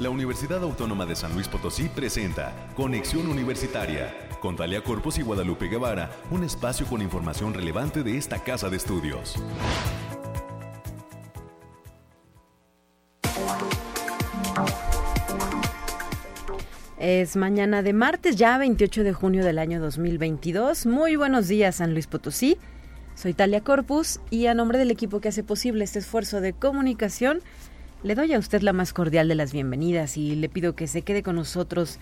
la 0.00 0.08
Universidad 0.08 0.62
Autónoma 0.62 1.04
de 1.04 1.14
San 1.14 1.34
Luis 1.34 1.46
Potosí 1.46 1.90
presenta 1.90 2.54
Conexión 2.74 3.26
Universitaria 3.28 4.30
con 4.40 4.56
Talia 4.56 4.82
Corpus 4.82 5.18
y 5.18 5.22
Guadalupe 5.22 5.68
Guevara, 5.68 6.10
un 6.30 6.42
espacio 6.42 6.86
con 6.86 7.02
información 7.02 7.52
relevante 7.52 8.02
de 8.02 8.16
esta 8.16 8.42
casa 8.42 8.70
de 8.70 8.78
estudios. 8.78 9.36
Es 16.98 17.36
mañana 17.36 17.82
de 17.82 17.92
martes, 17.92 18.36
ya 18.36 18.56
28 18.56 19.04
de 19.04 19.12
junio 19.12 19.44
del 19.44 19.58
año 19.58 19.80
2022. 19.80 20.86
Muy 20.86 21.16
buenos 21.16 21.46
días, 21.46 21.76
San 21.76 21.92
Luis 21.92 22.06
Potosí. 22.06 22.56
Soy 23.14 23.34
Talia 23.34 23.60
Corpus 23.60 24.20
y 24.30 24.46
a 24.46 24.54
nombre 24.54 24.78
del 24.78 24.90
equipo 24.90 25.20
que 25.20 25.28
hace 25.28 25.44
posible 25.44 25.84
este 25.84 25.98
esfuerzo 25.98 26.40
de 26.40 26.54
comunicación, 26.54 27.42
le 28.02 28.14
doy 28.14 28.32
a 28.32 28.38
usted 28.38 28.62
la 28.62 28.72
más 28.72 28.92
cordial 28.92 29.28
de 29.28 29.34
las 29.34 29.52
bienvenidas 29.52 30.16
y 30.16 30.34
le 30.34 30.48
pido 30.48 30.74
que 30.74 30.86
se 30.86 31.02
quede 31.02 31.22
con 31.22 31.36
nosotros 31.36 31.98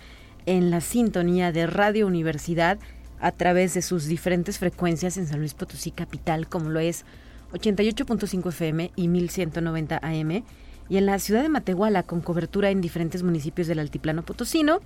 en 0.46 0.70
la 0.70 0.80
sintonía 0.80 1.50
de 1.50 1.66
Radio 1.66 2.06
Universidad 2.06 2.78
a 3.20 3.32
través 3.32 3.74
de 3.74 3.82
sus 3.82 4.06
diferentes 4.06 4.58
frecuencias 4.58 5.16
en 5.16 5.26
San 5.26 5.40
Luis 5.40 5.54
Potosí 5.54 5.90
Capital, 5.90 6.48
como 6.48 6.70
lo 6.70 6.78
es 6.78 7.04
88.5 7.52 8.48
FM 8.48 8.92
y 8.94 9.08
1190 9.08 9.98
AM, 10.00 10.44
y 10.88 10.96
en 10.96 11.06
la 11.06 11.18
ciudad 11.18 11.42
de 11.42 11.48
Matehuala 11.48 12.04
con 12.04 12.20
cobertura 12.20 12.70
en 12.70 12.80
diferentes 12.80 13.24
municipios 13.24 13.66
del 13.66 13.80
Altiplano 13.80 14.22
Potosino, 14.22 14.80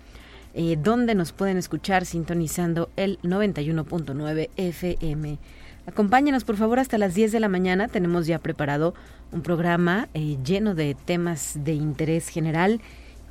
eh, 0.55 0.77
donde 0.83 1.15
nos 1.15 1.33
pueden 1.33 1.59
escuchar 1.59 2.07
sintonizando 2.07 2.91
el 2.97 3.19
91.9 3.21 4.49
FM. 4.57 5.38
Acompáñenos 5.87 6.45
por 6.45 6.57
favor 6.57 6.79
hasta 6.79 6.97
las 6.97 7.15
10 7.15 7.33
de 7.33 7.41
la 7.41 7.49
mañana. 7.49 7.89
Tenemos 7.89 8.27
ya 8.27 8.39
preparado 8.39 8.95
un 9.33 9.43
programa 9.43 10.09
eh, 10.15 10.39
lleno 10.45 10.75
de 10.77 10.95
temas 10.95 11.59
de 11.65 11.73
interés 11.73 12.29
general 12.29 12.81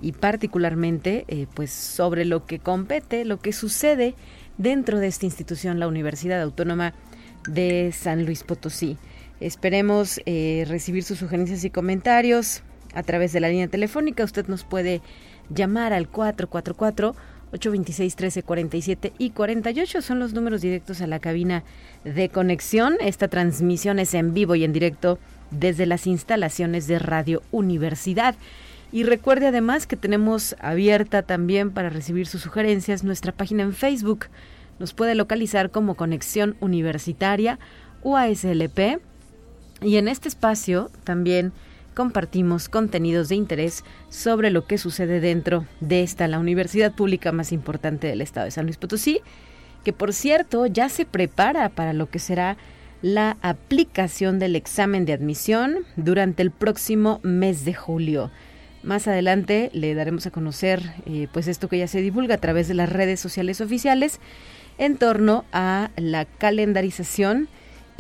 y 0.02 0.12
particularmente 0.12 1.24
eh, 1.30 1.48
pues 1.54 1.72
sobre 1.72 2.26
lo 2.26 2.46
que 2.46 2.60
compete, 2.60 3.24
lo 3.24 3.40
que 3.40 3.54
sucede 3.54 4.16
dentro 4.58 5.00
de 5.00 5.08
esta 5.08 5.26
institución, 5.26 5.80
la 5.80 5.88
Universidad 5.88 6.42
Autónoma 6.42 6.94
de 7.48 7.94
San 7.98 8.26
Luis 8.26 8.44
Potosí. 8.44 8.98
Esperemos 9.40 10.20
eh, 10.26 10.66
recibir 10.68 11.04
sus 11.04 11.20
sugerencias 11.20 11.64
y 11.64 11.70
comentarios 11.70 12.64
a 12.94 13.04
través 13.04 13.32
de 13.32 13.40
la 13.40 13.48
línea 13.48 13.70
telefónica. 13.70 14.26
Usted 14.26 14.48
nos 14.48 14.66
puede 14.66 15.02
llamar 15.50 15.94
al 15.94 16.10
444 16.10 17.16
826 17.54 18.16
1347 18.16 19.14
y 19.18 19.32
48 19.32 20.02
son 20.02 20.20
los 20.20 20.34
números 20.34 20.62
directos 20.62 21.02
a 21.02 21.08
la 21.08 21.20
cabina 21.20 21.64
de 22.04 22.30
conexión. 22.30 22.96
Esta 23.02 23.28
transmisión 23.28 24.00
es 24.00 24.14
en 24.14 24.34
vivo 24.34 24.56
y 24.56 24.64
en 24.64 24.74
directo 24.74 25.20
desde 25.52 25.86
las 25.86 26.08
instalaciones 26.08 26.88
de 26.88 27.00
Radio 27.00 27.42
Universidad. 27.52 28.36
Y 28.92 29.04
recuerde 29.04 29.48
además 29.48 29.88
que 29.88 29.96
tenemos 29.96 30.56
abierta 30.60 31.24
también 31.24 31.72
para 31.72 31.90
recibir 31.90 32.28
sus 32.28 32.42
sugerencias 32.42 33.04
nuestra 33.04 33.32
página 33.32 33.64
en 33.64 33.74
Facebook. 33.74 34.26
Nos 34.80 34.94
puede 34.94 35.16
localizar 35.16 35.72
como 35.72 35.96
Conexión 35.96 36.56
Universitaria 36.60 37.60
UASLP. 38.04 39.00
Y 39.82 39.98
en 39.98 40.08
este 40.08 40.28
espacio 40.28 40.92
también 41.04 41.54
compartimos 41.94 42.70
contenidos 42.70 43.30
de 43.30 43.36
interés 43.36 43.84
sobre 44.10 44.50
lo 44.50 44.66
que 44.66 44.78
sucede 44.78 45.20
dentro 45.20 45.66
de 45.80 46.04
esta, 46.04 46.28
la 46.28 46.40
universidad 46.40 46.94
pública 46.94 47.32
más 47.32 47.52
importante 47.52 48.08
del 48.08 48.22
estado 48.22 48.46
de 48.46 48.52
San 48.52 48.66
Luis 48.66 48.78
Potosí, 48.78 49.22
que 49.84 49.94
por 49.94 50.14
cierto 50.14 50.66
ya 50.66 50.90
se 50.90 51.06
prepara 51.06 51.70
para 51.70 51.94
lo 51.94 52.10
que 52.10 52.20
será 52.20 52.58
la 53.02 53.38
aplicación 53.42 54.40
del 54.40 54.56
examen 54.56 55.06
de 55.06 55.14
admisión 55.14 55.80
durante 55.96 56.44
el 56.44 56.52
próximo 56.52 57.20
mes 57.24 57.66
de 57.66 57.74
julio. 57.74 58.32
Más 58.84 59.08
adelante 59.08 59.70
le 59.74 59.94
daremos 59.94 60.26
a 60.26 60.32
conocer 60.32 60.82
eh, 61.06 61.28
pues 61.32 61.48
esto 61.48 61.68
que 61.68 61.78
ya 61.78 61.88
se 61.88 62.02
divulga 62.02 62.36
a 62.36 62.40
través 62.40 62.68
de 62.68 62.74
las 62.74 62.90
redes 62.90 63.20
sociales 63.20 63.62
oficiales 63.62 64.20
en 64.78 64.98
torno 64.98 65.46
a 65.52 65.92
la 65.98 66.26
calendarización 66.26 67.48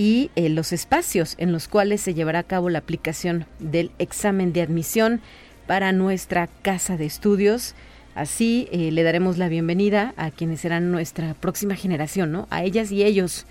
y 0.01 0.31
eh, 0.35 0.50
los 0.50 0.73
espacios 0.73 1.35
en 1.38 1.51
los 1.51 1.67
cuales 1.67 2.01
se 2.01 2.16
llevará 2.16 2.39
a 2.39 2.44
cabo 2.44 2.72
la 2.72 2.79
aplicación 2.79 3.45
del 3.59 3.91
examen 4.00 4.51
de 4.51 4.63
admisión 4.63 5.22
para 5.67 5.91
nuestra 5.91 6.50
casa 6.63 6.97
de 6.97 7.06
estudios. 7.06 7.75
Así 8.16 8.67
eh, 8.72 8.89
le 8.89 9.03
daremos 9.03 9.38
la 9.38 9.47
bienvenida 9.47 10.16
a 10.17 10.31
quienes 10.31 10.62
serán 10.62 10.89
nuestra 10.89 11.35
próxima 11.35 11.75
generación, 11.75 12.31
¿no? 12.31 12.47
A 12.50 12.63
ellas 12.63 12.91
y 12.91 13.03
ellos 13.03 13.45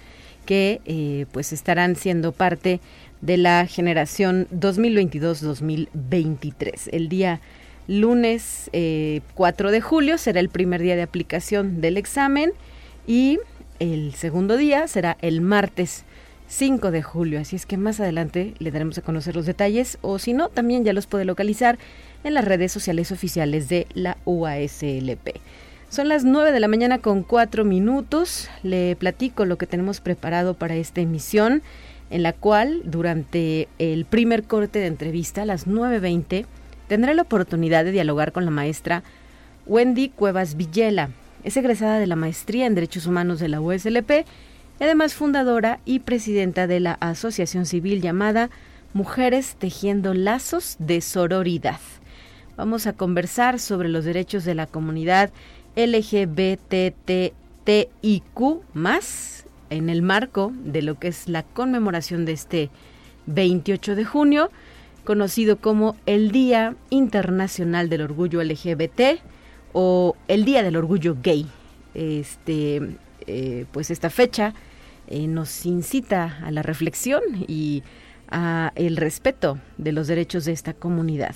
que 0.44 0.80
eh, 0.86 1.26
pues 1.30 1.52
estarán 1.52 1.94
siendo 1.94 2.32
parte 2.32 2.80
de 3.20 3.36
la 3.36 3.64
generación 3.68 4.48
2022-2023. 4.52 6.88
El 6.90 7.08
día 7.08 7.40
lunes 7.86 8.72
4 9.34 9.70
de 9.70 9.80
julio 9.80 10.18
será 10.18 10.40
el 10.40 10.48
primer 10.48 10.82
día 10.82 10.96
de 10.96 11.02
aplicación 11.02 11.80
del 11.80 11.96
examen 11.96 12.50
y 13.06 13.38
el 13.78 14.14
segundo 14.14 14.56
día 14.56 14.88
será 14.88 15.16
el 15.22 15.42
martes 15.42 16.04
5 16.50 16.90
de 16.90 17.00
julio. 17.00 17.40
Así 17.40 17.56
es 17.56 17.64
que 17.64 17.76
más 17.76 18.00
adelante 18.00 18.54
le 18.58 18.72
daremos 18.72 18.98
a 18.98 19.02
conocer 19.02 19.36
los 19.36 19.46
detalles 19.46 19.98
o 20.02 20.18
si 20.18 20.34
no, 20.34 20.48
también 20.48 20.84
ya 20.84 20.92
los 20.92 21.06
puede 21.06 21.24
localizar 21.24 21.78
en 22.24 22.34
las 22.34 22.44
redes 22.44 22.72
sociales 22.72 23.12
oficiales 23.12 23.68
de 23.68 23.86
la 23.94 24.18
UASLP. 24.24 25.36
Son 25.88 26.08
las 26.08 26.24
9 26.24 26.52
de 26.52 26.60
la 26.60 26.68
mañana 26.68 26.98
con 26.98 27.22
4 27.22 27.64
minutos. 27.64 28.50
Le 28.64 28.96
platico 28.96 29.44
lo 29.44 29.58
que 29.58 29.66
tenemos 29.66 30.00
preparado 30.00 30.54
para 30.54 30.74
esta 30.74 31.00
emisión, 31.00 31.62
en 32.10 32.24
la 32.24 32.32
cual 32.32 32.82
durante 32.84 33.68
el 33.78 34.04
primer 34.04 34.42
corte 34.42 34.80
de 34.80 34.86
entrevista 34.86 35.42
a 35.42 35.46
las 35.46 35.68
9.20 35.68 36.46
tendré 36.88 37.14
la 37.14 37.22
oportunidad 37.22 37.84
de 37.84 37.92
dialogar 37.92 38.32
con 38.32 38.44
la 38.44 38.50
maestra 38.50 39.04
Wendy 39.66 40.08
Cuevas 40.08 40.56
Villela. 40.56 41.10
Es 41.44 41.56
egresada 41.56 42.00
de 42.00 42.08
la 42.08 42.16
maestría 42.16 42.66
en 42.66 42.74
Derechos 42.74 43.06
Humanos 43.06 43.38
de 43.38 43.48
la 43.48 43.60
USLP 43.60 44.26
además 44.84 45.14
fundadora 45.14 45.80
y 45.84 46.00
presidenta 46.00 46.66
de 46.66 46.80
la 46.80 46.92
asociación 46.94 47.66
civil 47.66 48.00
llamada 48.00 48.50
Mujeres 48.92 49.56
Tejiendo 49.58 50.14
Lazos 50.14 50.76
de 50.78 51.00
Sororidad. 51.00 51.80
Vamos 52.56 52.86
a 52.86 52.92
conversar 52.92 53.58
sobre 53.58 53.88
los 53.88 54.04
derechos 54.04 54.44
de 54.44 54.54
la 54.54 54.66
comunidad 54.66 55.30
LGBTTIQ 55.76 57.32
más 58.74 59.46
en 59.70 59.88
el 59.88 60.02
marco 60.02 60.52
de 60.64 60.82
lo 60.82 60.98
que 60.98 61.08
es 61.08 61.28
la 61.28 61.42
conmemoración 61.42 62.24
de 62.24 62.32
este 62.32 62.70
28 63.26 63.94
de 63.94 64.04
junio, 64.04 64.50
conocido 65.04 65.58
como 65.58 65.96
el 66.06 66.32
Día 66.32 66.74
Internacional 66.90 67.88
del 67.88 68.02
Orgullo 68.02 68.42
LGBT 68.42 69.20
o 69.72 70.16
el 70.26 70.44
Día 70.44 70.62
del 70.62 70.76
Orgullo 70.76 71.16
Gay. 71.22 71.46
Este, 71.94 72.96
eh, 73.26 73.66
pues 73.72 73.90
esta 73.90 74.10
fecha 74.10 74.54
eh, 75.10 75.26
nos 75.26 75.66
incita 75.66 76.38
a 76.42 76.50
la 76.50 76.62
reflexión 76.62 77.22
y 77.46 77.82
a 78.28 78.72
el 78.76 78.96
respeto 78.96 79.58
de 79.76 79.92
los 79.92 80.06
derechos 80.06 80.44
de 80.44 80.52
esta 80.52 80.72
comunidad. 80.72 81.34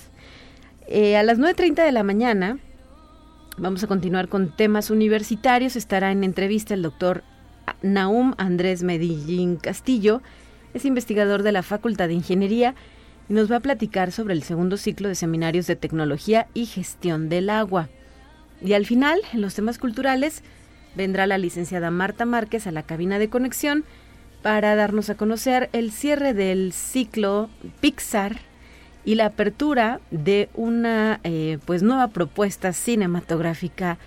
Eh, 0.87 1.17
a 1.17 1.23
las 1.23 1.39
9.30 1.39 1.83
de 1.83 1.91
la 1.91 2.03
mañana 2.03 2.57
vamos 3.57 3.83
a 3.83 3.87
continuar 3.87 4.29
con 4.29 4.55
temas 4.55 4.89
universitarios. 4.89 5.75
Estará 5.75 6.11
en 6.11 6.23
entrevista 6.23 6.73
el 6.73 6.81
doctor 6.81 7.23
Naum 7.81 8.33
Andrés 8.37 8.83
Medellín 8.83 9.57
Castillo. 9.57 10.21
Es 10.73 10.85
investigador 10.85 11.43
de 11.43 11.51
la 11.51 11.63
Facultad 11.63 12.07
de 12.07 12.13
Ingeniería 12.13 12.75
y 13.29 13.33
nos 13.33 13.51
va 13.51 13.57
a 13.57 13.61
platicar 13.61 14.11
sobre 14.11 14.33
el 14.33 14.43
segundo 14.43 14.77
ciclo 14.77 15.07
de 15.07 15.15
seminarios 15.15 15.67
de 15.67 15.75
tecnología 15.75 16.47
y 16.53 16.65
gestión 16.65 17.29
del 17.29 17.49
agua. 17.49 17.89
Y 18.61 18.73
al 18.73 18.85
final, 18.85 19.19
en 19.33 19.41
los 19.41 19.55
temas 19.55 19.77
culturales, 19.77 20.43
vendrá 20.95 21.27
la 21.27 21.37
licenciada 21.37 21.91
Marta 21.91 22.25
Márquez 22.25 22.67
a 22.67 22.71
la 22.71 22.83
cabina 22.83 23.19
de 23.19 23.29
conexión 23.29 23.83
para 24.41 24.75
darnos 24.75 25.09
a 25.09 25.15
conocer 25.15 25.69
el 25.73 25.91
cierre 25.91 26.33
del 26.33 26.71
ciclo 26.71 27.49
Pixar 27.81 28.37
y 29.03 29.15
la 29.15 29.27
apertura 29.27 29.99
de 30.11 30.49
una 30.53 31.19
eh, 31.23 31.59
pues 31.65 31.83
nueva 31.83 32.09
propuesta 32.09 32.73
cinematográfica 32.73 33.97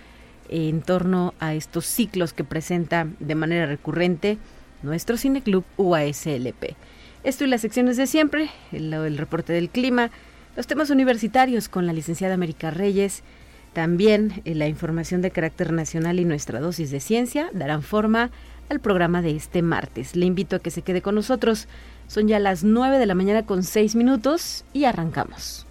en 0.49 0.81
torno 0.81 1.33
a 1.39 1.53
estos 1.53 1.85
ciclos 1.85 2.33
que 2.33 2.43
presenta 2.43 3.07
de 3.19 3.35
manera 3.35 3.65
recurrente 3.65 4.37
nuestro 4.81 5.17
cineclub 5.17 5.63
UASLP. 5.77 6.75
Esto 7.23 7.43
y 7.43 7.47
las 7.47 7.61
secciones 7.61 7.97
de 7.97 8.07
siempre, 8.07 8.49
el, 8.71 8.93
el 8.93 9.17
reporte 9.17 9.53
del 9.53 9.69
clima, 9.69 10.09
los 10.55 10.67
temas 10.67 10.89
universitarios 10.89 11.69
con 11.69 11.85
la 11.85 11.93
licenciada 11.93 12.33
América 12.33 12.71
Reyes, 12.71 13.23
también 13.73 14.41
eh, 14.45 14.55
la 14.55 14.67
información 14.67 15.21
de 15.21 15.31
carácter 15.31 15.71
nacional 15.71 16.19
y 16.19 16.25
nuestra 16.25 16.59
dosis 16.59 16.91
de 16.91 16.99
ciencia 16.99 17.49
darán 17.53 17.83
forma 17.83 18.31
al 18.69 18.79
programa 18.79 19.21
de 19.21 19.35
este 19.35 19.61
martes. 19.61 20.15
Le 20.15 20.25
invito 20.25 20.55
a 20.55 20.59
que 20.59 20.71
se 20.71 20.81
quede 20.81 21.01
con 21.01 21.15
nosotros. 21.15 21.67
Son 22.07 22.27
ya 22.27 22.39
las 22.39 22.63
9 22.63 22.97
de 22.97 23.05
la 23.05 23.15
mañana 23.15 23.45
con 23.45 23.63
6 23.63 23.95
minutos 23.95 24.65
y 24.73 24.85
arrancamos. 24.85 25.65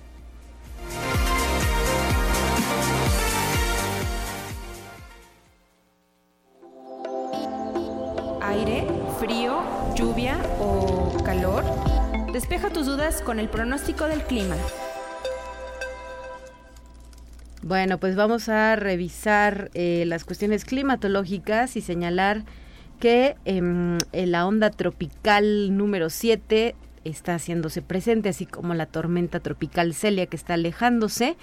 Aire, 8.43 8.87
frío, 9.19 9.61
lluvia 9.95 10.39
o 10.61 11.23
calor. 11.25 11.65
Despeja 12.33 12.71
tus 12.71 12.87
dudas 12.87 13.21
con 13.21 13.39
el 13.39 13.49
pronóstico 13.49 14.07
del 14.07 14.23
clima. 14.23 14.57
Bueno, 17.63 17.99
pues 17.99 18.15
vamos 18.15 18.49
a 18.49 18.77
revisar 18.77 19.71
eh, 19.75 20.05
las 20.07 20.25
cuestiones 20.25 20.65
climatológicas 20.65 21.77
y 21.77 21.81
señalar 21.81 22.45
que 23.01 23.37
em, 23.45 23.99
la 24.13 24.47
onda 24.47 24.71
tropical 24.71 25.77
número 25.77 26.09
7 26.09 26.77
está 27.05 27.35
haciéndose 27.35 27.83
presente, 27.83 28.29
así 28.29 28.47
como 28.47 28.75
la 28.75 28.87
tormenta 28.87 29.41
tropical 29.41 29.93
Celia 29.95 30.27
que 30.27 30.37
está 30.37 30.55
alejándose. 30.55 31.37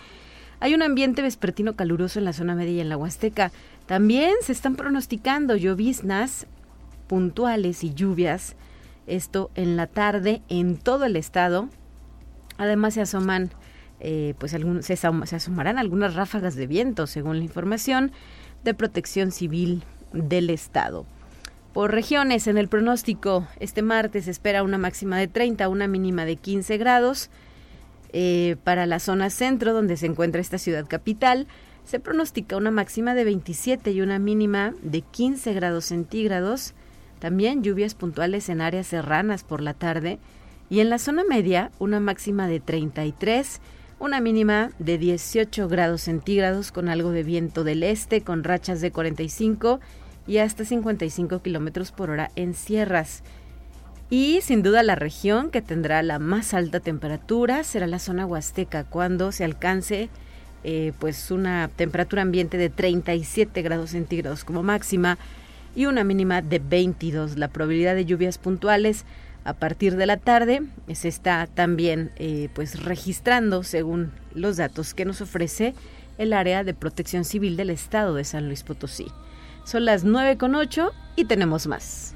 Hay 0.61 0.73
un 0.73 0.83
ambiente 0.83 1.21
vespertino 1.21 1.75
caluroso 1.75 2.19
en 2.19 2.25
la 2.25 2.33
zona 2.33 2.55
media 2.55 2.73
y 2.73 2.79
en 2.79 2.89
la 2.89 2.97
Huasteca. 2.97 3.51
También 3.85 4.33
se 4.41 4.53
están 4.53 4.75
pronosticando 4.75 5.57
lloviznas 5.57 6.47
puntuales 7.07 7.83
y 7.83 7.93
lluvias, 7.93 8.55
esto 9.05 9.51
en 9.55 9.75
la 9.75 9.87
tarde 9.87 10.41
en 10.47 10.77
todo 10.77 11.05
el 11.05 11.17
estado. 11.17 11.69
Además 12.57 12.93
se 12.93 13.01
asoman, 13.01 13.51
eh, 13.99 14.33
pues 14.37 14.51
se, 14.81 14.93
asomarán 14.93 15.77
algunas 15.77 16.15
ráfagas 16.15 16.55
de 16.55 16.67
viento, 16.67 17.07
según 17.07 17.37
la 17.37 17.43
información 17.43 18.11
de 18.63 18.73
Protección 18.73 19.31
Civil 19.31 19.83
del 20.13 20.49
estado. 20.49 21.05
Por 21.73 21.91
regiones, 21.91 22.47
en 22.47 22.57
el 22.57 22.69
pronóstico, 22.69 23.47
este 23.59 23.81
martes 23.81 24.25
se 24.25 24.31
espera 24.31 24.63
una 24.63 24.77
máxima 24.77 25.17
de 25.17 25.27
30, 25.27 25.67
una 25.69 25.87
mínima 25.87 26.25
de 26.25 26.37
15 26.37 26.77
grados. 26.77 27.29
Eh, 28.13 28.55
para 28.63 28.85
la 28.85 28.99
zona 28.99 29.29
centro, 29.29 29.73
donde 29.73 29.97
se 29.97 30.05
encuentra 30.05 30.39
esta 30.39 30.57
ciudad 30.57 30.87
capital, 30.87 31.47
se 31.83 31.99
pronostica 31.99 32.55
una 32.55 32.71
máxima 32.71 33.13
de 33.13 33.25
27 33.25 33.91
y 33.91 34.01
una 34.01 34.19
mínima 34.19 34.73
de 34.81 35.01
15 35.01 35.53
grados 35.53 35.85
centígrados. 35.85 36.73
También 37.19 37.61
lluvias 37.61 37.93
puntuales 37.93 38.47
en 38.47 38.61
áreas 38.61 38.87
serranas 38.87 39.43
por 39.43 39.61
la 39.61 39.73
tarde. 39.73 40.19
Y 40.69 40.79
en 40.79 40.89
la 40.89 40.97
zona 40.97 41.23
media, 41.23 41.71
una 41.77 41.99
máxima 41.99 42.47
de 42.47 42.59
33, 42.59 43.59
una 43.99 44.19
mínima 44.19 44.71
de 44.79 44.97
18 44.97 45.67
grados 45.67 46.01
centígrados 46.01 46.71
con 46.71 46.89
algo 46.89 47.11
de 47.11 47.23
viento 47.23 47.63
del 47.63 47.83
este, 47.83 48.21
con 48.21 48.43
rachas 48.43 48.81
de 48.81 48.91
45 48.91 49.79
y 50.27 50.37
hasta 50.39 50.65
55 50.65 51.41
kilómetros 51.41 51.91
por 51.91 52.09
hora 52.09 52.31
en 52.35 52.53
sierras. 52.53 53.23
Y 54.09 54.39
sin 54.41 54.61
duda 54.61 54.83
la 54.83 54.95
región 54.95 55.49
que 55.49 55.61
tendrá 55.61 56.03
la 56.03 56.19
más 56.19 56.53
alta 56.53 56.79
temperatura 56.79 57.63
será 57.63 57.87
la 57.87 57.99
zona 57.99 58.25
huasteca, 58.25 58.83
cuando 58.83 59.31
se 59.31 59.43
alcance 59.43 60.09
eh, 60.63 60.93
pues 60.99 61.31
una 61.31 61.69
temperatura 61.75 62.21
ambiente 62.21 62.57
de 62.57 62.69
37 62.69 63.61
grados 63.61 63.91
centígrados 63.91 64.43
como 64.43 64.63
máxima 64.63 65.17
y 65.75 65.85
una 65.85 66.03
mínima 66.03 66.41
de 66.41 66.59
22. 66.59 67.37
La 67.37 67.49
probabilidad 67.49 67.95
de 67.95 68.05
lluvias 68.05 68.37
puntuales 68.37 69.05
a 69.45 69.53
partir 69.53 69.95
de 69.95 70.07
la 70.07 70.17
tarde 70.17 70.63
se 70.93 71.07
está 71.07 71.47
también 71.47 72.11
eh, 72.17 72.49
pues 72.53 72.83
registrando 72.83 73.63
según 73.63 74.11
los 74.33 74.57
datos 74.57 74.93
que 74.93 75.05
nos 75.05 75.21
ofrece 75.21 75.75
el 76.17 76.33
área 76.33 76.63
de 76.63 76.73
protección 76.73 77.23
civil 77.25 77.55
del 77.55 77.69
estado 77.69 78.15
de 78.15 78.23
San 78.23 78.47
Luis 78.47 78.63
Potosí. 78.63 79.07
Son 79.63 79.85
las 79.85 80.03
9 80.03 80.37
con 80.37 80.55
8 80.55 80.91
y 81.15 81.25
tenemos 81.25 81.67
más. 81.67 82.14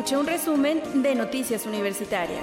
Escucha 0.00 0.18
un 0.18 0.26
resumen 0.26 0.80
de 1.02 1.14
Noticias 1.14 1.66
Universitarias. 1.66 2.40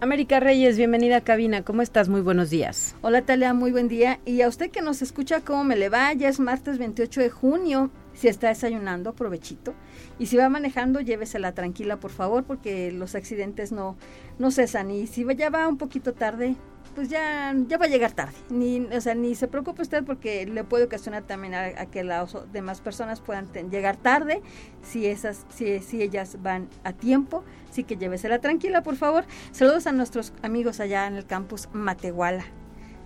América 0.00 0.38
Reyes, 0.38 0.76
bienvenida 0.76 1.16
a 1.16 1.20
cabina. 1.22 1.64
¿Cómo 1.64 1.82
estás? 1.82 2.08
Muy 2.08 2.20
buenos 2.20 2.48
días. 2.48 2.94
Hola 3.02 3.22
Talia, 3.22 3.52
muy 3.52 3.72
buen 3.72 3.88
día. 3.88 4.20
Y 4.24 4.42
a 4.42 4.48
usted 4.48 4.70
que 4.70 4.80
nos 4.80 5.02
escucha, 5.02 5.40
¿cómo 5.40 5.64
me 5.64 5.74
le 5.74 5.88
va? 5.88 6.12
Ya 6.12 6.28
es 6.28 6.38
martes 6.38 6.78
28 6.78 7.20
de 7.20 7.30
junio. 7.30 7.90
Si 8.14 8.28
está 8.28 8.46
desayunando, 8.46 9.10
aprovechito. 9.10 9.74
Y 10.18 10.26
si 10.26 10.36
va 10.36 10.48
manejando, 10.48 11.00
llévesela 11.00 11.52
tranquila, 11.52 11.98
por 11.98 12.10
favor, 12.10 12.44
porque 12.44 12.92
los 12.92 13.14
accidentes 13.14 13.72
no, 13.72 13.96
no 14.38 14.50
cesan. 14.50 14.90
Y 14.90 15.06
si 15.06 15.26
ya 15.36 15.50
va 15.50 15.68
un 15.68 15.78
poquito 15.78 16.12
tarde, 16.12 16.56
pues 16.94 17.08
ya, 17.08 17.54
ya 17.68 17.78
va 17.78 17.86
a 17.86 17.88
llegar 17.88 18.12
tarde. 18.12 18.34
Ni, 18.50 18.80
o 18.80 19.00
sea, 19.00 19.14
ni 19.14 19.34
se 19.34 19.48
preocupe 19.48 19.82
usted 19.82 20.04
porque 20.04 20.46
le 20.46 20.64
puede 20.64 20.84
ocasionar 20.84 21.22
también 21.22 21.54
a, 21.54 21.86
que 21.86 22.04
las 22.04 22.36
demás 22.52 22.80
personas 22.80 23.20
puedan 23.20 23.48
llegar 23.70 23.96
tarde 23.96 24.42
si, 24.82 25.06
esas, 25.06 25.46
si, 25.54 25.80
si 25.80 26.02
ellas 26.02 26.38
van 26.42 26.68
a 26.84 26.92
tiempo. 26.92 27.44
Así 27.70 27.84
que 27.84 27.96
llévesela 27.96 28.40
tranquila, 28.40 28.82
por 28.82 28.96
favor. 28.96 29.24
Saludos 29.52 29.86
a 29.86 29.92
nuestros 29.92 30.32
amigos 30.42 30.80
allá 30.80 31.06
en 31.06 31.16
el 31.16 31.26
campus 31.26 31.68
Matehuala 31.72 32.44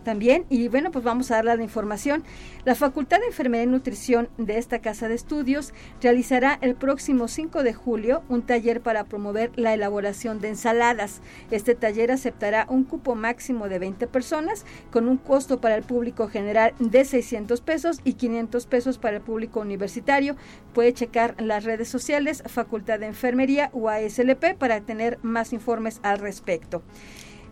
también. 0.07 0.47
Y 0.49 0.69
bueno, 0.69 0.93
pues 0.93 1.05
vamos 1.05 1.33
a 1.33 1.35
darle 1.35 1.57
la 1.57 1.63
información. 1.65 2.23
La 2.65 2.77
Facultad 2.77 3.19
de 3.19 3.27
Enfermería 3.27 3.65
y 3.65 3.67
Nutrición 3.67 4.29
de 4.39 4.57
esta 4.57 4.79
Casa 4.79 5.09
de 5.09 5.17
Estudios 5.17 5.75
realizará 6.01 6.59
el 6.63 6.77
próximo 6.77 7.27
5 7.27 7.65
de 7.65 7.75
julio 7.75 8.23
un 8.29 8.43
taller 8.43 8.81
para 8.81 9.03
promover 9.03 9.51
la 9.57 9.75
elaboración 9.75 10.41
de 10.41 10.51
ensaladas. 10.51 11.23
Este 11.51 11.75
taller 11.75 12.13
aceptará 12.13 12.67
un 12.71 12.85
cupo 12.85 13.17
máximo 13.17 13.69
de 13.69 13.81
20 13.81 14.07
personas 14.07 14.65
con 14.93 15.09
un 15.09 15.17
costo 15.17 15.61
para 15.61 15.75
el 15.75 15.83
público 15.83 16.29
general 16.29 16.73
de 16.79 17.05
600 17.05 17.61
pesos 17.61 18.01
y 18.05 18.13
500 18.13 18.65
pesos 18.67 18.99
para 18.99 19.17
el 19.17 19.23
público 19.25 19.59
universitario. 19.59 20.37
Puede 20.73 20.93
checar 20.93 21.35
las 21.43 21.65
redes 21.65 21.89
sociales 21.89 22.45
Facultad 22.47 23.01
de 23.01 23.07
Enfermería 23.07 23.71
o 23.73 23.89
ASLP 23.89 24.57
para 24.57 24.81
tener 24.83 25.19
más 25.23 25.53
informes 25.53 25.99
al 26.05 26.21
respecto. 26.21 26.85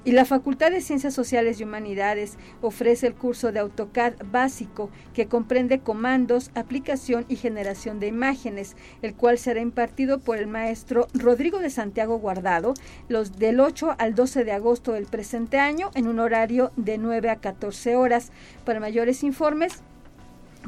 Y 0.06 0.12
la 0.12 0.26
Facultad 0.26 0.70
de 0.70 0.82
Ciencias 0.82 1.14
Sociales 1.14 1.58
y 1.58 1.64
Humanidades 1.64 2.36
ofrece 2.60 3.06
el 3.06 3.14
curso 3.14 3.52
de 3.52 3.60
AutoCAD 3.60 4.12
básico 4.30 4.90
que 5.14 5.28
comprende 5.28 5.80
comandos, 5.80 6.50
aplicación 6.54 7.24
y 7.28 7.36
generación 7.36 8.00
de 8.00 8.08
imágenes, 8.08 8.76
el 9.00 9.14
cual 9.14 9.38
será 9.38 9.60
impartido 9.60 10.18
por 10.18 10.36
el 10.36 10.46
maestro 10.46 11.08
Rodrigo 11.14 11.58
de 11.58 11.70
Santiago 11.70 12.18
Guardado 12.18 12.74
los 13.08 13.38
del 13.38 13.60
8 13.60 13.96
al 13.98 14.14
12 14.14 14.44
de 14.44 14.52
agosto 14.52 14.92
del 14.92 15.06
presente 15.06 15.58
año 15.58 15.90
en 15.94 16.06
un 16.06 16.20
horario 16.20 16.70
de 16.76 16.98
9 16.98 17.30
a 17.30 17.36
14 17.36 17.96
horas. 17.96 18.30
Para 18.66 18.80
mayores 18.80 19.22
informes 19.22 19.82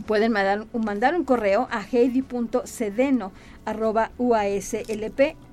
pueden 0.06 0.32
mandar, 0.32 1.14
un 1.14 1.24
correo 1.24 1.68
a 1.70 1.82
heidi.cedeno 1.82 3.32
uaslp.mx. 4.18 5.44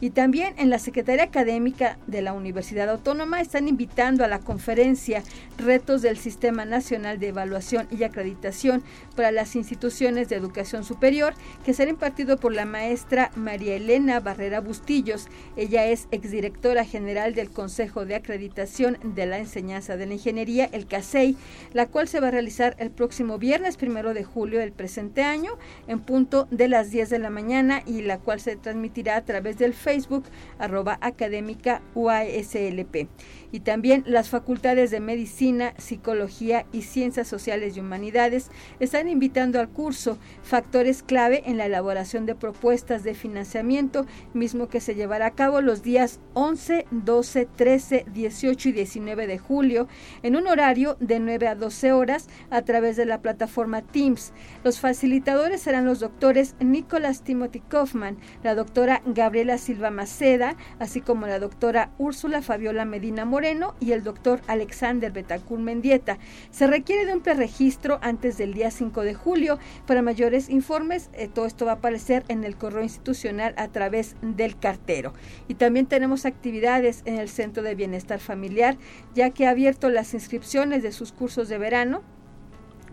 Y 0.00 0.10
también 0.10 0.54
en 0.58 0.70
la 0.70 0.78
Secretaría 0.78 1.24
Académica 1.24 1.98
de 2.06 2.22
la 2.22 2.32
Universidad 2.32 2.88
Autónoma 2.88 3.40
están 3.40 3.68
invitando 3.68 4.24
a 4.24 4.28
la 4.28 4.38
conferencia 4.38 5.22
Retos 5.58 6.02
del 6.02 6.16
Sistema 6.16 6.64
Nacional 6.64 7.18
de 7.18 7.28
Evaluación 7.28 7.88
y 7.90 8.02
Acreditación 8.04 8.82
para 9.16 9.32
las 9.32 9.56
Instituciones 9.56 10.28
de 10.28 10.36
Educación 10.36 10.84
Superior, 10.84 11.34
que 11.64 11.74
será 11.74 11.90
impartido 11.90 12.38
por 12.38 12.54
la 12.54 12.64
maestra 12.64 13.30
María 13.34 13.76
Elena 13.76 14.20
Barrera 14.20 14.60
Bustillos. 14.60 15.28
Ella 15.56 15.86
es 15.86 16.08
exdirectora 16.10 16.84
general 16.84 17.34
del 17.34 17.50
Consejo 17.50 18.06
de 18.06 18.14
Acreditación 18.14 18.98
de 19.02 19.26
la 19.26 19.38
Enseñanza 19.38 19.96
de 19.96 20.06
la 20.06 20.14
Ingeniería, 20.14 20.68
el 20.72 20.86
CASEI, 20.86 21.36
la 21.72 21.86
cual 21.86 22.08
se 22.08 22.20
va 22.20 22.28
a 22.28 22.32
realizar 22.32 22.76
el 22.78 22.90
próximo 22.90 23.38
viernes 23.38 23.76
primero 23.76 24.14
de 24.14 24.24
julio 24.24 24.60
del 24.60 24.72
presente 24.72 25.22
año 25.22 25.52
en 25.88 26.00
punto 26.00 26.46
de 26.50 26.59
las 26.68 26.90
10 26.90 27.10
de 27.10 27.18
la 27.18 27.30
mañana 27.30 27.82
y 27.86 28.02
la 28.02 28.18
cual 28.18 28.40
se 28.40 28.56
transmitirá 28.56 29.16
a 29.16 29.24
través 29.24 29.58
del 29.58 29.74
Facebook 29.74 30.24
arroba 30.58 30.98
académica 31.00 31.82
UASLP 31.94 33.08
y 33.52 33.60
también 33.60 34.04
las 34.06 34.28
facultades 34.28 34.90
de 34.90 35.00
Medicina, 35.00 35.74
Psicología 35.78 36.66
y 36.72 36.82
Ciencias 36.82 37.28
Sociales 37.28 37.76
y 37.76 37.80
Humanidades 37.80 38.50
están 38.78 39.08
invitando 39.08 39.60
al 39.60 39.68
curso 39.68 40.18
Factores 40.42 41.02
clave 41.02 41.42
en 41.46 41.56
la 41.56 41.66
elaboración 41.66 42.26
de 42.26 42.34
propuestas 42.34 43.02
de 43.02 43.14
financiamiento, 43.14 44.06
mismo 44.34 44.68
que 44.68 44.80
se 44.80 44.94
llevará 44.94 45.26
a 45.26 45.34
cabo 45.34 45.60
los 45.60 45.82
días 45.82 46.20
11, 46.34 46.86
12, 46.90 47.48
13, 47.56 48.06
18 48.12 48.68
y 48.68 48.72
19 48.72 49.26
de 49.26 49.38
julio 49.38 49.88
en 50.22 50.36
un 50.36 50.46
horario 50.46 50.96
de 51.00 51.20
9 51.20 51.48
a 51.48 51.54
12 51.54 51.92
horas 51.92 52.28
a 52.50 52.62
través 52.62 52.96
de 52.96 53.06
la 53.06 53.20
plataforma 53.20 53.82
Teams. 53.82 54.32
Los 54.64 54.80
facilitadores 54.80 55.62
serán 55.62 55.84
los 55.84 56.00
doctores 56.00 56.49
Nicolás 56.58 57.22
Timothy 57.22 57.60
Kaufman, 57.60 58.18
la 58.42 58.54
doctora 58.54 59.02
Gabriela 59.06 59.58
Silva 59.58 59.90
Maceda, 59.90 60.56
así 60.78 61.00
como 61.00 61.26
la 61.26 61.38
doctora 61.38 61.90
Úrsula 61.98 62.42
Fabiola 62.42 62.84
Medina 62.84 63.24
Moreno, 63.24 63.74
y 63.80 63.92
el 63.92 64.02
doctor 64.02 64.40
Alexander 64.46 65.12
Betacur 65.12 65.58
Mendieta. 65.58 66.18
Se 66.50 66.66
requiere 66.66 67.06
de 67.06 67.14
un 67.14 67.20
preregistro 67.20 67.98
antes 68.02 68.38
del 68.38 68.54
día 68.54 68.70
5 68.70 69.02
de 69.02 69.14
julio. 69.14 69.58
Para 69.86 70.02
mayores 70.02 70.48
informes, 70.48 71.10
eh, 71.12 71.28
todo 71.28 71.46
esto 71.46 71.64
va 71.66 71.72
a 71.72 71.74
aparecer 71.76 72.24
en 72.28 72.44
el 72.44 72.56
correo 72.56 72.82
institucional 72.82 73.54
a 73.56 73.68
través 73.68 74.16
del 74.22 74.58
cartero. 74.58 75.12
Y 75.48 75.54
también 75.54 75.86
tenemos 75.86 76.26
actividades 76.26 77.02
en 77.04 77.18
el 77.18 77.28
Centro 77.28 77.62
de 77.62 77.74
Bienestar 77.74 78.20
Familiar, 78.20 78.76
ya 79.14 79.30
que 79.30 79.46
ha 79.46 79.50
abierto 79.50 79.88
las 79.90 80.14
inscripciones 80.14 80.82
de 80.82 80.92
sus 80.92 81.12
cursos 81.12 81.48
de 81.48 81.58
verano 81.58 82.02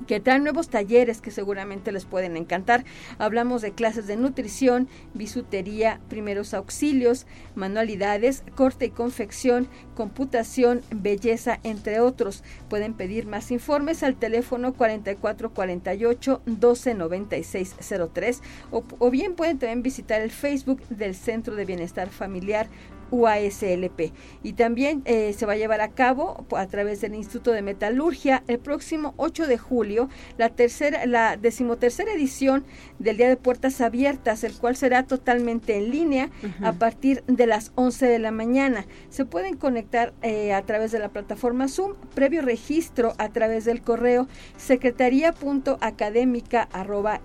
que 0.06 0.20
traen 0.20 0.44
nuevos 0.44 0.70
talleres 0.70 1.22
que 1.22 1.32
seguramente 1.32 1.92
les 1.92 2.06
pueden 2.06 2.38
encantar. 2.38 2.86
Hablamos 3.18 3.62
de 3.62 3.72
clases 3.72 4.08
de 4.08 4.18
nutrición, 4.18 4.88
bisutería, 5.14 6.00
primeros 6.10 6.54
auxilios, 6.54 7.26
manualidades, 7.56 8.44
corte 8.56 8.86
y 8.86 8.90
confección, 8.90 9.68
computación, 9.96 10.82
belleza, 10.92 11.60
entre 11.64 12.00
otros. 12.00 12.44
Pueden 12.70 12.94
pedir 12.94 13.26
más 13.26 13.52
informes 13.52 14.04
al 14.04 14.16
teléfono 14.16 14.74
4448 14.74 16.42
129603 16.46 18.42
o, 18.72 18.84
o 19.00 19.10
bien 19.10 19.36
pueden 19.36 19.58
también 19.60 19.84
visitar 19.84 20.22
el 20.22 20.32
Facebook 20.32 20.82
del 20.90 21.16
Centro 21.16 21.56
de 21.56 21.66
Bienestar 21.66 22.10
Familiar 22.10 22.68
UASLP. 23.12 24.14
Y 24.44 24.54
también 24.54 25.02
eh, 25.06 25.34
se 25.34 25.46
va 25.46 25.54
a 25.54 25.58
llevar 25.58 25.82
a 25.82 25.90
cabo 25.90 26.46
a 26.56 26.68
través 26.68 27.02
del 27.02 27.16
Instituto 27.16 27.52
de 27.52 27.62
Metalurgia 27.62 28.44
el 28.48 28.60
próximo 28.60 29.14
8 29.18 29.48
de 29.48 29.58
julio 29.58 30.10
la 30.38 30.50
tercera, 30.50 31.06
la 31.06 31.38
decimotercera 31.38 32.14
edición 32.14 32.66
del 33.00 33.18
Día 33.18 33.30
de 33.30 33.38
Puertas 33.38 33.82
Abiertas, 33.82 34.44
el 34.44 34.54
cual 34.54 34.76
será 34.76 35.04
totalmente 35.04 35.78
en 35.78 35.92
línea 35.92 36.30
a 36.62 36.74
partir 36.74 37.24
de 37.28 37.48
las 37.48 37.72
11 37.76 38.08
de 38.08 38.20
la 38.20 38.32
mañana. 38.32 38.86
Se 39.10 39.26
pueden 39.26 39.58
conectar 39.58 40.14
eh, 40.22 40.54
a 40.54 40.62
través 40.64 40.92
de 40.92 41.00
la 41.00 41.10
plataforma 41.10 41.68
Zoom, 41.68 41.96
previo 42.14 42.42
registro 42.42 43.14
a 43.18 43.30
través 43.30 43.66
del 43.66 43.82
correo 43.82 44.28
secretaría.académica 44.58 46.70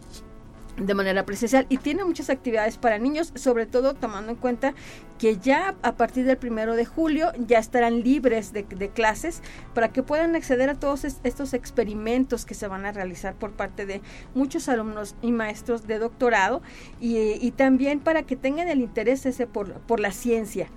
de 0.80 0.94
manera 0.94 1.26
presencial 1.26 1.66
y 1.70 1.78
tiene 1.78 2.04
muchas 2.04 2.30
actividades 2.30 2.78
para 2.78 2.98
niños, 2.98 3.32
sobre 3.36 3.66
todo 3.66 3.94
tomando 3.94 4.32
en 4.32 4.38
cuenta 4.38 4.74
que 5.18 5.38
ya 5.38 5.76
a 5.82 5.96
partir 5.96 6.26
del 6.26 6.38
primero 6.38 6.76
de 6.76 6.86
julio 6.86 7.32
ya 7.46 7.60
estarán 7.60 8.04
libres 8.04 8.54
de, 8.54 8.64
clases 8.90 9.44
para 9.74 9.90
que 9.90 10.02
puedan 10.02 10.36
acceder 10.36 10.70
a 10.70 10.76
todos 10.76 11.04
estos 11.04 11.54
experimentos 11.54 12.46
que 12.46 12.54
se 12.54 12.68
van 12.68 12.86
a 12.86 12.92
realizar 12.92 13.36
por 13.36 13.52
parte 13.52 13.86
de 13.86 14.02
muchos 14.34 14.70
alumnos 14.70 15.16
y 15.22 15.32
maestros 15.32 15.86
de 15.88 16.00
doctorado 16.00 16.62
y, 17.00 17.52
también 17.52 18.00
para 18.00 18.24
que 18.24 18.36
tengan 18.38 18.70
el 18.70 18.80
interés 18.80 19.26
ese 19.26 19.46
por, 19.46 19.74
por 19.82 20.00
la 20.00 20.12
ciencia. 20.12 20.70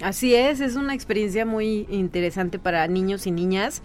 Así 0.00 0.34
es, 0.34 0.60
es 0.60 0.76
una 0.76 0.94
experiencia 0.94 1.44
muy 1.44 1.86
interesante 1.90 2.58
para 2.58 2.86
niños 2.88 3.26
y 3.26 3.30
niñas 3.30 3.82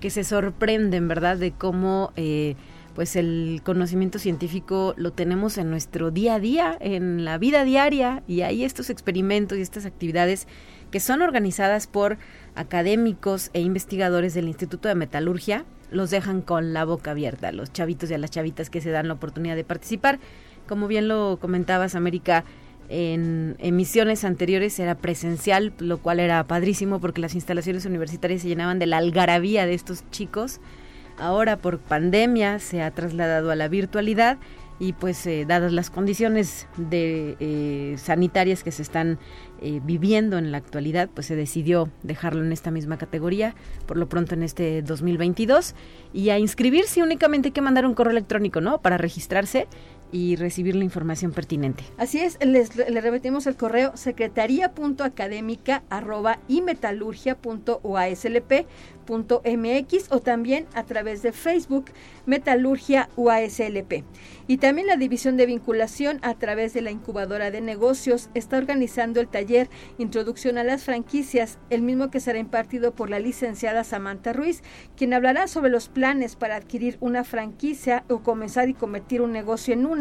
que 0.00 0.08
se 0.08 0.24
sorprenden, 0.24 1.06
¿verdad?, 1.06 1.36
de 1.36 1.52
cómo... 1.52 2.12
Eh, 2.16 2.56
pues 2.94 3.16
el 3.16 3.60
conocimiento 3.64 4.18
científico 4.18 4.94
lo 4.96 5.12
tenemos 5.12 5.58
en 5.58 5.70
nuestro 5.70 6.10
día 6.10 6.34
a 6.34 6.40
día, 6.40 6.76
en 6.80 7.24
la 7.24 7.38
vida 7.38 7.64
diaria, 7.64 8.22
y 8.26 8.42
hay 8.42 8.64
estos 8.64 8.90
experimentos 8.90 9.58
y 9.58 9.62
estas 9.62 9.86
actividades 9.86 10.46
que 10.90 11.00
son 11.00 11.22
organizadas 11.22 11.86
por 11.86 12.18
académicos 12.54 13.50
e 13.52 13.60
investigadores 13.60 14.34
del 14.34 14.48
Instituto 14.48 14.88
de 14.88 14.94
Metalurgia, 14.94 15.64
los 15.90 16.10
dejan 16.10 16.42
con 16.42 16.72
la 16.72 16.84
boca 16.84 17.12
abierta, 17.12 17.52
los 17.52 17.72
chavitos 17.72 18.10
y 18.10 18.14
a 18.14 18.18
las 18.18 18.30
chavitas 18.30 18.70
que 18.70 18.80
se 18.80 18.90
dan 18.90 19.08
la 19.08 19.14
oportunidad 19.14 19.56
de 19.56 19.64
participar. 19.64 20.18
Como 20.68 20.88
bien 20.88 21.08
lo 21.08 21.38
comentabas, 21.40 21.94
América, 21.94 22.44
en 22.88 23.56
emisiones 23.60 24.24
anteriores 24.24 24.78
era 24.80 24.96
presencial, 24.96 25.72
lo 25.78 25.98
cual 25.98 26.18
era 26.18 26.44
padrísimo 26.46 27.00
porque 27.00 27.20
las 27.20 27.34
instalaciones 27.34 27.86
universitarias 27.86 28.42
se 28.42 28.48
llenaban 28.48 28.80
de 28.80 28.86
la 28.86 28.98
algarabía 28.98 29.64
de 29.64 29.74
estos 29.74 30.08
chicos 30.10 30.60
ahora 31.20 31.56
por 31.56 31.78
pandemia 31.78 32.58
se 32.58 32.82
ha 32.82 32.90
trasladado 32.90 33.50
a 33.50 33.56
la 33.56 33.68
virtualidad 33.68 34.38
y 34.80 34.94
pues 34.94 35.26
eh, 35.26 35.44
dadas 35.46 35.72
las 35.72 35.90
condiciones 35.90 36.66
de 36.78 37.36
eh, 37.38 37.96
sanitarias 37.98 38.64
que 38.64 38.72
se 38.72 38.80
están 38.80 39.18
eh, 39.60 39.80
viviendo 39.84 40.38
en 40.38 40.50
la 40.50 40.56
actualidad, 40.56 41.10
pues 41.12 41.26
se 41.26 41.36
decidió 41.36 41.90
dejarlo 42.02 42.42
en 42.42 42.50
esta 42.50 42.70
misma 42.70 42.96
categoría, 42.96 43.54
por 43.86 43.98
lo 43.98 44.08
pronto 44.08 44.34
en 44.34 44.42
este 44.42 44.80
2022, 44.80 45.74
y 46.14 46.30
a 46.30 46.38
inscribirse 46.38 47.02
únicamente 47.02 47.48
hay 47.48 47.52
que 47.52 47.60
mandar 47.60 47.84
un 47.84 47.92
correo 47.92 48.12
electrónico, 48.12 48.62
¿no? 48.62 48.80
Para 48.80 48.96
registrarse 48.96 49.68
y 50.12 50.36
recibir 50.36 50.76
la 50.76 50.84
información 50.84 51.32
pertinente. 51.32 51.84
Así 51.96 52.20
es, 52.20 52.38
les, 52.44 52.74
le 52.76 53.00
repetimos 53.00 53.46
el 53.46 53.56
correo 53.56 53.96
secretaría.académica 53.96 55.82
arroba 55.90 56.38
y 56.48 56.62
MX 59.10 60.12
o 60.12 60.20
también 60.20 60.66
a 60.74 60.84
través 60.84 61.22
de 61.22 61.32
Facebook 61.32 61.86
Metalurgia 62.26 63.08
UASLP. 63.16 64.04
Y 64.46 64.58
también 64.58 64.86
la 64.86 64.96
División 64.96 65.36
de 65.36 65.46
Vinculación 65.46 66.18
a 66.22 66.34
través 66.34 66.74
de 66.74 66.82
la 66.82 66.90
incubadora 66.90 67.50
de 67.50 67.60
negocios 67.60 68.30
está 68.34 68.58
organizando 68.58 69.20
el 69.20 69.28
taller 69.28 69.68
Introducción 69.98 70.58
a 70.58 70.64
las 70.64 70.84
franquicias, 70.84 71.58
el 71.70 71.82
mismo 71.82 72.10
que 72.10 72.20
será 72.20 72.38
impartido 72.38 72.94
por 72.94 73.10
la 73.10 73.18
licenciada 73.18 73.84
Samantha 73.84 74.32
Ruiz, 74.32 74.62
quien 74.96 75.14
hablará 75.14 75.48
sobre 75.48 75.70
los 75.70 75.88
planes 75.88 76.36
para 76.36 76.56
adquirir 76.56 76.96
una 77.00 77.24
franquicia 77.24 78.04
o 78.08 78.20
comenzar 78.20 78.68
y 78.68 78.74
convertir 78.74 79.22
un 79.22 79.32
negocio 79.32 79.74
en 79.74 79.86
una. 79.86 79.99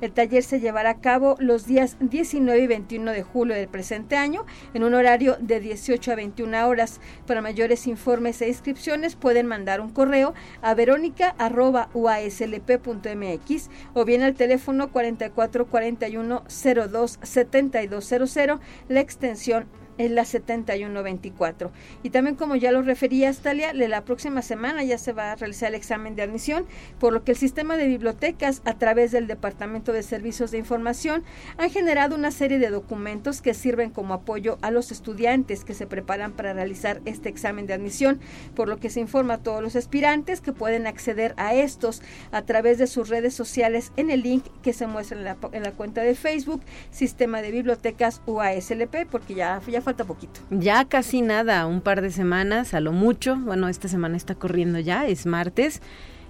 El 0.00 0.12
taller 0.12 0.42
se 0.42 0.60
llevará 0.60 0.90
a 0.90 1.00
cabo 1.00 1.36
los 1.38 1.66
días 1.66 1.96
19 2.00 2.60
y 2.60 2.66
21 2.66 3.12
de 3.12 3.22
julio 3.22 3.54
del 3.54 3.68
presente 3.68 4.16
año 4.16 4.44
en 4.74 4.82
un 4.84 4.92
horario 4.94 5.36
de 5.40 5.60
18 5.60 6.12
a 6.12 6.14
21 6.14 6.68
horas. 6.68 7.00
Para 7.26 7.42
mayores 7.42 7.86
informes 7.86 8.40
e 8.42 8.48
inscripciones 8.48 9.16
pueden 9.16 9.46
mandar 9.46 9.80
un 9.80 9.90
correo 9.90 10.34
a 10.62 10.74
verónica.uaslp.mx 10.74 13.70
o 13.94 14.04
bien 14.04 14.22
al 14.22 14.34
teléfono 14.34 14.92
4441 14.92 16.44
02 16.88 17.18
7200, 17.22 18.60
la 18.88 19.00
extensión 19.00 19.79
es 19.98 20.10
la 20.10 20.24
7124. 20.24 21.70
Y 22.02 22.10
también 22.10 22.36
como 22.36 22.56
ya 22.56 22.72
lo 22.72 22.82
refería 22.82 23.30
Talia, 23.40 23.72
la 23.72 24.04
próxima 24.04 24.42
semana 24.42 24.82
ya 24.82 24.98
se 24.98 25.12
va 25.12 25.32
a 25.32 25.36
realizar 25.36 25.68
el 25.68 25.74
examen 25.74 26.16
de 26.16 26.22
admisión, 26.22 26.66
por 26.98 27.12
lo 27.12 27.22
que 27.22 27.32
el 27.32 27.38
sistema 27.38 27.76
de 27.76 27.86
bibliotecas 27.86 28.62
a 28.64 28.74
través 28.74 29.12
del 29.12 29.26
Departamento 29.26 29.92
de 29.92 30.02
Servicios 30.02 30.50
de 30.50 30.58
Información 30.58 31.22
han 31.58 31.70
generado 31.70 32.16
una 32.16 32.30
serie 32.30 32.58
de 32.58 32.70
documentos 32.70 33.40
que 33.40 33.54
sirven 33.54 33.90
como 33.90 34.14
apoyo 34.14 34.58
a 34.62 34.70
los 34.70 34.90
estudiantes 34.90 35.64
que 35.64 35.74
se 35.74 35.86
preparan 35.86 36.32
para 36.32 36.52
realizar 36.52 37.00
este 37.04 37.28
examen 37.28 37.66
de 37.66 37.74
admisión, 37.74 38.20
por 38.54 38.68
lo 38.68 38.78
que 38.78 38.90
se 38.90 39.00
informa 39.00 39.34
a 39.34 39.38
todos 39.38 39.62
los 39.62 39.76
aspirantes 39.76 40.40
que 40.40 40.52
pueden 40.52 40.86
acceder 40.86 41.34
a 41.36 41.54
estos 41.54 42.02
a 42.32 42.42
través 42.42 42.78
de 42.78 42.86
sus 42.86 43.08
redes 43.08 43.34
sociales 43.34 43.92
en 43.96 44.10
el 44.10 44.22
link 44.22 44.44
que 44.62 44.72
se 44.72 44.86
muestra 44.86 45.18
en 45.18 45.24
la, 45.24 45.36
en 45.52 45.62
la 45.62 45.72
cuenta 45.72 46.02
de 46.02 46.14
Facebook, 46.14 46.62
Sistema 46.90 47.42
de 47.42 47.50
Bibliotecas 47.50 48.22
UASLP, 48.26 49.06
porque 49.10 49.34
ya, 49.34 49.60
ya 49.68 49.80
falta 49.90 50.04
poquito. 50.04 50.40
Ya 50.50 50.84
casi 50.84 51.20
nada, 51.20 51.66
un 51.66 51.80
par 51.80 52.00
de 52.00 52.10
semanas, 52.10 52.74
a 52.74 52.80
lo 52.80 52.92
mucho. 52.92 53.36
Bueno, 53.36 53.68
esta 53.68 53.88
semana 53.88 54.16
está 54.16 54.36
corriendo 54.36 54.78
ya, 54.78 55.06
es 55.06 55.26
martes. 55.26 55.82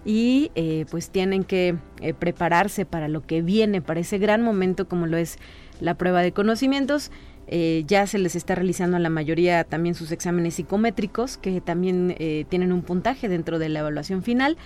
Y 0.05 0.51
eh, 0.55 0.87
pues 0.91 1.11
tienen 1.11 1.45
que 1.45 1.77
eh, 2.01 2.15
prepararse 2.15 2.87
para 2.87 3.09
lo 3.09 3.21
que 3.27 3.43
viene, 3.43 3.83
para 3.83 4.01
ese 4.01 4.17
gran 4.17 4.43
momento 4.43 4.89
como 4.89 5.07
lo 5.07 5.19
es 5.19 5.37
la 5.79 5.95
prueba 5.95 6.23
de 6.23 6.33
conocimientos. 6.33 7.11
Eh, 7.49 7.85
ya 7.87 8.07
se 8.07 8.19
les 8.19 8.35
está 8.35 8.55
realizando 8.55 8.97
a 8.97 9.01
la 9.01 9.11
mayoría 9.11 9.65
también 9.65 9.95
sus 9.95 10.11
exámenes 10.11 10.55
psicométricos, 10.55 11.37
que 11.37 11.61
también 11.61 12.17
tienen 12.49 12.73
un 12.73 12.83
puntaje 12.83 13.29
dentro 13.29 13.59
de 13.59 13.69
la 13.69 13.81
evaluación 13.81 14.23
final. 14.23 14.57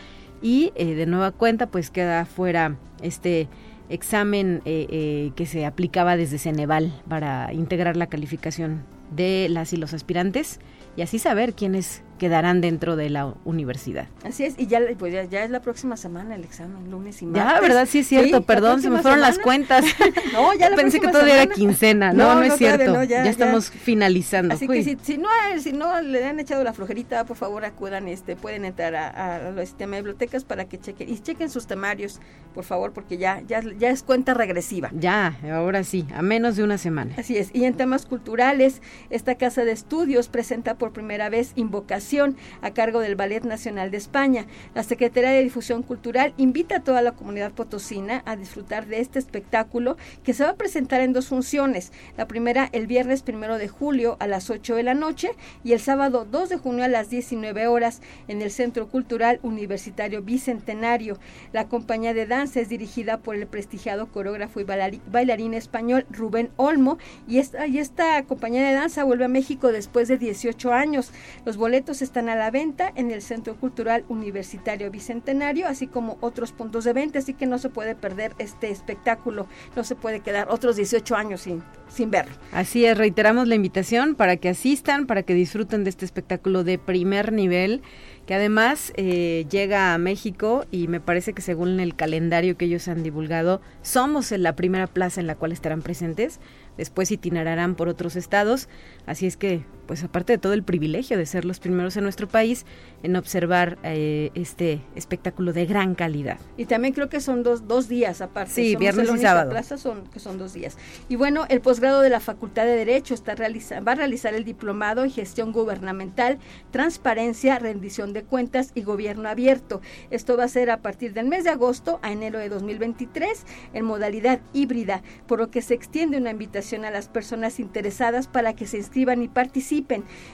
Y 0.40 0.72
de 0.76 1.06
nueva 1.06 1.32
cuenta, 1.32 1.68
pues 1.68 1.90
queda 1.90 2.26
fuera 2.26 2.76
este 3.02 3.48
examen 3.88 4.62
eh, 4.64 4.86
eh, 4.90 5.32
que 5.36 5.46
se 5.46 5.66
aplicaba 5.66 6.16
desde 6.16 6.38
Ceneval 6.38 7.02
para 7.08 7.52
integrar 7.52 7.96
la 7.96 8.06
calificación 8.06 8.84
de 9.10 9.48
las 9.50 9.72
y 9.72 9.76
los 9.76 9.92
aspirantes 9.94 10.60
y 10.96 11.02
así 11.02 11.18
saber 11.18 11.54
quiénes 11.54 12.02
quedarán 12.24 12.62
dentro 12.62 12.96
de 12.96 13.10
la 13.10 13.34
universidad. 13.44 14.06
Así 14.24 14.44
es, 14.44 14.54
y 14.56 14.66
ya, 14.66 14.80
pues 14.98 15.12
ya, 15.12 15.44
es 15.44 15.50
la 15.50 15.60
próxima 15.60 15.98
semana 15.98 16.36
el 16.36 16.42
examen, 16.42 16.90
lunes 16.90 17.20
y 17.20 17.26
martes. 17.26 17.52
Ya, 17.52 17.60
¿verdad? 17.60 17.86
Sí 17.86 17.98
es 17.98 18.08
cierto, 18.08 18.40
perdón, 18.40 18.80
se 18.80 18.88
me 18.88 19.02
fueron 19.02 19.20
las 19.20 19.38
cuentas. 19.38 19.84
no, 20.32 20.54
ya 20.54 20.70
la 20.70 20.76
Pensé 20.76 21.00
que 21.00 21.08
todavía 21.08 21.42
era 21.42 21.52
quincena, 21.52 22.14
no, 22.14 22.34
no, 22.36 22.42
es 22.42 22.56
cierto, 22.56 23.02
ya, 23.02 23.26
estamos 23.26 23.68
finalizando. 23.68 24.54
Así 24.54 24.66
que 24.66 24.82
si, 24.82 24.96
si, 25.02 25.18
no, 25.18 25.28
si 25.58 25.74
no 25.74 26.00
le 26.00 26.24
han 26.24 26.40
echado 26.40 26.64
la 26.64 26.72
flojerita, 26.72 27.26
por 27.26 27.36
favor 27.36 27.66
acudan, 27.66 28.08
este, 28.08 28.36
pueden 28.36 28.64
entrar 28.64 28.96
a, 28.96 29.50
los 29.50 29.68
sistemas 29.68 29.96
de 29.96 30.00
bibliotecas 30.00 30.44
para 30.44 30.64
que 30.64 30.80
chequen, 30.80 31.10
y 31.10 31.18
chequen 31.18 31.50
sus 31.50 31.66
temarios, 31.66 32.20
por 32.54 32.64
favor, 32.64 32.94
porque 32.94 33.18
ya, 33.18 33.42
ya, 33.46 33.60
ya 33.78 33.90
es 33.90 34.02
cuenta 34.02 34.32
regresiva. 34.32 34.90
Ya, 34.94 35.38
ahora 35.52 35.84
sí, 35.84 36.06
a 36.14 36.22
menos 36.22 36.56
de 36.56 36.64
una 36.64 36.78
semana. 36.78 37.16
Así 37.18 37.36
es, 37.36 37.50
y 37.52 37.64
en 37.64 37.74
temas 37.74 38.06
culturales, 38.06 38.80
esta 39.10 39.34
casa 39.34 39.66
de 39.66 39.72
estudios 39.72 40.28
presenta 40.28 40.76
por 40.78 40.94
primera 40.94 41.28
vez 41.28 41.52
Invocación 41.56 42.13
A 42.62 42.70
cargo 42.70 43.00
del 43.00 43.16
Ballet 43.16 43.42
Nacional 43.44 43.90
de 43.90 43.96
España. 43.96 44.46
La 44.72 44.84
Secretaría 44.84 45.30
de 45.30 45.42
Difusión 45.42 45.82
Cultural 45.82 46.32
invita 46.36 46.76
a 46.76 46.84
toda 46.84 47.02
la 47.02 47.12
comunidad 47.12 47.50
potosina 47.50 48.22
a 48.24 48.36
disfrutar 48.36 48.86
de 48.86 49.00
este 49.00 49.18
espectáculo 49.18 49.96
que 50.22 50.32
se 50.32 50.44
va 50.44 50.50
a 50.50 50.56
presentar 50.56 51.00
en 51.00 51.12
dos 51.12 51.26
funciones. 51.26 51.92
La 52.16 52.28
primera 52.28 52.68
el 52.70 52.86
viernes 52.86 53.22
primero 53.22 53.58
de 53.58 53.66
julio 53.66 54.16
a 54.20 54.28
las 54.28 54.48
8 54.48 54.76
de 54.76 54.84
la 54.84 54.94
noche 54.94 55.30
y 55.64 55.72
el 55.72 55.80
sábado 55.80 56.24
2 56.24 56.50
de 56.50 56.56
junio 56.56 56.84
a 56.84 56.88
las 56.88 57.10
19 57.10 57.66
horas 57.66 58.00
en 58.28 58.42
el 58.42 58.52
Centro 58.52 58.86
Cultural 58.88 59.40
Universitario 59.42 60.22
Bicentenario. 60.22 61.18
La 61.52 61.66
compañía 61.66 62.14
de 62.14 62.26
danza 62.26 62.60
es 62.60 62.68
dirigida 62.68 63.18
por 63.18 63.34
el 63.34 63.48
prestigiado 63.48 64.06
coreógrafo 64.06 64.60
y 64.60 64.64
bailarín 64.64 65.54
español 65.54 66.06
Rubén 66.10 66.50
Olmo 66.56 66.98
y 67.26 67.38
esta, 67.38 67.66
y 67.66 67.78
esta 67.78 68.22
compañía 68.22 68.62
de 68.68 68.74
danza 68.74 69.02
vuelve 69.02 69.24
a 69.24 69.28
México 69.28 69.72
después 69.72 70.08
de 70.08 70.18
18 70.18 70.72
años. 70.72 71.10
Los 71.44 71.56
boletos 71.56 71.93
están 72.02 72.28
a 72.28 72.36
la 72.36 72.50
venta 72.50 72.92
en 72.94 73.10
el 73.10 73.22
Centro 73.22 73.56
Cultural 73.56 74.04
Universitario 74.08 74.90
Bicentenario, 74.90 75.66
así 75.66 75.86
como 75.86 76.18
otros 76.20 76.52
puntos 76.52 76.84
de 76.84 76.92
venta, 76.92 77.18
así 77.18 77.34
que 77.34 77.46
no 77.46 77.58
se 77.58 77.68
puede 77.68 77.94
perder 77.94 78.34
este 78.38 78.70
espectáculo, 78.70 79.46
no 79.76 79.84
se 79.84 79.94
puede 79.94 80.20
quedar 80.20 80.48
otros 80.50 80.76
18 80.76 81.16
años 81.16 81.42
sin, 81.42 81.62
sin 81.88 82.10
verlo. 82.10 82.34
Así 82.52 82.84
es, 82.84 82.96
reiteramos 82.96 83.48
la 83.48 83.54
invitación 83.54 84.14
para 84.14 84.36
que 84.36 84.48
asistan, 84.48 85.06
para 85.06 85.22
que 85.22 85.34
disfruten 85.34 85.84
de 85.84 85.90
este 85.90 86.04
espectáculo 86.04 86.64
de 86.64 86.78
primer 86.78 87.32
nivel 87.32 87.82
que 88.26 88.34
además 88.34 88.92
eh, 88.96 89.46
llega 89.50 89.92
a 89.92 89.98
México 89.98 90.64
y 90.70 90.88
me 90.88 91.00
parece 91.00 91.32
que 91.32 91.42
según 91.42 91.78
el 91.80 91.94
calendario 91.94 92.56
que 92.56 92.64
ellos 92.64 92.88
han 92.88 93.02
divulgado, 93.02 93.60
somos 93.82 94.32
en 94.32 94.42
la 94.42 94.56
primera 94.56 94.86
plaza 94.86 95.20
en 95.20 95.26
la 95.26 95.34
cual 95.34 95.52
estarán 95.52 95.82
presentes. 95.82 96.40
Después 96.76 97.10
itinarán 97.10 97.74
por 97.76 97.88
otros 97.88 98.16
estados, 98.16 98.68
así 99.06 99.26
es 99.26 99.36
que, 99.36 99.64
pues 99.86 100.02
aparte 100.04 100.32
de 100.32 100.38
todo 100.38 100.52
el 100.52 100.62
privilegio 100.62 101.18
de 101.18 101.26
ser 101.26 101.44
los 101.44 101.60
primeros 101.60 101.96
en 101.96 102.04
nuestro 102.04 102.28
país 102.28 102.64
en 103.02 103.16
observar 103.16 103.78
eh, 103.82 104.30
este 104.34 104.80
espectáculo 104.94 105.52
de 105.52 105.66
gran 105.66 105.94
calidad. 105.94 106.38
Y 106.56 106.66
también 106.66 106.94
creo 106.94 107.08
que 107.08 107.20
son 107.20 107.42
dos, 107.42 107.68
dos 107.68 107.88
días 107.88 108.20
aparte. 108.20 108.52
Sí, 108.52 108.76
viernes 108.76 109.10
y 109.14 109.18
sábado. 109.18 109.50
Plaza 109.50 109.76
son, 109.76 110.06
que 110.06 110.20
son 110.20 110.38
dos 110.38 110.54
días. 110.54 110.78
Y 111.08 111.16
bueno, 111.16 111.44
el 111.48 111.60
posgrado 111.60 112.00
de 112.00 112.08
la 112.08 112.20
Facultad 112.20 112.64
de 112.64 112.76
Derecho 112.76 113.12
está 113.12 113.34
realiza, 113.34 113.80
va 113.80 113.92
a 113.92 113.96
realizar 113.96 114.34
el 114.34 114.44
diplomado 114.44 115.04
en 115.04 115.10
gestión 115.10 115.52
gubernamental, 115.52 116.38
transparencia, 116.70 117.58
rendición 117.58 118.12
de 118.12 118.24
cuentas 118.24 118.70
y 118.74 118.82
gobierno 118.82 119.28
abierto. 119.28 119.82
Esto 120.10 120.36
va 120.36 120.44
a 120.44 120.48
ser 120.48 120.70
a 120.70 120.78
partir 120.78 121.12
del 121.12 121.26
mes 121.26 121.44
de 121.44 121.50
agosto 121.50 121.98
a 122.02 122.12
enero 122.12 122.38
de 122.38 122.48
2023 122.48 123.44
en 123.74 123.84
modalidad 123.84 124.40
híbrida, 124.52 125.02
por 125.26 125.40
lo 125.40 125.50
que 125.50 125.60
se 125.60 125.74
extiende 125.74 126.16
una 126.16 126.30
invitación 126.30 126.84
a 126.84 126.90
las 126.90 127.08
personas 127.08 127.60
interesadas 127.60 128.28
para 128.28 128.54
que 128.54 128.66
se 128.66 128.78
inscriban 128.78 129.22
y 129.22 129.28
participen. 129.28 129.73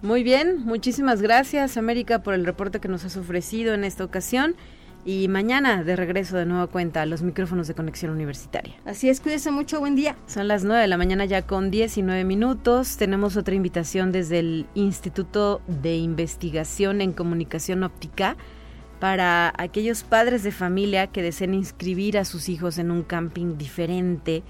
Muy 0.02 0.24
bien, 0.24 0.66
muchísimas 0.66 1.22
gracias 1.22 1.78
América 1.78 2.24
por 2.24 2.34
el 2.34 2.44
reporte 2.44 2.80
que 2.80 2.88
nos 2.88 3.06
has 3.06 3.18
ofrecido 3.18 3.76
en 3.76 3.84
esta 3.84 4.04
ocasión 4.04 4.56
y 5.06 5.28
mañana 5.28 5.84
de 5.84 5.96
regreso 5.96 6.38
de 6.38 6.46
nueva 6.46 6.68
cuenta 6.68 7.02
a 7.02 7.06
los 7.06 7.22
micrófonos 7.22 7.68
de 7.68 7.74
conexión 7.74 8.12
universitaria. 8.12 8.76
Así 8.86 9.10
es, 9.10 9.20
cuídese 9.20 9.52
mucho, 9.52 9.80
buen 9.80 9.96
día. 9.96 10.16
Son 10.28 10.48
las 10.48 10.64
9 10.64 10.82
de 10.82 10.88
la 10.88 10.98
mañana 10.98 11.26
ya 11.26 11.42
con 11.42 11.72
19 11.72 12.24
minutos. 12.24 12.98
Tenemos 12.98 13.38
otra 13.38 13.56
invitación 13.56 14.12
desde 14.12 14.40
el 14.40 14.68
Instituto 14.76 15.62
de 15.68 15.98
Investigación 15.98 17.02
en 17.02 17.14
Comunicación 17.14 17.84
Óptica 17.84 18.36
para 19.00 19.52
aquellos 19.58 20.04
padres 20.04 20.44
de 20.44 20.52
familia 20.52 21.08
que 21.08 21.24
deseen 21.24 21.56
inscribir 21.56 22.20
a 22.20 22.26
sus 22.26 22.50
hijos 22.50 22.78
en 22.78 22.92
un 22.92 23.02
camping 23.02 23.58
diferente 23.58 24.44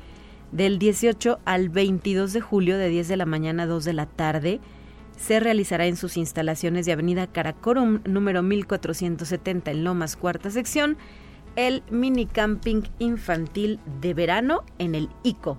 del 0.51 0.77
18 0.77 1.39
al 1.45 1.69
22 1.69 2.33
de 2.33 2.41
julio 2.41 2.77
de 2.77 2.89
10 2.89 3.07
de 3.07 3.17
la 3.17 3.25
mañana 3.25 3.63
a 3.63 3.67
2 3.67 3.85
de 3.85 3.93
la 3.93 4.05
tarde 4.07 4.59
se 5.17 5.39
realizará 5.39 5.85
en 5.85 5.97
sus 5.97 6.17
instalaciones 6.17 6.85
de 6.85 6.93
Avenida 6.93 7.27
Caracorum, 7.27 8.01
número 8.05 8.41
1470 8.43 9.71
en 9.71 9.83
Lomas, 9.83 10.15
cuarta 10.15 10.49
sección, 10.49 10.97
el 11.55 11.83
mini 11.91 12.25
camping 12.25 12.83
infantil 12.99 13.79
de 14.01 14.13
verano 14.13 14.63
en 14.79 14.95
el 14.95 15.09
ICO. 15.23 15.57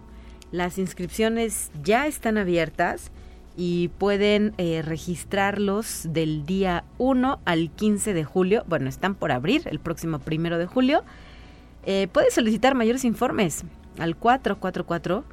Las 0.51 0.79
inscripciones 0.79 1.71
ya 1.83 2.07
están 2.07 2.39
abiertas 2.39 3.11
y 3.57 3.89
pueden 3.99 4.55
eh, 4.59 4.83
registrarlos 4.83 6.09
del 6.11 6.47
día 6.47 6.85
1 6.99 7.41
al 7.45 7.71
15 7.71 8.15
de 8.15 8.25
julio. 8.25 8.65
Bueno, 8.67 8.89
están 8.89 9.15
por 9.15 9.33
abrir 9.33 9.63
el 9.67 9.79
próximo 9.79 10.19
primero 10.19 10.59
de 10.59 10.67
julio. 10.67 11.05
Eh, 11.85 12.09
puede 12.13 12.31
solicitar 12.31 12.75
mayores 12.75 13.05
informes 13.05 13.65
al 13.99 14.17
444 14.17 15.25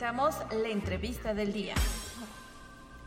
La 0.01 0.69
entrevista 0.69 1.35
del 1.35 1.53
día. 1.53 1.75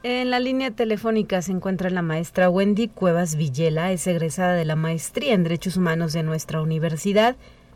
En 0.04 0.30
la 0.30 0.38
línea 0.38 0.70
telefónica 0.70 1.42
se 1.42 1.50
encuentra 1.50 1.90
la 1.90 2.02
maestra 2.02 2.48
Wendy 2.48 2.86
Cuevas 2.86 3.34
Villela, 3.34 3.90
es 3.90 4.06
egresada 4.06 4.52
de 4.52 4.64
la 4.64 4.76
Maestría 4.76 5.34
en 5.34 5.42
Derechos 5.42 5.76
Humanos 5.76 6.12
de 6.12 6.22
nuestra 6.22 6.62
universidad. 6.62 7.34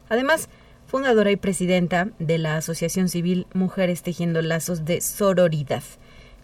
Además, 0.09 0.49
fundadora 0.87 1.33
y 1.33 1.37
presidenta 1.37 2.11
de 2.21 2.39
la 2.39 2.59
Asociación 2.59 3.09
Civil 3.09 3.49
Mujeres 3.55 4.05
Tejiendo 4.05 4.41
Lazos 4.41 4.85
de 4.85 5.01
Sororidad. 5.01 5.83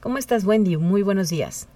¿Cómo 0.01 0.19
estás, 0.19 0.45
Wendy? 0.45 0.77
Muy 0.77 1.03
buenos 1.03 1.31
días. 1.31 1.69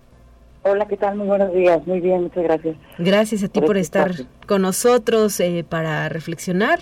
Hola, 0.64 0.88
¿qué 0.88 0.96
tal? 0.96 1.16
Muy 1.16 1.28
buenos 1.28 1.54
días. 1.54 1.86
Muy 1.86 2.00
bien, 2.00 2.22
muchas 2.22 2.42
gracias. 2.42 2.76
Gracias 2.98 3.44
a 3.44 3.48
ti 3.48 3.60
por, 3.60 3.76
estar 3.76 4.10
con 4.48 4.62
nosotros 4.62 5.38
eh, 5.38 5.64
para 5.68 6.08
reflexionar 6.08 6.80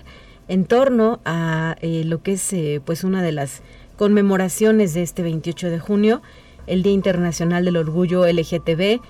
en 0.48 0.64
torno 0.64 1.20
a 1.26 1.76
eh, 1.82 2.02
lo 2.04 2.22
que 2.22 2.32
es 2.32 2.52
eh, 2.54 2.80
pues 2.82 3.04
una 3.04 3.22
de 3.22 3.32
las 3.32 3.62
conmemoraciones 3.96 4.94
de 4.94 5.02
este 5.02 5.22
28 5.22 5.70
de 5.70 5.78
junio, 5.78 6.22
el 6.66 6.82
Día 6.82 6.92
Internacional 6.92 7.64
del 7.64 7.76
Orgullo 7.76 8.26
LGTB, 8.26 9.00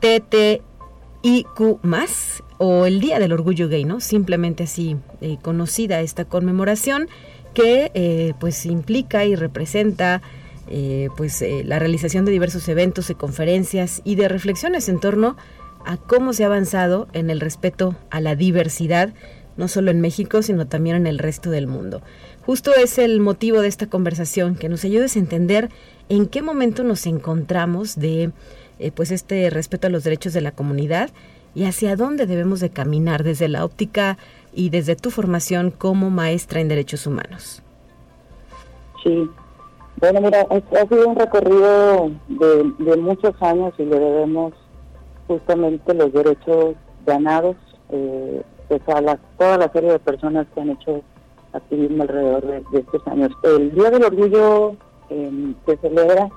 TTIQ 0.00 1.78
o 2.58 2.86
el 2.86 3.00
Día 3.00 3.18
del 3.18 3.32
Orgullo 3.32 3.68
Gay, 3.68 3.84
¿no? 3.84 4.00
Simplemente 4.00 4.64
así 4.64 4.96
eh, 5.20 5.38
conocida 5.42 6.00
esta 6.00 6.24
conmemoración 6.24 7.08
que 7.54 7.90
eh, 7.94 8.34
pues 8.40 8.66
implica 8.66 9.24
y 9.24 9.34
representa 9.36 10.22
eh, 10.68 11.08
pues 11.16 11.44
la 11.64 11.78
realización 11.78 12.24
de 12.24 12.32
diversos 12.32 12.68
eventos 12.68 13.10
y 13.10 13.14
conferencias 13.14 14.00
y 14.04 14.14
de 14.14 14.28
reflexiones 14.28 14.88
en 14.88 15.00
torno 15.00 15.36
a 15.84 15.96
cómo 15.96 16.32
se 16.32 16.44
ha 16.44 16.46
avanzado 16.46 17.08
en 17.12 17.30
el 17.30 17.40
respeto 17.40 17.96
a 18.10 18.20
la 18.20 18.36
diversidad, 18.36 19.12
no 19.56 19.68
solo 19.68 19.90
en 19.90 20.00
México, 20.00 20.42
sino 20.42 20.66
también 20.66 20.96
en 20.96 21.06
el 21.06 21.18
resto 21.18 21.50
del 21.50 21.66
mundo. 21.66 22.02
Justo 22.44 22.72
es 22.74 22.98
el 22.98 23.20
motivo 23.20 23.60
de 23.60 23.68
esta 23.68 23.86
conversación, 23.86 24.56
que 24.56 24.68
nos 24.68 24.84
ayudes 24.84 25.14
a 25.16 25.20
entender 25.20 25.68
en 26.08 26.26
qué 26.26 26.42
momento 26.42 26.82
nos 26.82 27.06
encontramos 27.06 27.98
de 27.98 28.32
eh, 28.78 28.90
pues 28.90 29.12
este 29.12 29.48
respeto 29.48 29.86
a 29.86 29.90
los 29.90 30.02
derechos 30.02 30.32
de 30.32 30.40
la 30.40 30.50
comunidad 30.50 31.10
y 31.54 31.64
hacia 31.64 31.94
dónde 31.94 32.26
debemos 32.26 32.60
de 32.60 32.70
caminar 32.70 33.22
desde 33.22 33.48
la 33.48 33.64
óptica 33.64 34.18
y 34.52 34.70
desde 34.70 34.96
tu 34.96 35.10
formación 35.10 35.70
como 35.70 36.10
maestra 36.10 36.60
en 36.60 36.68
derechos 36.68 37.06
humanos. 37.06 37.62
Sí, 39.04 39.28
bueno, 40.00 40.20
mira, 40.20 40.46
ha 40.50 40.88
sido 40.88 41.08
un 41.08 41.16
recorrido 41.16 42.10
de, 42.28 42.96
muchos 42.96 43.40
años 43.40 43.72
y 43.78 43.84
le 43.84 43.98
debemos 43.98 44.52
justamente 45.28 45.94
los 45.94 46.12
derechos 46.12 46.74
ganados 47.06 47.56
eh, 47.90 48.42
pues 48.68 48.80
a 48.88 49.00
la, 49.00 49.16
toda 49.38 49.58
la 49.58 49.70
serie 49.70 49.92
de 49.92 49.98
personas 50.00 50.46
que 50.54 50.60
han 50.60 50.70
hecho 50.70 51.02
activismo 51.52 52.02
alrededor 52.02 52.64
de, 52.70 52.78
estos 52.78 53.06
años. 53.06 53.30
El 53.42 53.72
Día 53.72 53.90
del 53.90 54.04
Orgullo 54.04 54.76
eh, 55.10 55.54
se 55.66 55.76
celebra 55.78 56.28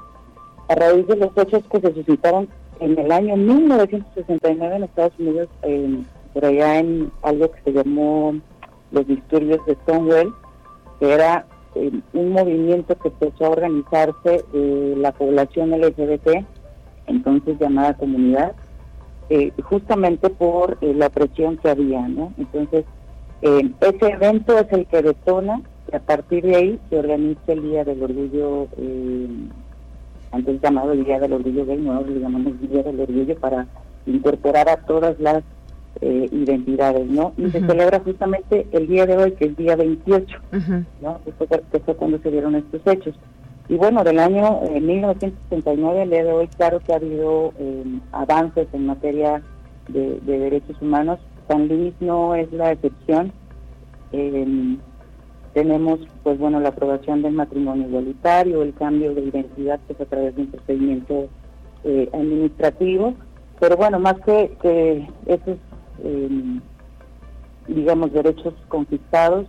a 0.67 0.75
raíz 0.75 1.08
de 1.08 1.15
los 1.15 1.30
hechos 1.38 1.63
que 1.71 1.80
se 1.80 1.93
suscitaron 1.93 2.47
en 2.80 2.97
el 2.97 3.12
año 3.12 3.38
1969 3.38 4.75
en 4.75 4.84
Estados 4.84 5.13
Unidos, 5.17 5.47
por 6.34 6.45
allá 6.45 6.80
en 6.80 7.12
algo 7.21 7.49
que 7.51 7.62
se 7.62 7.71
llamó 7.71 8.36
los 8.91 9.08
disturbios 9.08 9.65
de 9.65 9.75
Stonewall, 9.75 10.34
que 10.99 11.13
era 11.13 11.45
eh, 11.75 11.91
un 12.13 12.32
movimiento 12.32 12.97
que 12.97 13.08
empezó 13.08 13.45
a 13.45 13.49
organizarse 13.49 14.43
la 14.54 15.13
población 15.13 15.71
LGBT, 15.71 16.45
entonces 17.08 17.58
llamada 17.60 17.95
comunidad, 17.95 18.56
eh, 19.30 19.51
justamente 19.63 20.30
por 20.30 20.78
eh, 20.82 20.93
la 20.93 21.10
presión 21.10 21.58
que 21.58 21.69
había, 21.69 22.08
¿no? 22.08 22.34
Entonces, 22.38 22.86
ese 23.41 24.07
evento 24.07 24.57
es 24.57 24.71
el 24.71 24.85
que 24.87 25.01
detona 25.01 25.61
y 25.91 25.95
a 25.95 25.99
partir 25.99 26.43
de 26.43 26.55
ahí 26.55 26.79
se 26.89 26.99
organiza 26.99 27.53
el 27.53 27.61
Día 27.63 27.83
del 27.83 28.01
Orgullo, 28.01 28.67
eh, 28.77 29.27
antes 30.31 30.61
llamado 30.61 30.93
el 30.93 31.03
Día 31.03 31.19
del 31.19 31.33
Orgullo 31.33 31.65
Gay, 31.65 31.77
no 31.77 32.01
le 32.01 32.19
llamamos 32.19 32.59
Día 32.61 32.83
del 32.83 32.99
Orgullo 32.99 33.35
para 33.39 33.67
incorporar 34.05 34.69
a 34.69 34.77
todas 34.77 35.19
las 35.19 35.43
eh, 36.01 36.27
identidades, 36.31 37.07
¿no? 37.07 37.33
Y 37.37 37.49
se 37.51 37.61
celebra 37.61 37.99
justamente 37.99 38.67
el 38.71 38.87
día 38.87 39.05
de 39.05 39.17
hoy, 39.17 39.31
que 39.33 39.45
es 39.45 39.55
día 39.55 39.75
28, 39.75 40.37
¿no? 41.01 41.19
Que 41.23 41.79
fue, 41.79 41.95
cuando 41.95 42.19
se 42.19 42.31
dieron 42.31 42.55
estos 42.55 42.81
hechos. 42.85 43.15
Y 43.69 43.75
bueno, 43.75 44.03
del 44.03 44.19
año 44.19 44.61
1969, 44.61 46.03
el 46.03 46.09
día 46.09 46.23
de 46.23 46.31
hoy, 46.31 46.47
claro 46.49 46.79
que 46.79 46.93
ha 46.93 46.97
habido 46.97 47.53
avances 48.11 48.67
en 48.73 48.85
materia 48.85 49.41
de, 49.87 50.19
de 50.19 50.39
derechos 50.39 50.79
humanos, 50.81 51.19
San 51.47 51.67
Luis 51.67 51.93
no 51.99 52.36
es 52.36 52.51
la 52.51 52.71
excepción. 52.71 53.31
Eh, 54.12 54.77
tenemos, 55.55 55.99
pues 56.21 56.38
bueno, 56.38 56.60
la 56.60 56.69
aprobación 56.69 57.21
del 57.21 57.34
matrimonio 57.34 57.88
igualitario, 57.88 58.62
el 58.62 58.73
cambio 58.73 59.15
de 59.15 59.21
identidad 59.21 59.79
que 59.88 59.93
es 59.93 60.01
a 60.01 60.05
través 60.05 60.36
de 60.36 60.41
un 60.41 60.47
procedimiento 60.51 61.29
eh, 61.86 62.10
administrativo, 62.13 63.13
pero 63.60 63.77
bueno, 63.77 63.97
más 63.97 64.15
que, 64.25 64.55
que 64.62 65.08
esos, 65.25 65.58
em, 66.03 66.60
digamos, 67.69 68.12
derechos 68.12 68.53
conquistados, 68.67 69.47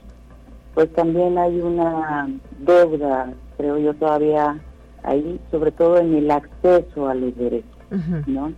pues 0.75 0.93
también 0.93 1.39
hay 1.39 1.61
una 1.61 2.29
deuda, 2.61 3.33
creo 3.57 3.79
yo, 3.79 3.93
todavía 3.95 4.61
ahí, 5.03 5.41
sobre 5.51 5.73
todo 5.73 5.99
en 5.99 6.15
el 6.15 6.31
acceso 6.31 7.09
a 7.09 7.15
los 7.15 7.35
derechos, 7.37 7.89
¿no? 8.29 8.53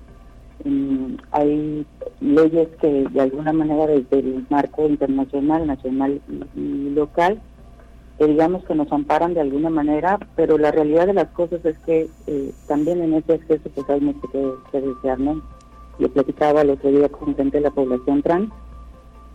Hay 1.31 1.87
leyes 2.21 2.69
que 2.81 3.07
de 3.11 3.21
alguna 3.21 3.53
manera 3.53 3.87
desde 3.87 4.19
el 4.19 4.47
marco 4.51 4.87
internacional, 4.87 5.67
nacional 5.67 6.21
y, 6.57 6.91
local, 6.91 7.41
digamos 8.19 8.65
que 8.65 8.75
nos 8.75 8.91
amparan 8.91 9.35
de 9.35 9.41
alguna 9.41 9.71
manera, 9.71 10.19
pero 10.35 10.59
la 10.59 10.73
realidad 10.73 11.07
de 11.07 11.15
las 11.15 11.29
cosas 11.29 11.65
es 11.65 11.79
que 11.79 12.09
eh, 12.27 12.53
también 12.67 13.01
en 13.03 13.15
ese 13.15 13.35
acceso 13.35 13.71
pues 13.75 13.89
hay 13.89 14.01
que, 14.01 14.53
que 14.73 14.81
desear, 14.81 15.21
¿no? 15.21 15.41
Yo 15.99 16.09
platicaba 16.09 16.63
el 16.63 16.71
otro 16.71 16.91
día 16.91 17.09
con 17.09 17.35
gente 17.37 17.59
de 17.59 17.65
la 17.65 17.71
población 17.71 18.23
trans, 18.23 18.51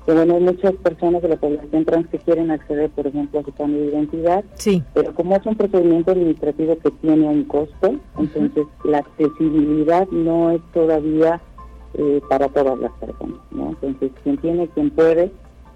que 0.05 0.13
bueno, 0.13 0.35
hay 0.35 0.41
muchas 0.41 0.73
personas 0.73 1.21
de 1.21 1.29
la 1.29 1.37
población 1.37 1.85
trans 1.85 2.07
que 2.07 2.19
quieren 2.19 2.51
acceder, 2.51 2.89
por 2.89 3.07
ejemplo, 3.07 3.39
a 3.39 3.43
su 3.43 3.53
cambio 3.53 3.81
de 3.81 3.87
identidad, 3.87 4.43
sí. 4.55 4.83
pero 4.93 5.13
como 5.13 5.35
es 5.35 5.45
un 5.45 5.55
procedimiento 5.55 6.11
administrativo 6.11 6.77
que 6.77 6.91
tiene 6.91 7.27
un 7.27 7.45
costo, 7.45 7.95
entonces 8.17 8.65
la 8.83 8.99
accesibilidad 8.99 10.07
no 10.09 10.51
es 10.51 10.61
todavía 10.73 11.41
eh, 11.93 12.21
para 12.27 12.49
todas 12.49 12.77
las 12.79 12.91
personas, 12.93 13.39
¿no? 13.51 13.69
Entonces, 13.69 14.11
quien 14.23 14.37
tiene, 14.37 14.67
quien 14.69 14.89
puede, 14.89 15.31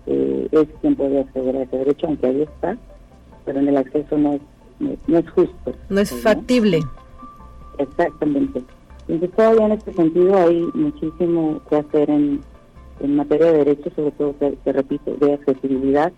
eh, 0.07 0.47
es 0.51 0.67
quien 0.81 0.95
puede 0.95 1.21
acceder 1.21 1.55
a 1.55 1.61
ese 1.61 1.77
derecho, 1.77 2.07
aunque 2.07 2.27
ahí 2.27 2.41
está, 2.41 2.77
pero 3.45 3.59
en 3.59 3.69
el 3.69 3.77
acceso 3.77 4.17
no 4.17 4.33
es, 4.33 4.41
no, 5.07 5.17
es 5.19 5.29
justo. 5.29 5.73
No 5.89 6.01
es 6.01 6.11
factible. 6.21 6.81
Exactamente. 7.77 8.61
Entonces, 9.07 9.37
todavía 9.37 9.67
en 9.67 9.71
este 9.73 9.93
sentido 9.93 10.35
hay 10.37 10.67
muchísimo 10.73 11.61
que 11.69 11.75
hacer 11.77 12.09
en 12.09 12.41
en 12.99 13.15
materia 13.15 13.51
de 13.51 13.57
derechos, 13.59 13.93
sobre 13.95 14.11
todo, 14.11 14.35
se, 14.39 14.71
repite, 14.71 15.15
de 15.15 15.33
accesibilidad. 15.33 16.11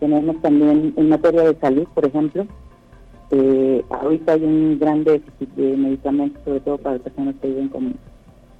Tenemos 0.00 0.40
también 0.42 0.92
en 0.96 1.08
materia 1.08 1.42
de 1.42 1.54
salud, 1.58 1.86
por 1.94 2.06
ejemplo, 2.06 2.46
eh, 3.30 3.84
ahorita 3.90 4.32
hay 4.32 4.44
un 4.44 4.78
gran 4.78 5.04
déficit 5.04 5.50
de 5.54 5.76
medicamentos, 5.76 6.42
sobre 6.44 6.60
todo 6.60 6.78
para 6.78 6.98
personas 6.98 7.34
que 7.40 7.48
viven 7.48 7.68
con, 7.68 7.94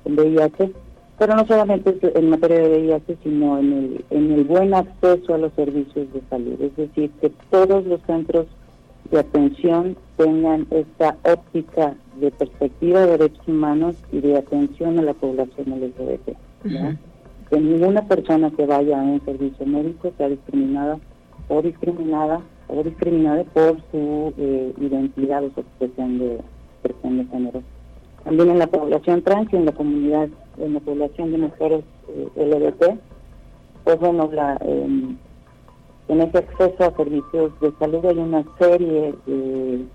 VIH, 0.04 0.72
pero 1.18 1.36
no 1.36 1.46
solamente 1.46 1.98
en 2.02 2.30
materia 2.30 2.60
de 2.60 2.78
VIH, 2.78 3.18
sino 3.22 3.58
en 3.58 3.72
el, 3.72 4.04
en 4.10 4.32
el 4.32 4.44
buen 4.44 4.72
acceso 4.72 5.34
a 5.34 5.38
los 5.38 5.52
servicios 5.52 6.10
de 6.12 6.22
salud. 6.30 6.60
Es 6.60 6.74
decir, 6.76 7.10
que 7.20 7.30
todos 7.50 7.84
los 7.84 8.00
centros 8.02 8.46
de 9.10 9.18
atención 9.18 9.96
tengan 10.16 10.66
esta 10.70 11.16
óptica 11.24 11.94
de 12.20 12.30
perspectiva 12.30 13.00
de 13.00 13.18
derechos 13.18 13.48
humanos 13.48 13.96
y 14.12 14.20
de 14.20 14.38
atención 14.38 14.98
a 14.98 15.02
la 15.02 15.14
población 15.14 15.80
LGBT 15.80 16.36
que 17.50 17.60
ninguna 17.60 18.02
persona 18.06 18.50
que 18.50 18.66
vaya 18.66 19.00
a 19.00 19.02
un 19.02 19.24
servicio 19.24 19.66
médico 19.66 20.12
sea 20.16 20.28
discriminada 20.28 20.98
o 21.48 21.62
discriminada 21.62 22.40
o 22.68 22.82
discriminada 22.82 23.44
por 23.44 23.76
su 23.90 24.34
eh, 24.36 24.74
identidad 24.78 25.44
o 25.44 25.50
su 25.54 25.60
expresión 25.60 26.18
de, 26.18 26.40
expresión 26.82 27.18
de 27.18 27.24
género. 27.26 27.62
También 28.24 28.50
en 28.50 28.58
la 28.58 28.66
población 28.66 29.22
trans 29.22 29.52
y 29.52 29.56
en 29.56 29.64
la 29.64 29.72
comunidad, 29.72 30.28
en 30.58 30.74
la 30.74 30.80
población 30.80 31.32
de 31.32 31.38
mujeres 31.38 31.84
eh, 32.08 32.28
LGBT, 32.36 32.98
pues 33.84 33.98
bueno, 34.00 34.28
em, 34.60 35.16
en 36.08 36.20
ese 36.20 36.38
acceso 36.38 36.84
a 36.84 36.96
servicios 36.96 37.58
de 37.60 37.72
salud 37.78 38.04
hay 38.04 38.18
una 38.18 38.44
serie 38.58 39.14
de 39.26 39.86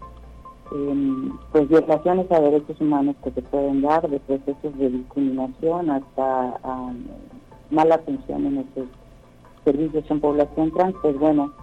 em, 0.72 1.38
pues 1.52 1.68
violaciones 1.70 2.32
a 2.32 2.40
derechos 2.40 2.82
humanos 2.82 3.16
que 3.24 3.30
se 3.32 3.42
pueden 3.44 3.84
dar, 3.84 4.10
de 4.10 4.20
procesos 4.22 4.78
de 4.80 4.90
discriminación 4.90 5.92
hasta 5.92 6.60
mala 7.74 7.96
atención 7.96 8.46
en 8.46 8.58
estos 8.60 8.86
servicios 9.66 10.04
en 10.10 10.20
población 10.20 10.72
trans, 10.72 10.96
pues 11.02 11.18
bueno, 11.18 11.54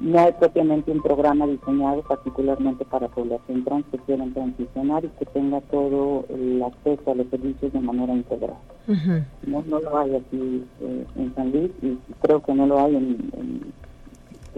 no 0.00 0.18
hay 0.18 0.32
propiamente 0.32 0.90
un 0.90 1.02
programa 1.02 1.46
diseñado 1.46 2.02
particularmente 2.02 2.84
para 2.84 3.08
población 3.08 3.64
trans 3.64 3.84
que 3.90 3.98
quieran 3.98 4.32
transicionar 4.32 5.04
y 5.04 5.08
que 5.18 5.26
tenga 5.26 5.60
todo 5.62 6.24
el 6.30 6.62
acceso 6.62 7.10
a 7.10 7.14
los 7.14 7.26
servicios 7.28 7.72
de 7.72 7.80
manera 7.80 8.14
integral. 8.14 8.56
no, 9.46 9.62
no 9.66 9.80
lo 9.80 9.98
hay 9.98 10.16
aquí 10.16 10.64
eh, 10.80 11.06
en 11.16 11.34
San 11.34 11.52
Luis 11.52 11.70
y 11.82 11.98
creo 12.22 12.42
que 12.42 12.54
no 12.54 12.66
lo 12.66 12.80
hay 12.80 12.96
en, 12.96 13.78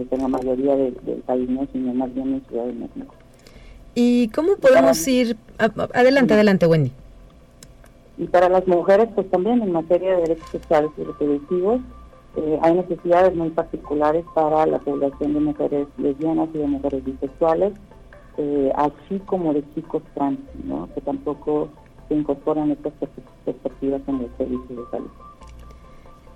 la 0.09 0.27
mayoría 0.27 0.75
del 0.75 0.93
país, 1.25 1.49
no, 1.49 1.67
sino 1.71 1.93
más 1.93 2.13
bien 2.13 2.33
en 2.33 2.41
Ciudad 2.47 2.65
de 2.65 2.73
México. 2.73 3.13
¿Y 3.93 4.29
cómo 4.29 4.55
podemos 4.55 5.05
ir? 5.07 5.35
Adelante, 5.93 6.33
adelante, 6.33 6.65
Wendy. 6.65 6.91
Y 8.21 8.27
para 8.27 8.49
las 8.49 8.67
mujeres, 8.67 9.09
pues 9.15 9.27
también 9.31 9.63
en 9.63 9.71
materia 9.71 10.11
de 10.11 10.21
derechos 10.21 10.47
sexuales 10.51 10.91
y 10.95 11.03
reproductivos, 11.03 11.81
eh, 12.35 12.59
hay 12.61 12.75
necesidades 12.75 13.35
muy 13.35 13.49
particulares 13.49 14.23
para 14.35 14.67
la 14.67 14.77
población 14.77 15.33
de 15.33 15.39
mujeres 15.39 15.87
lesbianas 15.97 16.47
y 16.53 16.59
de 16.59 16.67
mujeres 16.67 17.03
bisexuales, 17.03 17.73
eh, 18.37 18.71
así 18.75 19.17
como 19.25 19.55
de 19.55 19.63
chicos 19.73 20.03
trans, 20.13 20.39
¿no? 20.63 20.87
que 20.93 21.01
tampoco 21.01 21.69
se 22.09 22.13
incorporan 22.13 22.69
estas 22.69 22.93
perspectivas 23.43 24.01
en 24.07 24.21
los 24.21 24.29
servicios 24.37 24.69
de 24.69 24.91
salud. 24.91 25.09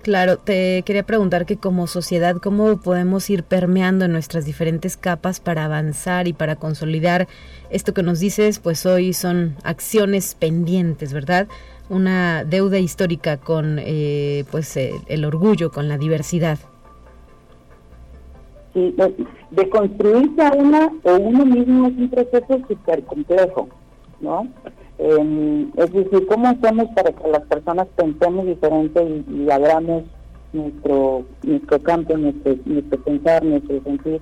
Claro, 0.06 0.38
te 0.38 0.82
quería 0.82 1.02
preguntar 1.02 1.46
que 1.46 1.56
como 1.56 1.88
sociedad, 1.88 2.36
¿cómo 2.36 2.80
podemos 2.80 3.28
ir 3.28 3.42
permeando 3.42 4.06
nuestras 4.06 4.44
diferentes 4.44 4.96
capas 4.96 5.40
para 5.40 5.64
avanzar 5.64 6.28
y 6.28 6.32
para 6.32 6.54
consolidar 6.54 7.26
esto 7.70 7.92
que 7.92 8.04
nos 8.04 8.20
dices? 8.20 8.60
Pues 8.60 8.86
hoy 8.86 9.12
son 9.14 9.56
acciones 9.64 10.36
pendientes, 10.36 11.12
¿verdad? 11.12 11.48
Una 11.88 12.44
deuda 12.44 12.78
histórica 12.78 13.36
con 13.36 13.78
eh, 13.78 14.44
pues 14.50 14.76
eh, 14.76 14.92
el 15.06 15.24
orgullo, 15.24 15.70
con 15.70 15.88
la 15.88 15.98
diversidad. 15.98 16.58
Sí, 18.74 18.94
de 19.50 19.68
construirse 19.70 20.42
a 20.42 20.52
una 20.52 20.92
o 21.04 21.16
uno 21.16 21.46
mismo 21.46 21.88
es 21.88 21.96
un 21.96 22.10
proceso 22.10 22.60
súper 22.68 23.04
complejo, 23.04 23.68
¿no? 24.20 24.48
Eh, 24.98 25.66
es 25.76 25.92
decir, 25.92 26.26
¿cómo 26.26 26.48
hacemos 26.48 26.88
para 26.94 27.12
que 27.12 27.28
las 27.28 27.42
personas 27.42 27.86
pensemos 27.96 28.46
diferente 28.46 29.02
y, 29.02 29.44
y 29.44 29.50
abramos 29.50 30.04
nuestro 30.52 31.24
nuestro 31.42 31.82
campo, 31.82 32.16
nuestro, 32.16 32.56
nuestro 32.64 33.02
pensar, 33.02 33.44
nuestro 33.44 33.82
sentir? 33.82 34.20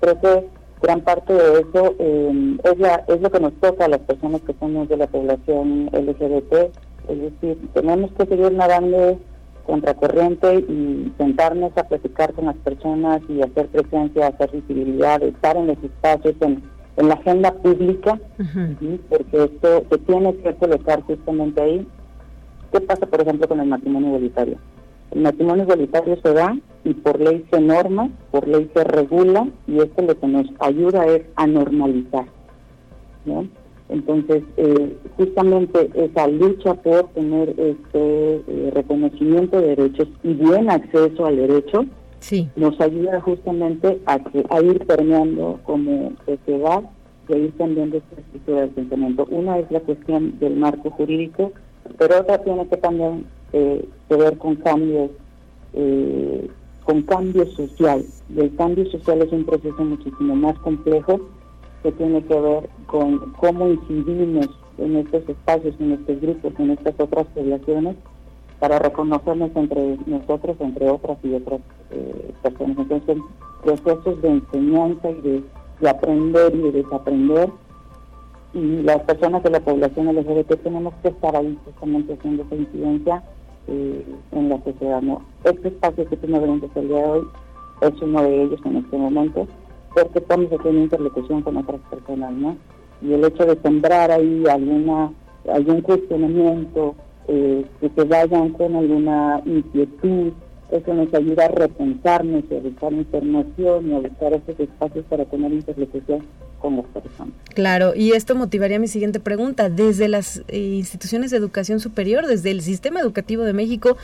Creo 0.00 0.20
que 0.20 0.48
gran 0.82 1.00
parte 1.00 1.32
de 1.32 1.60
eso 1.60 1.94
eh, 1.98 2.56
es, 2.64 2.78
la, 2.78 3.04
es 3.08 3.20
lo 3.20 3.30
que 3.30 3.40
nos 3.40 3.54
toca 3.54 3.86
a 3.86 3.88
las 3.88 4.00
personas 4.00 4.42
que 4.42 4.54
somos 4.60 4.88
de 4.88 4.98
la 4.98 5.06
población 5.06 5.88
LGBT. 5.92 6.76
Es 7.08 7.20
decir, 7.20 7.58
tenemos 7.74 8.10
que 8.12 8.26
seguir 8.26 8.52
nadando 8.52 9.18
contracorriente 9.66 10.56
y 10.56 11.12
sentarnos 11.16 11.72
a 11.76 11.84
platicar 11.84 12.34
con 12.34 12.46
las 12.46 12.56
personas 12.56 13.22
y 13.28 13.40
hacer 13.40 13.68
presencia, 13.68 14.28
hacer 14.28 14.50
visibilidad, 14.52 15.22
estar 15.22 15.56
en 15.56 15.68
los 15.68 15.82
espacios, 15.82 16.34
en 16.40 16.62
en 16.96 17.08
la 17.08 17.14
agenda 17.14 17.52
pública, 17.52 18.20
porque 19.08 19.44
esto 19.44 19.84
se 19.90 19.98
tiene 19.98 20.34
que 20.36 20.54
colocar 20.54 21.02
justamente 21.02 21.60
ahí. 21.60 21.86
¿Qué 22.72 22.80
pasa, 22.80 23.06
por 23.06 23.20
ejemplo, 23.20 23.48
con 23.48 23.60
el 23.60 23.66
matrimonio 23.66 24.08
igualitario? 24.08 24.58
El 25.10 25.22
matrimonio 25.22 25.64
igualitario 25.64 26.16
se 26.22 26.32
da 26.32 26.56
y 26.84 26.94
por 26.94 27.20
ley 27.20 27.44
se 27.50 27.60
norma, 27.60 28.10
por 28.30 28.46
ley 28.48 28.70
se 28.74 28.84
regula 28.84 29.48
y 29.66 29.78
esto 29.78 30.02
lo 30.02 30.18
que 30.18 30.26
nos 30.26 30.46
ayuda 30.60 31.06
es 31.06 31.22
a 31.36 31.46
normalizar. 31.46 32.26
¿no? 33.24 33.46
Entonces, 33.94 34.42
eh, 34.56 34.96
justamente 35.16 35.88
esa 35.94 36.26
lucha 36.26 36.74
por 36.74 37.10
tener 37.10 37.50
este 37.50 38.42
eh, 38.48 38.70
reconocimiento 38.74 39.60
de 39.60 39.76
derechos 39.76 40.08
y 40.24 40.34
bien 40.34 40.68
acceso 40.68 41.26
al 41.26 41.36
derecho, 41.36 41.86
nos 42.56 42.80
ayuda 42.80 43.20
justamente 43.20 44.00
a, 44.06 44.18
que, 44.18 44.44
a 44.50 44.60
ir 44.62 44.84
permeando 44.86 45.60
como 45.64 46.12
sociedad 46.26 46.82
y 47.28 47.34
a 47.34 47.36
ir 47.36 47.52
cambiando 47.56 47.98
esta 47.98 48.20
estructura 48.20 48.60
del 48.62 48.70
pensamiento. 48.70 49.26
Una 49.30 49.58
es 49.58 49.70
la 49.70 49.80
cuestión 49.80 50.38
del 50.40 50.56
marco 50.56 50.90
jurídico, 50.90 51.52
pero 51.98 52.20
otra 52.20 52.38
tiene 52.38 52.66
que 52.66 52.78
también 52.78 53.26
eh, 53.52 53.86
que 54.08 54.16
ver 54.16 54.38
con 54.38 54.56
cambios, 54.56 55.10
eh, 55.74 56.48
con 56.84 57.02
cambio 57.02 57.46
social. 57.52 58.02
Y 58.34 58.40
el 58.40 58.56
cambio 58.56 58.90
social 58.90 59.22
es 59.22 59.30
un 59.30 59.44
proceso 59.44 59.84
muchísimo 59.84 60.34
más 60.34 60.58
complejo 60.60 61.20
que 61.84 61.92
tiene 61.92 62.24
que 62.24 62.40
ver 62.40 62.70
con 62.86 63.32
cómo 63.34 63.68
incidimos 63.68 64.48
en 64.78 64.96
estos 64.96 65.28
espacios, 65.28 65.74
en 65.78 65.92
estos 65.92 66.18
grupos, 66.18 66.52
en 66.58 66.70
estas 66.70 66.94
otras 66.98 67.26
poblaciones 67.26 67.94
para 68.58 68.78
reconocernos 68.78 69.50
entre 69.54 69.98
nosotros, 70.06 70.56
entre 70.60 70.88
otras 70.88 71.18
y 71.22 71.34
otras 71.34 71.60
eh, 71.90 72.32
personas. 72.42 72.78
Entonces, 72.78 73.18
procesos 73.62 74.22
de 74.22 74.28
enseñanza 74.28 75.10
y 75.10 75.20
de, 75.80 75.88
aprender 75.90 76.54
y 76.54 76.58
de 76.58 76.72
desaprender. 76.72 77.50
Y 78.54 78.82
las 78.82 79.00
personas 79.02 79.42
de 79.42 79.50
la 79.50 79.60
población 79.60 80.06
LGBT 80.06 80.62
tenemos 80.62 80.94
que 81.02 81.08
estar 81.08 81.36
ahí 81.36 81.58
justamente 81.66 82.14
haciendo 82.14 82.44
esa 82.44 82.54
incidencia 82.54 83.22
eh, 83.66 84.06
en 84.32 84.48
la 84.48 84.62
sociedad. 84.64 85.02
¿no? 85.02 85.20
Este 85.44 85.68
espacio 85.68 86.08
que 86.08 86.16
tú 86.16 86.28
me 86.28 86.38
brindas 86.38 86.70
el 86.76 86.88
día 86.88 86.96
de 86.96 87.04
hoy 87.04 87.26
es 87.82 88.00
uno 88.00 88.22
de 88.22 88.42
ellos 88.44 88.60
en 88.64 88.76
este 88.76 88.96
momento, 88.96 89.46
porque 89.94 90.18
estamos 90.18 90.52
haciendo 90.52 90.82
interlocución 90.82 91.42
con 91.42 91.56
otras 91.56 91.80
personas, 91.90 92.32
¿no? 92.32 92.56
Y 93.00 93.12
el 93.12 93.24
hecho 93.24 93.44
de 93.46 93.60
sembrar 93.62 94.10
ahí 94.10 94.44
alguna 94.50 95.12
algún 95.52 95.82
cuestionamiento, 95.82 96.94
eh, 97.28 97.64
que 97.80 97.90
se 97.94 98.04
vayan 98.04 98.50
con 98.50 98.76
alguna 98.76 99.42
inquietud, 99.44 100.32
eso 100.70 100.94
nos 100.94 101.12
ayuda 101.14 101.46
a 101.46 101.48
repensarnos 101.48 102.44
y 102.50 102.56
a 102.56 102.60
buscar 102.60 102.92
información 102.92 103.90
y 103.90 103.94
a 103.94 103.98
buscar 103.98 104.32
esos 104.32 104.58
espacios 104.58 105.04
para 105.08 105.24
tener 105.26 105.52
interlocución 105.52 106.24
con 106.58 106.76
las 106.76 106.86
personas. 106.86 107.34
Claro, 107.54 107.92
y 107.94 108.12
esto 108.12 108.34
motivaría 108.34 108.78
mi 108.78 108.88
siguiente 108.88 109.20
pregunta. 109.20 109.68
Desde 109.68 110.08
las 110.08 110.42
eh, 110.48 110.58
instituciones 110.58 111.30
de 111.30 111.36
educación 111.36 111.80
superior, 111.80 112.26
desde 112.26 112.50
el 112.50 112.62
sistema 112.62 113.00
educativo 113.00 113.44
de 113.44 113.52
México, 113.52 113.96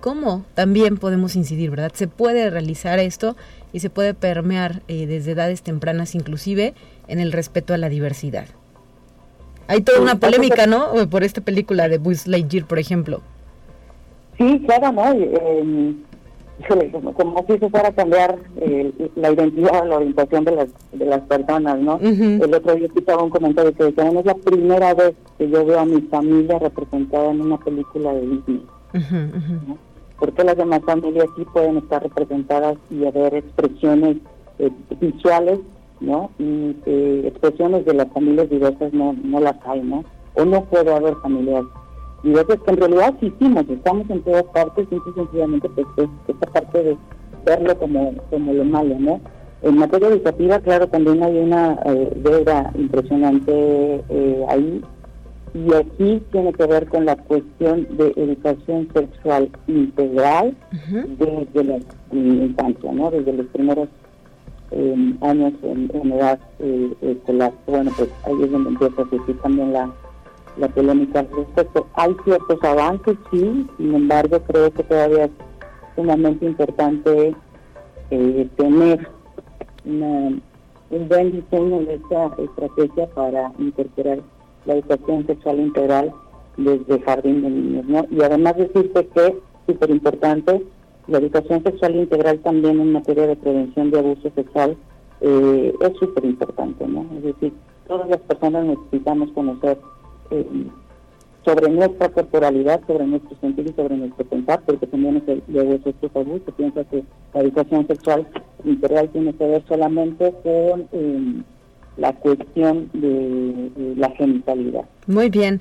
¿cómo 0.00 0.44
también 0.54 0.98
podemos 0.98 1.36
incidir, 1.36 1.70
verdad? 1.70 1.92
Se 1.94 2.08
puede 2.08 2.50
realizar 2.50 2.98
esto 2.98 3.36
y 3.72 3.80
se 3.80 3.90
puede 3.90 4.14
permear 4.14 4.82
eh, 4.88 5.06
desde 5.06 5.32
edades 5.32 5.62
tempranas 5.62 6.14
inclusive 6.14 6.74
en 7.08 7.18
el 7.20 7.32
respeto 7.32 7.74
a 7.74 7.78
la 7.78 7.88
diversidad. 7.88 8.46
Hay 9.68 9.80
toda 9.80 10.00
una 10.00 10.16
polémica, 10.16 10.66
¿no? 10.66 11.08
Por 11.08 11.24
esta 11.24 11.40
película 11.40 11.88
de 11.88 11.98
Buzz 11.98 12.26
Lightyear, 12.26 12.66
por 12.66 12.78
ejemplo. 12.78 13.22
Sí, 14.36 14.62
claro, 14.66 14.92
¿no? 14.92 15.12
Eh, 15.12 15.94
como, 17.16 17.44
si 17.46 17.58
se 17.58 17.70
fuera 17.70 17.88
a 17.88 17.92
cambiar 17.92 18.38
eh, 18.60 18.92
la 19.16 19.32
identidad, 19.32 19.86
la 19.86 19.96
orientación 19.96 20.44
de 20.44 20.52
las, 20.52 20.68
de 20.92 21.06
las 21.06 21.20
personas, 21.22 21.78
¿no? 21.78 21.98
El 22.00 22.54
otro 22.54 22.74
día 22.74 22.86
escuchaba 22.86 23.22
un 23.22 23.30
comentario 23.30 23.72
que 23.72 23.84
decía, 23.84 24.08
es 24.08 24.24
la 24.24 24.34
primera 24.34 24.94
vez 24.94 25.14
que 25.38 25.48
yo 25.48 25.64
veo 25.64 25.80
a 25.80 25.84
mi 25.84 26.00
familia 26.02 26.58
representada 26.58 27.30
en 27.30 27.40
una 27.40 27.58
película 27.58 28.12
de 28.12 28.20
Disney. 28.20 28.66
Porque 30.22 30.44
las 30.44 30.56
demás 30.56 30.82
familias 30.86 31.26
sí 31.36 31.44
pueden 31.52 31.78
estar 31.78 32.00
representadas 32.00 32.76
y 32.90 33.04
haber 33.04 33.34
expresiones 33.34 34.18
eh, 34.60 34.70
visuales 35.00 35.58
¿no? 36.02 36.30
Y 36.38 36.76
eh, 36.86 37.22
expresiones 37.26 37.84
de 37.84 37.94
las 37.94 38.08
familias 38.12 38.50
diversas 38.50 38.92
no, 38.92 39.14
no 39.24 39.40
las 39.40 39.56
hay, 39.64 39.80
¿no? 39.82 40.04
O 40.34 40.44
no 40.44 40.64
puede 40.64 40.94
haber 40.94 41.14
familias 41.16 41.64
diversas 42.22 42.60
que 42.60 42.70
en 42.70 42.76
realidad 42.76 43.14
sí 43.20 43.26
hicimos, 43.26 43.64
estamos 43.68 44.08
en 44.10 44.22
todas 44.22 44.44
partes, 44.44 44.86
y 44.90 45.12
sencillamente 45.14 45.68
pues 45.70 45.86
es 45.96 46.08
esta 46.28 46.46
parte 46.52 46.82
de 46.82 46.96
verlo 47.44 47.76
como, 47.78 48.14
como 48.30 48.52
lo 48.52 48.64
malo, 48.64 48.96
¿no? 48.98 49.20
En 49.62 49.76
materia 49.78 50.08
educativa, 50.08 50.60
claro, 50.60 50.88
también 50.88 51.22
hay 51.22 51.38
una 51.38 51.78
eh, 51.84 52.12
deuda 52.16 52.72
impresionante 52.76 54.04
eh, 54.08 54.44
ahí, 54.48 54.82
y 55.54 55.74
aquí 55.74 56.22
tiene 56.30 56.52
que 56.52 56.66
ver 56.66 56.88
con 56.88 57.04
la 57.04 57.16
cuestión 57.16 57.86
de 57.96 58.12
educación 58.16 58.88
sexual 58.94 59.50
integral 59.66 60.56
desde 61.18 61.64
la 61.64 61.78
infancia, 62.12 62.92
¿no? 62.92 63.10
Desde 63.10 63.32
los 63.34 63.46
primeros 63.46 63.88
años 65.20 65.52
en, 65.62 66.12
edad 66.12 66.38
eh, 66.58 66.92
escolar. 67.02 67.52
Bueno, 67.66 67.90
pues 67.96 68.08
ahí 68.24 68.42
es 68.42 68.50
donde 68.50 68.70
empieza 68.70 69.02
a 69.02 69.10
surgir 69.10 69.38
también 69.40 69.72
la, 69.72 69.90
la 70.56 70.68
polémica 70.68 71.20
al 71.20 71.28
respecto. 71.36 71.86
Hay 71.94 72.16
ciertos 72.24 72.64
avances, 72.64 73.16
sí, 73.30 73.66
sin 73.76 73.94
embargo 73.94 74.40
creo 74.46 74.72
que 74.72 74.82
todavía 74.84 75.24
es 75.26 75.30
sumamente 75.94 76.46
importante 76.46 77.34
eh, 78.10 78.48
tener 78.56 79.08
una, 79.84 80.40
un 80.90 81.08
buen 81.08 81.32
diseño 81.32 81.80
de 81.80 81.94
esta 81.94 82.30
estrategia 82.38 83.06
para 83.14 83.52
incorporar 83.58 84.20
la 84.64 84.74
educación 84.74 85.26
sexual 85.26 85.60
integral 85.60 86.12
desde 86.56 87.00
jardín 87.00 87.42
de 87.42 87.50
niños, 87.50 87.84
¿no? 87.86 88.06
Y 88.10 88.22
además 88.22 88.56
decirte 88.56 89.06
que, 89.08 89.38
súper 89.66 89.90
importante, 89.90 90.62
la 91.08 91.18
educación 91.18 91.62
sexual 91.62 91.96
integral 91.96 92.38
también 92.40 92.80
en 92.80 92.92
materia 92.92 93.26
de 93.26 93.36
prevención 93.36 93.90
de 93.90 93.98
abuso 93.98 94.30
sexual 94.34 94.76
eh, 95.20 95.74
es 95.80 95.96
súper 95.98 96.24
importante, 96.24 96.86
¿no? 96.86 97.06
Es 97.16 97.24
decir, 97.24 97.52
todas 97.88 98.08
las 98.08 98.20
personas 98.20 98.66
necesitamos 98.66 99.30
conocer 99.32 99.78
eh, 100.30 100.46
sobre 101.44 101.70
nuestra 101.70 102.08
corporalidad, 102.08 102.80
sobre 102.86 103.06
nuestro 103.06 103.36
sentido 103.40 103.70
y 103.70 103.74
sobre 103.74 103.96
nuestro 103.96 104.24
pensar, 104.26 104.62
porque 104.64 104.86
también 104.86 105.16
es 105.16 105.28
el, 105.28 105.42
luego 105.48 105.72
es 105.74 105.86
este 105.86 106.08
tabú, 106.08 106.40
se 106.44 106.52
piensa 106.52 106.84
que 106.84 107.02
la 107.34 107.40
educación 107.40 107.86
sexual 107.86 108.28
integral 108.64 109.08
tiene 109.10 109.32
que 109.34 109.46
ver 109.46 109.64
solamente 109.66 110.32
con 110.42 110.88
eh, 110.92 111.42
la 111.96 112.12
cuestión 112.14 112.88
de, 112.92 113.94
la 113.96 114.10
genitalidad. 114.10 114.82
Muy 115.06 115.28
bien. 115.28 115.60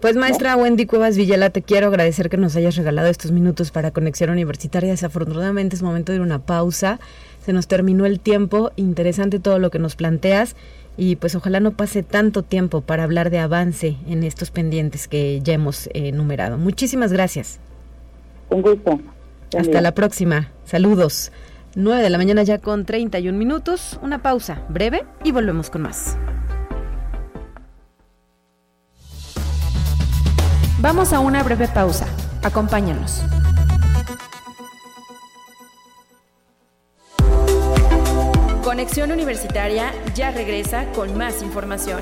Pues 0.00 0.16
maestra 0.16 0.56
Wendy 0.56 0.86
Cuevas 0.86 1.16
Villela, 1.16 1.50
te 1.50 1.62
quiero 1.62 1.88
agradecer 1.88 2.30
que 2.30 2.36
nos 2.36 2.56
hayas 2.56 2.76
regalado 2.76 3.08
estos 3.08 3.30
minutos 3.30 3.70
para 3.70 3.90
Conexión 3.90 4.30
Universitaria. 4.30 4.90
Desafortunadamente 4.90 5.76
es 5.76 5.82
momento 5.82 6.12
de 6.12 6.16
ir 6.16 6.22
una 6.22 6.40
pausa. 6.40 6.98
Se 7.44 7.52
nos 7.52 7.68
terminó 7.68 8.06
el 8.06 8.20
tiempo. 8.20 8.72
Interesante 8.76 9.38
todo 9.38 9.58
lo 9.58 9.70
que 9.70 9.78
nos 9.78 9.96
planteas. 9.96 10.56
Y 10.96 11.16
pues 11.16 11.34
ojalá 11.34 11.60
no 11.60 11.72
pase 11.72 12.02
tanto 12.02 12.42
tiempo 12.42 12.80
para 12.80 13.04
hablar 13.04 13.30
de 13.30 13.38
avance 13.38 13.96
en 14.08 14.24
estos 14.24 14.50
pendientes 14.50 15.06
que 15.06 15.40
ya 15.42 15.54
hemos 15.54 15.88
enumerado. 15.94 16.58
Muchísimas 16.58 17.12
gracias. 17.12 17.60
Un 18.50 18.62
gusto. 18.62 19.00
Hasta 19.56 19.80
la 19.80 19.94
próxima. 19.94 20.50
Saludos. 20.64 21.32
9 21.74 22.02
de 22.02 22.10
la 22.10 22.18
mañana 22.18 22.42
ya 22.42 22.58
con 22.58 22.84
31 22.84 23.38
minutos, 23.38 23.98
una 24.02 24.22
pausa 24.22 24.64
breve 24.68 25.06
y 25.22 25.30
volvemos 25.30 25.70
con 25.70 25.82
más. 25.82 26.16
Vamos 30.80 31.12
a 31.12 31.20
una 31.20 31.42
breve 31.42 31.68
pausa. 31.68 32.06
Acompáñanos. 32.42 33.22
Conexión 38.64 39.12
Universitaria 39.12 39.92
ya 40.14 40.30
regresa 40.30 40.90
con 40.92 41.16
más 41.18 41.42
información. 41.42 42.00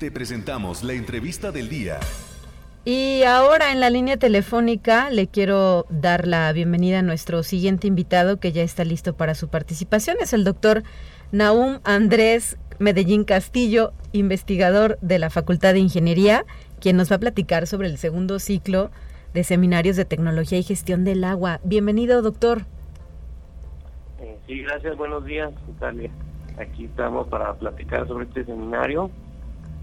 Te 0.00 0.10
presentamos 0.10 0.82
la 0.82 0.94
entrevista 0.94 1.52
del 1.52 1.68
día. 1.68 2.00
Y 2.84 3.22
ahora 3.22 3.70
en 3.70 3.78
la 3.78 3.90
línea 3.90 4.16
telefónica 4.16 5.08
le 5.10 5.28
quiero 5.28 5.86
dar 5.88 6.26
la 6.26 6.52
bienvenida 6.52 6.98
a 6.98 7.02
nuestro 7.02 7.44
siguiente 7.44 7.86
invitado 7.86 8.40
que 8.40 8.50
ya 8.50 8.62
está 8.62 8.84
listo 8.84 9.14
para 9.14 9.36
su 9.36 9.48
participación. 9.48 10.16
Es 10.20 10.32
el 10.32 10.42
doctor 10.42 10.82
Naum 11.30 11.78
Andrés 11.84 12.58
Medellín 12.80 13.22
Castillo, 13.22 13.92
investigador 14.10 14.98
de 15.00 15.20
la 15.20 15.30
Facultad 15.30 15.74
de 15.74 15.78
Ingeniería, 15.78 16.44
quien 16.80 16.96
nos 16.96 17.12
va 17.12 17.16
a 17.16 17.20
platicar 17.20 17.68
sobre 17.68 17.86
el 17.86 17.98
segundo 17.98 18.40
ciclo 18.40 18.90
de 19.32 19.44
seminarios 19.44 19.94
de 19.94 20.04
tecnología 20.04 20.58
y 20.58 20.64
gestión 20.64 21.04
del 21.04 21.22
agua. 21.22 21.60
Bienvenido, 21.62 22.20
doctor. 22.20 22.62
Eh, 24.20 24.36
sí, 24.48 24.60
gracias. 24.62 24.96
Buenos 24.96 25.24
días, 25.24 25.52
Italia. 25.68 26.10
Aquí 26.58 26.86
estamos 26.86 27.28
para 27.28 27.54
platicar 27.54 28.08
sobre 28.08 28.24
este 28.24 28.44
seminario. 28.44 29.08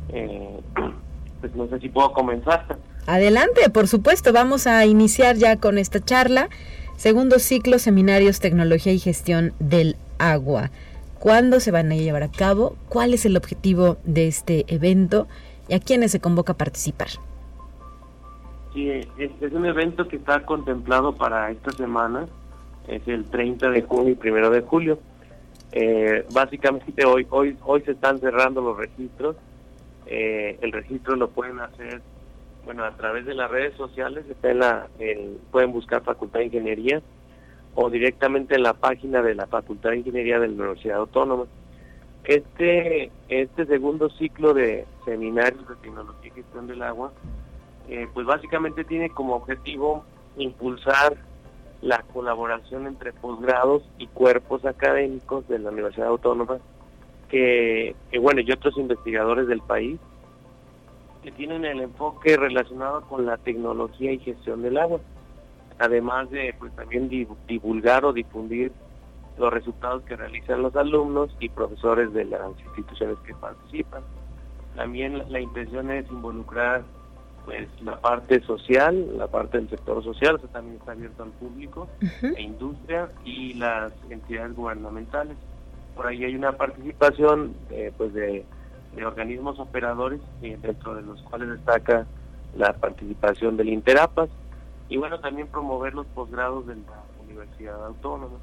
Eh, 0.09 0.59
pues 1.39 1.55
no 1.55 1.65
sé 1.69 1.79
si 1.79 1.87
puedo 1.87 2.11
comenzar. 2.11 2.65
Adelante, 3.07 3.69
por 3.69 3.87
supuesto. 3.87 4.33
Vamos 4.33 4.67
a 4.67 4.85
iniciar 4.85 5.35
ya 5.35 5.57
con 5.57 5.77
esta 5.77 5.99
charla. 5.99 6.49
Segundo 6.97 7.39
ciclo, 7.39 7.79
seminarios, 7.79 8.39
tecnología 8.39 8.91
y 8.93 8.99
gestión 8.99 9.53
del 9.59 9.95
agua. 10.17 10.69
¿Cuándo 11.19 11.59
se 11.59 11.71
van 11.71 11.91
a 11.91 11.95
llevar 11.95 12.23
a 12.23 12.31
cabo? 12.31 12.75
¿Cuál 12.87 13.13
es 13.13 13.25
el 13.25 13.35
objetivo 13.35 13.97
de 14.03 14.27
este 14.27 14.65
evento? 14.67 15.27
¿Y 15.67 15.73
a 15.73 15.79
quiénes 15.79 16.11
se 16.11 16.19
convoca 16.19 16.53
a 16.53 16.57
participar? 16.57 17.09
Sí, 18.73 18.89
es, 18.89 19.53
un 19.53 19.65
evento 19.65 20.07
que 20.07 20.15
está 20.15 20.45
contemplado 20.45 21.13
para 21.15 21.51
esta 21.51 21.71
semana. 21.71 22.25
Es 22.87 23.07
el 23.07 23.25
30 23.25 23.69
de 23.69 23.81
junio 23.81 24.17
y 24.21 24.27
1 24.27 24.49
de 24.49 24.61
julio. 24.61 24.99
Eh, 25.71 26.25
básicamente 26.33 27.05
hoy, 27.05 27.27
hoy, 27.29 27.57
hoy 27.63 27.81
se 27.81 27.91
están 27.91 28.19
cerrando 28.19 28.61
los 28.61 28.77
registros. 28.77 29.35
Eh, 30.05 30.57
el 30.61 30.71
registro 30.71 31.15
lo 31.15 31.29
pueden 31.29 31.59
hacer 31.59 32.01
bueno, 32.69 32.83
a 32.83 32.91
través 32.91 33.25
de 33.25 33.33
las 33.33 33.49
redes 33.49 33.75
sociales, 33.77 34.25
pueden 35.49 35.71
buscar 35.71 36.03
Facultad 36.03 36.37
de 36.37 36.45
Ingeniería 36.45 37.01
o 37.73 37.89
directamente 37.89 38.53
en 38.53 38.61
la 38.61 38.75
página 38.75 39.23
de 39.23 39.33
la 39.33 39.47
Facultad 39.47 39.89
de 39.89 39.97
Ingeniería 39.97 40.37
de 40.37 40.49
la 40.49 40.53
Universidad 40.53 40.97
Autónoma. 40.99 41.45
Este, 42.25 43.09
este 43.27 43.65
segundo 43.65 44.11
ciclo 44.11 44.53
de 44.53 44.85
seminarios 45.03 45.67
de 45.67 45.77
tecnología 45.77 46.29
y 46.31 46.35
gestión 46.35 46.67
del 46.67 46.83
agua, 46.83 47.11
eh, 47.89 48.07
pues 48.13 48.27
básicamente 48.27 48.83
tiene 48.83 49.09
como 49.09 49.33
objetivo 49.37 50.05
impulsar 50.37 51.17
la 51.81 52.03
colaboración 52.13 52.85
entre 52.85 53.13
posgrados 53.13 53.81
y 53.97 54.05
cuerpos 54.05 54.63
académicos 54.63 55.47
de 55.47 55.57
la 55.57 55.71
Universidad 55.71 56.09
Autónoma, 56.09 56.59
que, 57.29 57.95
que 58.11 58.19
bueno, 58.19 58.41
y 58.41 58.51
otros 58.51 58.77
investigadores 58.77 59.47
del 59.47 59.61
país, 59.61 59.99
que 61.23 61.31
tienen 61.31 61.65
el 61.65 61.81
enfoque 61.81 62.37
relacionado 62.37 63.01
con 63.01 63.25
la 63.25 63.37
tecnología 63.37 64.11
y 64.11 64.19
gestión 64.19 64.61
del 64.61 64.77
agua, 64.77 64.99
además 65.77 66.29
de 66.29 66.53
pues 66.57 66.73
también 66.75 67.09
divulgar 67.47 68.05
o 68.05 68.13
difundir 68.13 68.71
los 69.37 69.51
resultados 69.51 70.03
que 70.03 70.15
realizan 70.15 70.61
los 70.61 70.75
alumnos 70.75 71.35
y 71.39 71.49
profesores 71.49 72.13
de 72.13 72.25
las 72.25 72.41
instituciones 72.59 73.17
que 73.25 73.33
participan. 73.35 74.03
También 74.75 75.23
la 75.31 75.39
intención 75.39 75.91
es 75.91 76.09
involucrar 76.11 76.83
pues 77.45 77.67
la 77.81 77.99
parte 77.99 78.41
social, 78.41 79.17
la 79.17 79.27
parte 79.27 79.57
del 79.57 79.69
sector 79.69 80.03
social, 80.03 80.35
eso 80.35 80.47
también 80.49 80.77
está 80.77 80.91
abierto 80.91 81.23
al 81.23 81.31
público, 81.31 81.87
e 82.21 82.41
industria 82.41 83.09
y 83.25 83.53
las 83.53 83.93
entidades 84.09 84.55
gubernamentales. 84.55 85.37
Por 85.95 86.07
ahí 86.07 86.23
hay 86.25 86.35
una 86.35 86.51
participación 86.51 87.55
eh, 87.71 87.91
pues 87.97 88.13
de 88.13 88.45
de 88.95 89.05
organismos 89.05 89.59
operadores, 89.59 90.19
eh, 90.41 90.57
dentro 90.61 90.95
de 90.95 91.01
los 91.01 91.21
cuales 91.23 91.49
destaca 91.49 92.05
la 92.57 92.73
participación 92.73 93.57
del 93.57 93.69
Interapas, 93.69 94.29
y 94.89 94.97
bueno, 94.97 95.19
también 95.19 95.47
promover 95.47 95.93
los 95.93 96.07
posgrados 96.07 96.65
de 96.67 96.75
la 96.75 97.03
Universidad 97.23 97.85
Autónoma. 97.85 98.37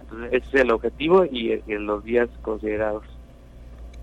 Entonces, 0.00 0.28
ese 0.32 0.56
es 0.56 0.62
el 0.62 0.70
objetivo 0.70 1.24
y, 1.24 1.52
eh, 1.52 1.62
los 1.66 2.04
días 2.04 2.28
considerados. 2.42 3.02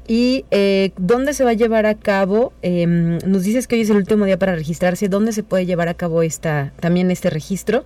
¿Y 0.08 0.46
eh, 0.52 0.92
dónde 0.98 1.34
se 1.34 1.46
va 1.46 1.52
a 1.52 1.54
llevar 1.54 1.86
a 1.86 1.96
cabo? 1.96 2.52
Em, 2.62 3.20
nos 3.26 3.44
dices 3.44 3.68
que 3.68 3.76
hoy 3.76 3.82
es 3.82 3.90
el 3.90 3.98
último 3.98 4.26
día 4.26 4.38
para 4.38 4.56
registrarse. 4.56 5.08
¿Dónde 5.08 5.32
se 5.32 5.44
puede 5.44 5.66
llevar 5.66 5.88
a 5.88 5.94
cabo 5.94 6.24
esta, 6.24 6.74
también 6.82 7.12
este 7.12 7.30
registro? 7.30 7.86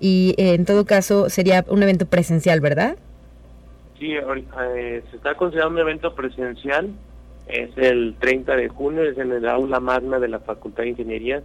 Y 0.00 0.34
en 0.36 0.66
todo 0.66 0.84
caso 0.84 1.30
sería 1.30 1.64
un 1.68 1.82
evento 1.82 2.06
presencial, 2.06 2.60
¿verdad? 2.60 2.96
Sí, 3.98 4.12
se 5.10 5.16
está 5.16 5.34
considerando 5.36 5.80
un 5.80 5.88
evento 5.88 6.14
presencial 6.14 6.90
es 7.46 7.76
el 7.76 8.16
30 8.18 8.56
de 8.56 8.68
junio, 8.68 9.02
es 9.02 9.18
en 9.18 9.32
el 9.32 9.48
aula 9.48 9.80
magna 9.80 10.18
de 10.18 10.28
la 10.28 10.40
Facultad 10.40 10.84
de 10.84 10.90
Ingeniería. 10.90 11.42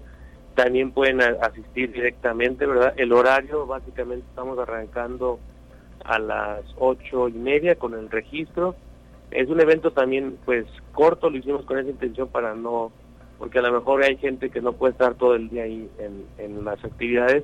También 0.56 0.92
pueden 0.92 1.22
asistir 1.22 1.92
directamente, 1.92 2.66
¿verdad? 2.66 2.94
El 2.98 3.14
horario, 3.14 3.66
básicamente 3.66 4.26
estamos 4.30 4.58
arrancando 4.60 5.40
a 6.04 6.20
las 6.20 6.64
ocho 6.78 7.28
y 7.30 7.34
media 7.34 7.76
con 7.76 7.94
el 7.94 8.10
registro. 8.10 8.76
Es 9.32 9.50
un 9.50 9.60
evento 9.62 9.92
también, 9.92 10.38
pues, 10.46 10.66
corto, 10.94 11.30
lo 11.30 11.38
hicimos 11.38 11.66
con 11.66 11.78
esa 11.78 11.90
intención 11.90 12.30
para 12.30 12.56
no, 12.56 12.92
porque 13.38 13.60
a 13.60 13.62
lo 13.62 13.72
mejor 13.72 14.04
hay 14.04 14.18
gente 14.18 14.50
que 14.50 14.62
no 14.62 14.74
puede 14.74 14.94
estar 14.94 15.14
todo 15.16 15.36
el 15.36 15.50
día 15.50 15.64
ahí 15.64 15.90
en, 16.00 16.26
en 16.38 16.66
las 16.66 16.84
actividades, 16.84 17.44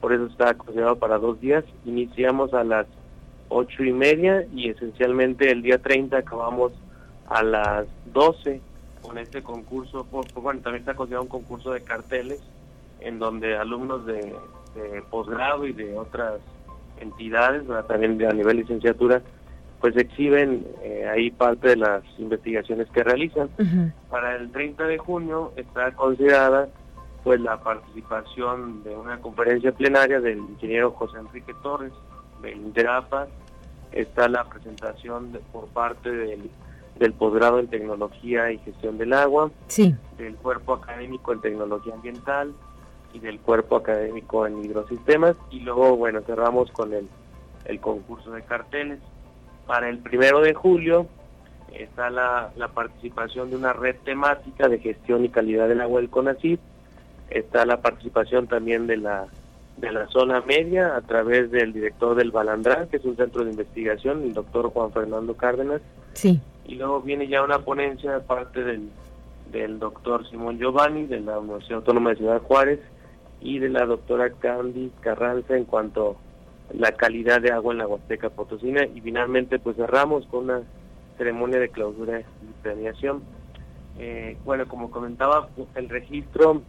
por 0.00 0.12
eso 0.12 0.26
está 0.26 0.54
considerado 0.54 0.96
para 0.96 1.18
dos 1.18 1.40
días. 1.40 1.64
Iniciamos 1.84 2.54
a 2.54 2.62
las 2.62 2.86
ocho 3.48 3.82
y 3.84 3.92
media 3.92 4.46
y 4.54 4.70
esencialmente 4.70 5.50
el 5.50 5.62
día 5.62 5.78
30 5.78 6.18
acabamos 6.18 6.72
a 7.28 7.42
las 7.42 7.86
12 8.12 8.60
con 9.02 9.18
este 9.18 9.42
concurso, 9.42 10.06
bueno, 10.34 10.60
también 10.60 10.80
está 10.80 10.94
considerado 10.94 11.24
un 11.24 11.28
concurso 11.28 11.72
de 11.72 11.82
carteles 11.82 12.40
en 13.00 13.18
donde 13.18 13.56
alumnos 13.56 14.06
de, 14.06 14.34
posgrado 15.10 15.66
y 15.66 15.72
de 15.72 15.96
otras 15.96 16.40
entidades, 16.98 17.62
también 17.86 18.24
a 18.24 18.32
nivel 18.32 18.56
licenciatura, 18.56 19.22
pues 19.80 19.96
exhiben 19.96 20.66
eh, 20.82 21.06
ahí 21.06 21.30
parte 21.30 21.68
de 21.68 21.76
las 21.76 22.02
investigaciones 22.18 22.88
que 22.90 23.04
realizan. 23.04 23.50
Para 24.10 24.36
el 24.36 24.50
30 24.50 24.84
de 24.84 24.98
junio 24.98 25.52
está 25.56 25.92
considerada 25.92 26.68
pues 27.22 27.40
la 27.40 27.58
participación 27.58 28.82
de 28.84 28.96
una 28.96 29.18
conferencia 29.18 29.72
plenaria 29.72 30.20
del 30.20 30.38
ingeniero 30.38 30.90
José 30.92 31.18
Enrique 31.18 31.52
Torres 31.62 31.92
del 32.42 32.56
Interapas, 32.56 33.28
está 33.92 34.28
la 34.28 34.44
presentación 34.44 35.38
por 35.52 35.66
parte 35.68 36.10
del 36.10 36.50
del 36.98 37.12
posgrado 37.12 37.58
en 37.58 37.68
tecnología 37.68 38.52
y 38.52 38.58
gestión 38.58 38.98
del 38.98 39.12
agua, 39.12 39.50
sí. 39.66 39.94
del 40.16 40.36
cuerpo 40.36 40.74
académico 40.74 41.32
en 41.32 41.40
tecnología 41.40 41.94
ambiental 41.94 42.52
y 43.12 43.18
del 43.18 43.40
cuerpo 43.40 43.76
académico 43.76 44.46
en 44.46 44.64
hidrosistemas 44.64 45.36
y 45.50 45.60
luego 45.60 45.96
bueno 45.96 46.20
cerramos 46.22 46.70
con 46.70 46.92
el, 46.92 47.08
el 47.64 47.80
concurso 47.80 48.30
de 48.32 48.42
carteles. 48.42 48.98
Para 49.66 49.88
el 49.88 49.98
primero 49.98 50.40
de 50.40 50.54
julio 50.54 51.06
está 51.72 52.10
la, 52.10 52.52
la 52.56 52.68
participación 52.68 53.50
de 53.50 53.56
una 53.56 53.72
red 53.72 53.96
temática 54.04 54.68
de 54.68 54.78
gestión 54.78 55.24
y 55.24 55.28
calidad 55.30 55.68
del 55.68 55.80
agua 55.80 56.00
del 56.00 56.10
CONACYT, 56.10 56.60
está 57.30 57.66
la 57.66 57.80
participación 57.80 58.46
también 58.46 58.86
de 58.86 58.98
la 58.98 59.26
de 59.76 59.90
la 59.90 60.06
zona 60.06 60.40
media 60.42 60.94
a 60.94 61.00
través 61.00 61.50
del 61.50 61.72
director 61.72 62.14
del 62.14 62.30
Balandrán, 62.30 62.86
que 62.86 62.98
es 62.98 63.04
un 63.04 63.16
centro 63.16 63.44
de 63.44 63.50
investigación, 63.50 64.22
el 64.22 64.32
doctor 64.32 64.70
Juan 64.70 64.92
Fernando 64.92 65.34
Cárdenas. 65.34 65.80
Sí 66.12 66.40
y 66.66 66.76
luego 66.76 67.00
viene 67.00 67.28
ya 67.28 67.42
una 67.42 67.58
ponencia 67.58 68.12
de 68.12 68.20
parte 68.20 68.62
del, 68.62 68.88
del 69.52 69.78
doctor 69.78 70.28
Simón 70.28 70.58
Giovanni 70.58 71.06
de 71.06 71.20
la 71.20 71.38
Universidad 71.38 71.78
Autónoma 71.78 72.10
de 72.10 72.16
Ciudad 72.16 72.42
Juárez 72.42 72.80
y 73.40 73.58
de 73.58 73.68
la 73.68 73.84
doctora 73.84 74.30
Candy 74.30 74.90
Carranza 75.00 75.56
en 75.56 75.64
cuanto 75.64 76.16
a 76.70 76.74
la 76.74 76.92
calidad 76.92 77.40
de 77.40 77.52
agua 77.52 77.72
en 77.72 77.78
la 77.78 77.86
Huasteca 77.86 78.30
Potosina 78.30 78.84
y 78.86 79.00
finalmente 79.00 79.58
pues 79.58 79.76
cerramos 79.76 80.26
con 80.26 80.44
una 80.44 80.62
ceremonia 81.18 81.60
de 81.60 81.68
clausura 81.68 82.20
y 82.20 82.62
premiación. 82.62 83.22
Eh, 83.98 84.36
bueno, 84.44 84.66
como 84.66 84.90
comentaba, 84.90 85.48
el 85.76 85.88
registro 85.88 86.62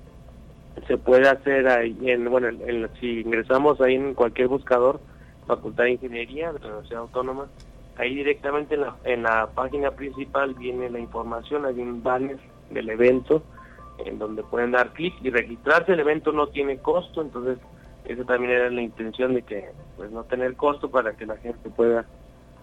se 0.87 0.97
puede 0.97 1.27
hacer 1.27 1.67
ahí 1.67 1.97
en, 2.03 2.29
bueno, 2.29 2.49
si 2.99 3.21
ingresamos 3.21 3.79
ahí 3.81 3.95
en 3.95 4.13
cualquier 4.13 4.49
buscador, 4.49 4.99
Facultad 5.47 5.85
de 5.85 5.91
Ingeniería 5.91 6.51
de 6.51 6.59
la 6.59 6.65
Universidad 6.67 7.01
Autónoma, 7.01 7.47
Ahí 7.97 8.15
directamente 8.15 8.75
en 8.75 8.81
la, 8.81 8.95
en 9.03 9.23
la 9.23 9.47
página 9.47 9.91
principal 9.91 10.53
viene 10.55 10.89
la 10.89 10.99
información, 10.99 11.65
hay 11.65 11.79
un 11.79 12.03
banner 12.03 12.37
del 12.69 12.89
evento 12.89 13.41
en 14.05 14.19
donde 14.19 14.43
pueden 14.43 14.71
dar 14.71 14.91
clic 14.93 15.13
y 15.23 15.29
registrarse. 15.29 15.93
El 15.93 16.01
evento 16.01 16.31
no 16.31 16.47
tiene 16.47 16.77
costo, 16.77 17.21
entonces 17.21 17.57
esa 18.05 18.23
también 18.25 18.51
era 18.51 18.69
la 18.69 18.81
intención 18.81 19.33
de 19.33 19.41
que 19.41 19.69
pues 19.97 20.11
no 20.11 20.23
tener 20.25 20.55
costo 20.55 20.89
para 20.91 21.13
que 21.13 21.25
la 21.25 21.37
gente 21.37 21.69
pueda 21.69 22.05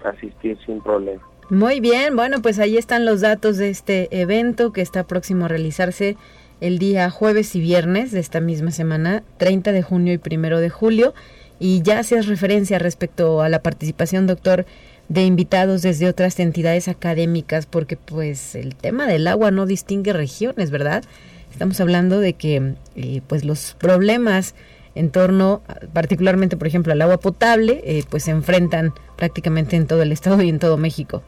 asistir 0.05 0.59
sin 0.67 0.81
problema. 0.81 1.23
Muy 1.51 1.81
bien, 1.81 2.17
bueno, 2.17 2.41
pues 2.41 2.59
ahí 2.59 2.77
están 2.77 3.05
los 3.05 3.21
datos 3.21 3.59
de 3.59 3.69
este 3.69 4.09
evento 4.21 4.73
que 4.73 4.81
está 4.81 5.05
próximo 5.05 5.47
a 5.47 5.49
realizarse 5.49 6.17
el 6.61 6.79
día 6.79 7.11
jueves 7.11 7.57
y 7.57 7.61
viernes 7.61 8.13
de 8.13 8.21
esta 8.21 8.41
misma 8.41 8.71
semana, 8.71 9.25
30 9.39 9.73
de 9.73 9.83
junio 9.83 10.15
y 10.15 10.35
1 10.35 10.61
de 10.61 10.71
julio 10.71 11.13
Y 11.59 11.83
ya 11.83 11.99
hacías 11.99 12.27
referencia 12.27 12.79
respecto 12.79 13.43
a 13.43 13.49
la 13.49 13.63
participación, 13.63 14.27
doctor, 14.27 14.65
de 15.09 15.25
invitados 15.25 15.83
desde 15.83 16.09
otras 16.09 16.39
entidades 16.41 16.89
académicas, 16.89 17.67
porque 17.67 17.97
pues 17.97 18.55
el 18.55 18.75
tema 18.75 19.07
del 19.07 19.27
agua 19.27 19.51
no 19.51 19.67
distingue 19.67 20.13
regiones, 20.13 20.71
¿verdad? 20.71 21.05
Estamos 21.51 21.81
hablando 21.81 22.19
de 22.21 22.33
que 22.33 22.75
eh, 22.97 23.21
pues 23.27 23.45
los 23.45 23.75
problemas 23.79 24.55
en 24.95 25.11
torno, 25.11 25.63
particularmente, 25.93 26.57
por 26.57 26.67
ejemplo, 26.67 26.93
al 26.93 27.03
agua 27.03 27.19
potable, 27.19 27.81
eh, 27.85 28.05
pues 28.11 28.25
se 28.25 28.31
enfrentan 28.31 28.93
prácticamente 29.17 29.77
en 29.77 29.87
todo 29.87 30.03
el 30.03 30.13
estado 30.13 30.43
y 30.43 30.49
en 30.49 30.59
todo 30.59 30.77
México. 30.77 31.23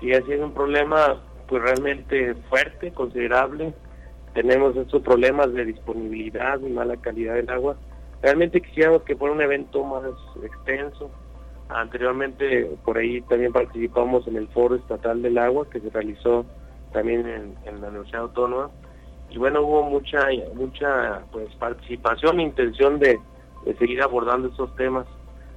Sí, 0.00 0.12
así 0.12 0.32
es 0.32 0.40
un 0.40 0.54
problema 0.54 1.20
pues 1.46 1.62
realmente 1.62 2.34
fuerte, 2.48 2.92
considerable. 2.92 3.74
Tenemos 4.34 4.76
estos 4.76 5.02
problemas 5.02 5.52
de 5.52 5.64
disponibilidad 5.64 6.60
y 6.60 6.70
mala 6.70 6.96
calidad 6.96 7.34
del 7.34 7.50
agua. 7.50 7.76
Realmente 8.22 8.60
quisiéramos 8.60 9.02
que 9.02 9.16
fuera 9.16 9.34
un 9.34 9.42
evento 9.42 9.84
más 9.84 10.04
extenso. 10.42 11.10
Anteriormente 11.72 12.68
por 12.84 12.98
ahí 12.98 13.20
también 13.22 13.52
participamos 13.52 14.26
en 14.26 14.36
el 14.36 14.48
Foro 14.48 14.74
Estatal 14.74 15.22
del 15.22 15.38
Agua 15.38 15.68
que 15.70 15.80
se 15.80 15.90
realizó 15.90 16.44
también 16.92 17.54
en, 17.64 17.80
la 17.80 17.88
Universidad 17.88 18.22
Autónoma. 18.22 18.70
Y 19.30 19.38
bueno 19.38 19.62
hubo 19.62 19.84
mucha 19.84 20.26
mucha 20.54 21.22
pues 21.30 21.54
participación 21.54 22.40
e 22.40 22.44
intención 22.44 22.98
de, 22.98 23.20
seguir 23.78 24.02
abordando 24.02 24.48
estos 24.48 24.74
temas. 24.74 25.06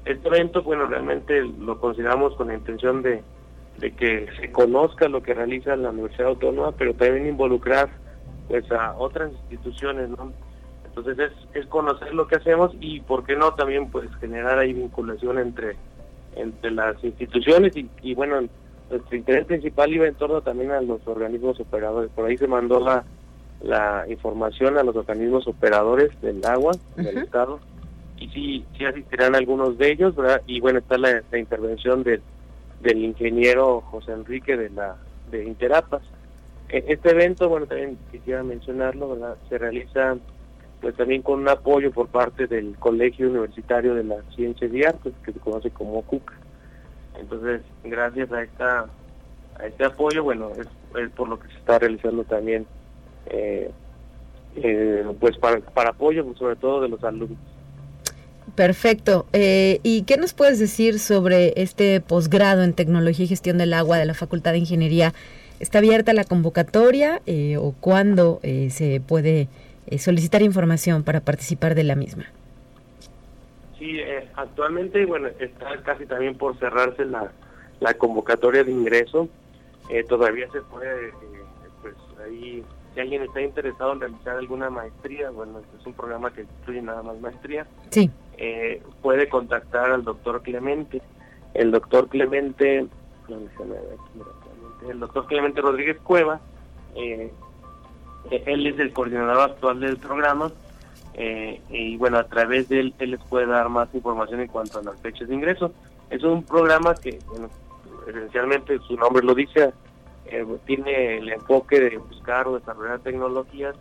Este 0.05 0.28
evento 0.28 0.61
bueno 0.61 0.86
realmente 0.86 1.41
lo 1.41 1.80
consideramos 1.80 2.36
con 2.36 2.49
la 2.49 2.55
intención 2.55 3.01
de, 3.01 3.24
que 3.80 4.28
se 4.39 4.51
conozca 4.51 5.07
lo 5.07 5.24
que 5.24 5.34
realiza 5.34 5.76
la 5.76 5.89
Universidad 5.89 6.28
Autónoma 6.28 6.74
pero 6.74 6.93
también 6.93 7.28
involucrar 7.28 7.89
pues 8.47 8.72
a 8.72 8.95
otras 8.97 9.32
instituciones 9.49 10.09
no 10.09 10.32
entonces 10.86 11.18
es, 11.18 11.55
es 11.55 11.66
conocer 11.66 12.14
lo 12.14 12.28
que 12.28 12.36
hacemos 12.36 12.72
y 12.80 12.99
por 12.99 13.26
qué 13.26 13.36
no 13.36 13.55
también 13.55 13.89
pues 13.89 14.14
generar 14.18 14.59
ahí 14.59 14.74
vinculación 14.74 15.39
entre 15.39 15.76
entre 16.36 16.71
las 16.71 17.01
instituciones 17.03 17.75
y, 17.75 17.89
y 18.01 18.13
bueno 18.13 18.41
nuestro 18.89 19.15
interés 19.17 19.45
principal 19.45 19.91
iba 19.93 20.07
en 20.07 20.15
torno 20.15 20.41
también 20.41 20.71
a 20.71 20.81
los 20.81 21.05
organismos 21.07 21.59
operadores 21.59 22.11
por 22.15 22.25
ahí 22.25 22.38
se 22.38 22.47
mandó 22.47 22.79
la 22.79 23.03
la 23.63 24.05
información 24.09 24.77
a 24.77 24.84
los 24.84 24.95
organismos 24.95 25.47
operadores 25.47 26.09
del 26.21 26.43
agua 26.45 26.73
del 26.97 27.17
Estado 27.19 27.59
y 28.17 28.29
sí, 28.29 28.65
sí 28.77 28.86
asistirán 28.86 29.36
algunos 29.36 29.77
de 29.77 29.91
ellos, 29.91 30.15
¿verdad? 30.15 30.41
Y 30.45 30.59
bueno, 30.59 30.79
está 30.79 30.97
la, 30.97 31.23
intervención 31.38 32.03
del, 32.03 32.21
del 32.81 33.03
ingeniero 33.03 33.81
José 33.81 34.11
Enrique 34.11 34.55
de 34.55 34.69
la 34.69 34.97
de 35.31 35.45
Interapas. 35.45 36.01
E, 36.69 36.84
este 36.88 37.11
evento, 37.11 37.49
bueno, 37.49 37.65
también 37.65 37.97
quisiera 38.11 38.43
mencionarlo, 38.43 39.09
¿verdad? 39.09 39.38
Se 39.49 39.57
realiza 39.57 40.17
pues 40.84 40.97
también 40.97 41.21
con 41.21 41.39
un 41.39 41.47
apoyo 41.47 41.91
por 41.91 42.09
parte 42.09 42.45
del 42.45 42.75
Colegio 42.77 43.29
Universitario 43.29 43.95
de 43.95 44.03
las 44.03 44.19
Ciencias 44.36 44.69
y 44.73 44.84
Artes, 44.84 45.13
que 45.23 45.31
se 45.31 45.39
conoce 45.39 45.69
como 45.71 46.01
CUCA. 46.01 46.34
Entonces, 47.17 47.61
gracias 47.86 48.29
a 48.34 48.43
esta 48.43 48.86
a 49.57 49.65
este 49.65 49.86
apoyo, 49.86 50.23
bueno, 50.23 50.51
es, 50.59 51.09
por 51.11 51.29
lo 51.29 51.39
que 51.39 51.47
se 51.47 51.53
está 51.53 51.79
realizando 51.79 52.25
también 52.25 52.65
eh, 53.27 53.71
eh, 54.57 55.05
pues 55.21 55.38
para, 55.38 55.61
para 55.61 55.91
apoyo 55.91 56.25
pues, 56.25 56.38
sobre 56.38 56.57
todo 56.57 56.81
de 56.81 56.89
los 56.89 57.01
alumnos. 57.05 57.38
Perfecto. 58.55 59.25
Eh, 59.31 59.79
¿Y 59.84 60.03
qué 60.03 60.17
nos 60.17 60.34
puedes 60.34 60.59
decir 60.59 60.99
sobre 60.99 61.53
este 61.55 62.01
posgrado 62.01 62.61
en 62.61 62.73
tecnología 62.73 63.23
y 63.23 63.29
gestión 63.29 63.57
del 63.57 63.73
agua 63.73 63.97
de 63.97 64.05
la 64.05 64.15
Facultad 64.15 64.51
de 64.51 64.57
Ingeniería? 64.57 65.13
¿Está 65.61 65.77
abierta 65.77 66.11
la 66.11 66.25
convocatoria 66.25 67.21
o 67.57 67.73
cuándo 67.79 68.41
se 68.41 69.01
puede 69.07 69.47
solicitar 69.99 70.41
información 70.41 71.03
para 71.03 71.21
participar 71.21 71.75
de 71.75 71.83
la 71.83 71.95
misma? 71.95 72.25
Sí, 73.77 73.99
actualmente, 74.35 75.05
bueno, 75.05 75.27
está 75.39 75.81
casi 75.83 76.05
también 76.05 76.37
por 76.37 76.57
cerrarse 76.57 77.05
la, 77.05 77.31
la 77.79 77.93
convocatoria 77.95 78.63
de 78.63 78.71
ingreso. 78.71 79.27
todavía 80.07 80.47
se 80.51 80.61
puede, 80.61 81.11
pues 81.81 81.95
ahí 82.25 82.63
si 82.93 82.99
alguien 82.99 83.23
está 83.23 83.41
interesado 83.41 83.93
en 83.93 84.01
realizar 84.01 84.37
alguna 84.37 84.69
maestría, 84.69 85.31
bueno, 85.31 85.59
este 85.59 85.77
es 85.77 85.85
un 85.85 85.93
programa 85.93 86.31
que 86.31 86.41
incluye 86.41 86.81
nada 86.81 87.01
más 87.01 87.19
maestría, 87.19 87.65
sí. 87.89 88.09
Eh, 88.37 88.81
puede 89.01 89.29
contactar 89.29 89.91
al 89.91 90.03
doctor 90.03 90.41
Clemente. 90.41 91.01
El 91.53 91.71
doctor 91.71 92.07
Clemente, 92.09 92.87
el 94.89 94.99
doctor 94.99 95.27
Clemente 95.27 95.61
Rodríguez 95.61 95.97
Cueva, 96.03 96.41
eh, 96.95 97.31
él 98.32 98.67
es 98.67 98.80
el 98.80 98.93
coordinador 98.93 99.51
actual 99.51 99.80
del 99.80 99.97
programa 99.97 100.51
eh, 101.15 101.61
y 101.69 101.97
bueno, 101.97 102.17
a 102.17 102.24
través 102.24 102.69
de 102.69 102.80
él, 102.80 102.93
él 102.99 103.11
les 103.11 103.24
puede 103.24 103.45
dar 103.45 103.69
más 103.69 103.93
información 103.93 104.39
en 104.39 104.47
cuanto 104.47 104.80
a 104.80 104.84
las 104.84 104.99
fechas 105.01 105.28
de 105.28 105.36
ingreso. 105.36 105.71
Es 106.09 106.24
un 106.24 106.43
programa 106.43 106.95
que, 106.95 107.19
bueno, 107.28 107.49
esencialmente 108.07 108.80
su 108.80 108.95
nombre 108.95 109.24
lo 109.24 109.36
dice, 109.36 109.74
eh, 110.26 110.45
tiene 110.65 111.17
el 111.17 111.30
enfoque 111.30 111.80
de 111.80 111.97
buscar 111.97 112.47
o 112.47 112.57
desarrollar 112.57 112.99
tecnologías 112.99 113.76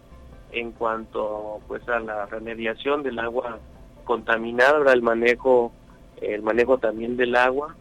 en 0.50 0.72
cuanto 0.72 1.60
pues 1.66 1.88
a 1.88 1.98
la 2.00 2.26
remediación 2.26 3.02
del 3.02 3.18
agua 3.18 3.58
contaminada, 4.04 4.92
el 4.92 5.02
manejo 5.02 5.72
el 6.20 6.42
manejo 6.42 6.78
también 6.78 7.16
del 7.16 7.34
agua, 7.34 7.74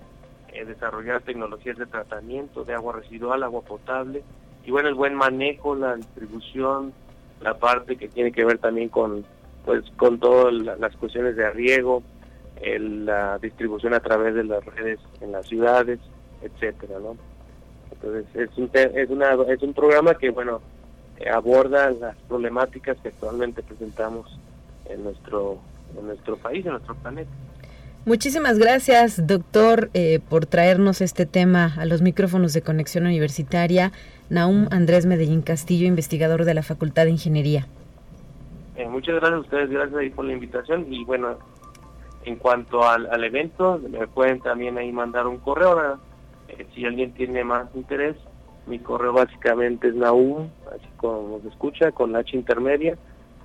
eh, 0.52 0.66
desarrollar 0.66 1.22
tecnologías 1.22 1.78
de 1.78 1.86
tratamiento 1.86 2.64
de 2.64 2.74
agua 2.74 2.94
residual, 2.94 3.44
agua 3.44 3.62
potable 3.62 4.24
y 4.66 4.72
bueno 4.72 4.90
el 4.90 4.96
buen 4.96 5.16
manejo, 5.16 5.76
la 5.76 5.96
distribución, 5.96 6.94
la 7.42 7.58
parte 7.58 7.98
que 7.98 8.08
tiene 8.08 8.32
que 8.32 8.46
ver 8.46 8.58
también 8.60 8.90
con 8.90 9.26
pues 9.66 9.84
con 9.98 10.20
todas 10.20 10.54
las 10.54 10.96
cuestiones 10.96 11.36
de 11.36 11.50
riego, 11.52 12.04
la 12.64 13.38
distribución 13.40 13.94
a 13.94 14.00
través 14.00 14.36
de 14.36 14.44
las 14.44 14.64
redes 14.66 15.00
en 15.20 15.32
las 15.32 15.48
ciudades, 15.48 16.00
etcétera, 16.42 17.00
¿no? 17.00 17.16
Entonces 17.92 18.26
es 18.36 18.58
un, 18.58 18.70
es, 18.74 19.10
una, 19.10 19.34
es 19.48 19.62
un 19.62 19.74
programa 19.74 20.16
que, 20.16 20.30
bueno, 20.32 20.62
aborda 21.32 21.92
las 21.92 22.16
problemáticas 22.28 22.98
que 22.98 23.10
actualmente 23.10 23.62
presentamos 23.62 24.40
en 24.86 25.04
nuestro, 25.04 25.60
en 25.98 26.08
nuestro 26.08 26.38
país, 26.38 26.66
en 26.66 26.72
nuestro 26.74 26.96
planeta. 26.96 27.32
Muchísimas 28.04 28.58
gracias, 28.58 29.28
doctor, 29.28 29.92
eh, 29.94 30.20
por 30.28 30.48
traernos 30.48 31.02
este 31.02 31.28
tema 31.28 31.76
a 31.78 31.86
los 31.86 32.02
micrófonos 32.02 32.52
de 32.54 32.64
Conexión 32.64 33.06
Universitaria. 33.06 33.92
Naum 34.30 34.68
Andrés 34.72 35.06
Medellín 35.06 35.44
Castillo, 35.44 35.86
investigador 35.86 36.46
de 36.46 36.54
la 36.56 36.64
Facultad 36.64 37.06
de 37.06 37.12
Ingeniería. 37.12 37.68
Eh, 38.76 38.88
muchas 38.88 39.16
gracias 39.16 39.38
a 39.38 39.40
ustedes, 39.42 39.70
gracias 39.70 40.00
ahí 40.00 40.10
por 40.10 40.26
la 40.26 40.34
invitación. 40.34 40.92
Y 40.92 41.04
bueno, 41.04 41.38
en 42.26 42.38
cuanto 42.38 42.88
al, 42.88 43.08
al 43.12 43.24
evento, 43.24 43.80
me 43.88 44.08
pueden 44.08 44.40
también 44.40 44.80
ahí 44.80 44.92
mandar 44.92 45.28
un 45.28 45.38
correo 45.38 46.00
eh, 46.48 46.66
si 46.74 46.86
alguien 46.86 47.14
tiene 47.14 47.44
más 47.44 47.68
interés, 47.76 48.16
mi 48.68 48.80
correo 48.80 49.14
básicamente 49.14 49.88
es 49.88 49.96
naum, 49.96 50.50
así 50.74 50.88
como 50.98 51.40
se 51.42 51.50
escucha, 51.50 51.92
con 51.92 52.16
H 52.16 52.36
intermedia, 52.36 52.98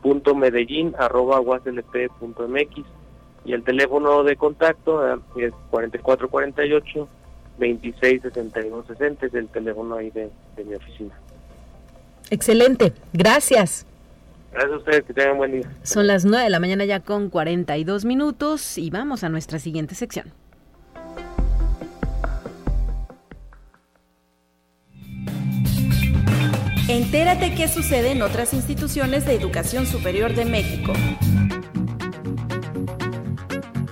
punto 0.02 0.34
medellín, 0.34 0.94
arroba 0.98 1.40
mx, 1.40 2.84
y 3.46 3.52
el 3.52 3.62
teléfono 3.62 4.24
de 4.24 4.36
contacto 4.36 5.06
eh, 5.06 5.18
es 5.36 5.52
4448 5.70 7.08
266260 7.58 9.26
es 9.26 9.34
el 9.34 9.48
teléfono 9.48 9.96
ahí 9.96 10.10
de, 10.10 10.30
de 10.56 10.64
mi 10.64 10.74
oficina. 10.74 11.14
Excelente, 12.30 12.92
gracias. 13.12 13.86
Gracias 14.52 14.72
a 14.72 14.76
ustedes, 14.76 15.04
que 15.04 15.14
tengan 15.14 15.36
buen 15.36 15.52
día. 15.52 15.70
Son 15.82 16.06
las 16.06 16.24
9 16.24 16.44
de 16.44 16.50
la 16.50 16.60
mañana 16.60 16.84
ya 16.84 17.00
con 17.00 17.30
42 17.30 18.04
minutos 18.04 18.78
y 18.78 18.90
vamos 18.90 19.22
a 19.24 19.28
nuestra 19.28 19.58
siguiente 19.58 19.94
sección. 19.94 20.32
Entérate 26.88 27.54
qué 27.54 27.68
sucede 27.68 28.12
en 28.12 28.22
otras 28.22 28.54
instituciones 28.54 29.26
de 29.26 29.34
educación 29.34 29.86
superior 29.86 30.34
de 30.34 30.44
México. 30.44 30.92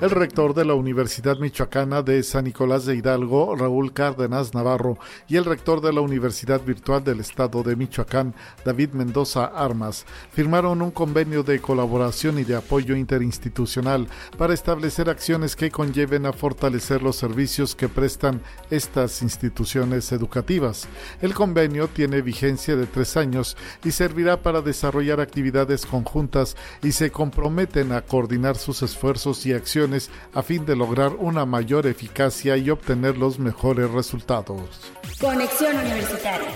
El 0.05 0.11
rector 0.11 0.52
de 0.52 0.66
la 0.66 0.74
Universidad 0.74 1.38
Michoacana 1.38 2.02
de 2.02 2.22
San 2.22 2.44
Nicolás 2.44 2.84
de 2.84 2.94
Hidalgo, 2.94 3.57
Raúl 3.57 3.94
Cárdenas 3.94 4.52
Navarro, 4.52 4.98
y 5.28 5.36
el 5.36 5.46
rector 5.46 5.80
de 5.80 5.94
la 5.94 6.02
Universidad 6.02 6.61
Virtual 6.61 7.02
del 7.02 7.20
Estado 7.20 7.62
de 7.62 7.74
Michoacán, 7.74 8.34
David 8.66 8.90
Mendoza 8.90 9.46
Armas, 9.46 10.05
firmaron 10.30 10.82
un 10.82 10.90
convenio 10.90 11.42
de 11.42 11.59
colaboración 11.59 12.38
y 12.38 12.44
de 12.44 12.55
apoyo 12.55 12.94
interinstitucional 12.94 14.07
para 14.36 14.52
establecer 14.52 15.09
acciones 15.09 15.57
que 15.57 15.70
conlleven 15.70 16.26
a 16.26 16.34
fortalecer 16.34 17.02
los 17.02 17.16
servicios 17.16 17.74
que 17.74 17.88
prestan 17.88 18.42
estas 18.70 19.22
instituciones 19.22 20.12
educativas. 20.12 20.86
El 21.22 21.32
convenio 21.32 21.88
tiene 21.88 22.20
vigencia 22.20 22.76
de 22.76 22.84
tres 22.84 23.16
años 23.16 23.57
y 23.82 23.90
servirá 23.92 24.42
para 24.42 24.61
desarrollar 24.61 25.20
actividades 25.20 25.86
conjuntas 25.86 26.59
y 26.82 26.92
se 26.92 27.11
comprometen 27.11 27.92
a 27.92 28.02
coordinar 28.02 28.57
sus 28.57 28.82
esfuerzos 28.82 29.46
y 29.46 29.55
acciones 29.55 29.93
a 30.32 30.42
fin 30.42 30.66
de 30.66 30.76
lograr 30.76 31.12
una 31.18 31.47
mayor 31.47 31.86
eficacia 31.86 32.57
y 32.57 32.70
obtener 32.70 33.16
los 33.16 33.38
mejores 33.38 33.90
resultados. 33.90 34.92
Conexión 35.20 35.76
Universitaria. 35.76 36.49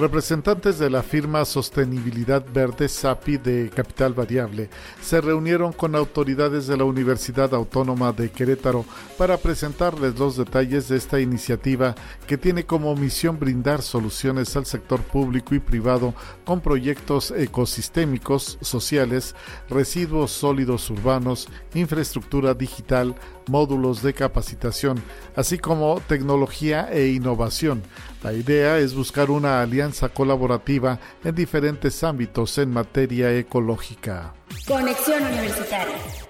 Representantes 0.00 0.78
de 0.78 0.88
la 0.88 1.02
firma 1.02 1.44
Sostenibilidad 1.44 2.42
Verde 2.54 2.88
SAPI 2.88 3.36
de 3.36 3.68
Capital 3.68 4.14
Variable 4.14 4.70
se 5.02 5.20
reunieron 5.20 5.74
con 5.74 5.94
autoridades 5.94 6.66
de 6.66 6.78
la 6.78 6.84
Universidad 6.84 7.52
Autónoma 7.52 8.10
de 8.10 8.30
Querétaro 8.30 8.86
para 9.18 9.36
presentarles 9.36 10.18
los 10.18 10.38
detalles 10.38 10.88
de 10.88 10.96
esta 10.96 11.20
iniciativa 11.20 11.94
que 12.26 12.38
tiene 12.38 12.64
como 12.64 12.96
misión 12.96 13.38
brindar 13.38 13.82
soluciones 13.82 14.56
al 14.56 14.64
sector 14.64 15.02
público 15.02 15.54
y 15.54 15.60
privado 15.60 16.14
con 16.46 16.62
proyectos 16.62 17.30
ecosistémicos, 17.30 18.56
sociales, 18.62 19.34
residuos 19.68 20.30
sólidos 20.30 20.88
urbanos, 20.88 21.46
infraestructura 21.74 22.54
digital, 22.54 23.16
módulos 23.50 24.02
de 24.02 24.14
capacitación, 24.14 25.02
así 25.36 25.58
como 25.58 26.00
tecnología 26.06 26.88
e 26.90 27.08
innovación. 27.08 27.82
La 28.22 28.32
idea 28.32 28.78
es 28.78 28.94
buscar 28.94 29.30
una 29.30 29.60
alianza 29.60 30.08
colaborativa 30.08 30.98
en 31.24 31.34
diferentes 31.34 32.02
ámbitos 32.04 32.56
en 32.58 32.70
materia 32.72 33.36
ecológica. 33.36 34.32
Conexión 34.66 35.22
Universitaria 35.24 36.29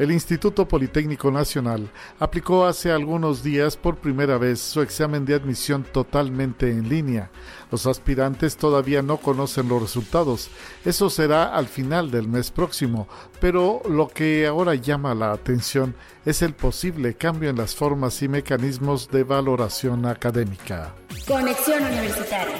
el 0.00 0.10
Instituto 0.12 0.66
Politécnico 0.66 1.30
Nacional 1.30 1.90
aplicó 2.18 2.64
hace 2.64 2.90
algunos 2.90 3.42
días 3.42 3.76
por 3.76 3.98
primera 3.98 4.38
vez 4.38 4.58
su 4.58 4.80
examen 4.80 5.26
de 5.26 5.34
admisión 5.34 5.84
totalmente 5.84 6.70
en 6.70 6.88
línea. 6.88 7.30
Los 7.70 7.86
aspirantes 7.86 8.56
todavía 8.56 9.02
no 9.02 9.18
conocen 9.18 9.68
los 9.68 9.82
resultados. 9.82 10.48
Eso 10.86 11.10
será 11.10 11.54
al 11.54 11.66
final 11.66 12.10
del 12.10 12.28
mes 12.28 12.50
próximo, 12.50 13.08
pero 13.42 13.82
lo 13.90 14.08
que 14.08 14.46
ahora 14.46 14.74
llama 14.74 15.14
la 15.14 15.32
atención 15.32 15.94
es 16.24 16.40
el 16.40 16.54
posible 16.54 17.12
cambio 17.12 17.50
en 17.50 17.58
las 17.58 17.74
formas 17.74 18.22
y 18.22 18.28
mecanismos 18.28 19.10
de 19.10 19.24
valoración 19.24 20.06
académica. 20.06 20.94
Conexión 21.28 21.84
Universitaria. 21.84 22.56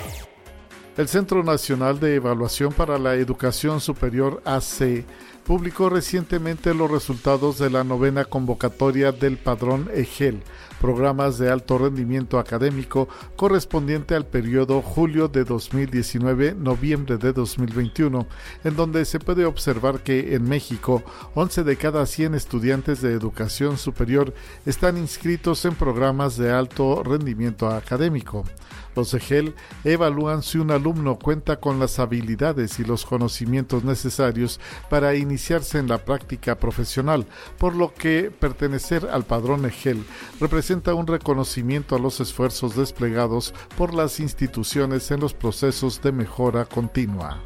El 0.99 1.09
Centro 1.09 1.43
Nacional 1.43 1.99
de 1.99 2.17
Evaluación 2.17 2.75
para 2.75 2.99
la 2.99 3.15
Educación 3.15 3.81
Superior 3.81 4.43
AC 4.45 5.07
publicó 5.51 5.91
recientemente 5.91 6.73
los 6.75 6.89
resultados 6.89 7.59
de 7.59 7.71
la 7.71 7.83
novena 7.83 8.25
convocatoria 8.25 9.11
del 9.11 9.37
Padrón 9.37 9.91
EGEL, 9.93 10.45
programas 10.81 11.39
de 11.39 11.51
alto 11.51 11.77
rendimiento 11.77 12.39
académico 12.39 13.09
correspondiente 13.35 14.15
al 14.15 14.27
periodo 14.27 14.81
julio 14.81 15.27
de 15.27 15.45
2019-noviembre 15.45 17.19
de 17.19 17.33
2021, 17.33 18.29
en 18.63 18.77
donde 18.77 19.05
se 19.05 19.19
puede 19.19 19.45
observar 19.45 20.05
que 20.05 20.37
en 20.37 20.49
México 20.49 21.03
11 21.35 21.65
de 21.65 21.77
cada 21.77 22.07
100 22.07 22.37
estudiantes 22.37 23.01
de 23.01 23.13
educación 23.13 23.77
superior 23.77 24.33
están 24.67 24.99
inscritos 24.99 25.65
en 25.65 25.75
programas 25.75 26.37
de 26.37 26.53
alto 26.53 27.03
rendimiento 27.03 27.69
académico. 27.69 28.45
Los 28.97 29.15
EGEL 29.15 29.55
evalúan 29.85 30.43
si 30.43 30.59
un 30.59 30.71
alumno 30.71 31.19
cuenta 31.19 31.61
con 31.61 31.79
las 31.79 31.99
habilidades 31.99 32.79
y 32.81 32.85
los 32.85 33.05
conocimientos 33.05 33.85
necesarios 33.85 34.61
para 34.89 35.15
iniciarse 35.15 35.79
en 35.79 35.89
la 35.89 35.99
práctica 35.99 36.57
profesional, 36.57 37.27
por 37.59 37.75
lo 37.75 37.95
que 37.95 38.31
pertenecer 38.31 39.09
al 39.11 39.25
padrón 39.25 39.65
EGEL 39.65 40.05
representa 40.41 40.95
un 40.95 41.07
reconocimiento 41.07 41.97
a 41.97 41.99
los 41.99 42.21
esfuerzos 42.21 42.77
desplegados 42.77 43.55
por 43.77 43.95
las 43.95 44.21
instituciones 44.21 45.11
en 45.11 45.21
los 45.21 45.35
procesos 45.35 46.03
de 46.03 46.13
mejora 46.13 46.65
continua. 46.65 47.41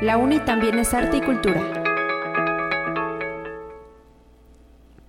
La 0.00 0.16
UNI 0.16 0.40
también 0.40 0.78
es 0.78 0.94
arte 0.94 1.18
y 1.18 1.20
cultura. 1.20 1.60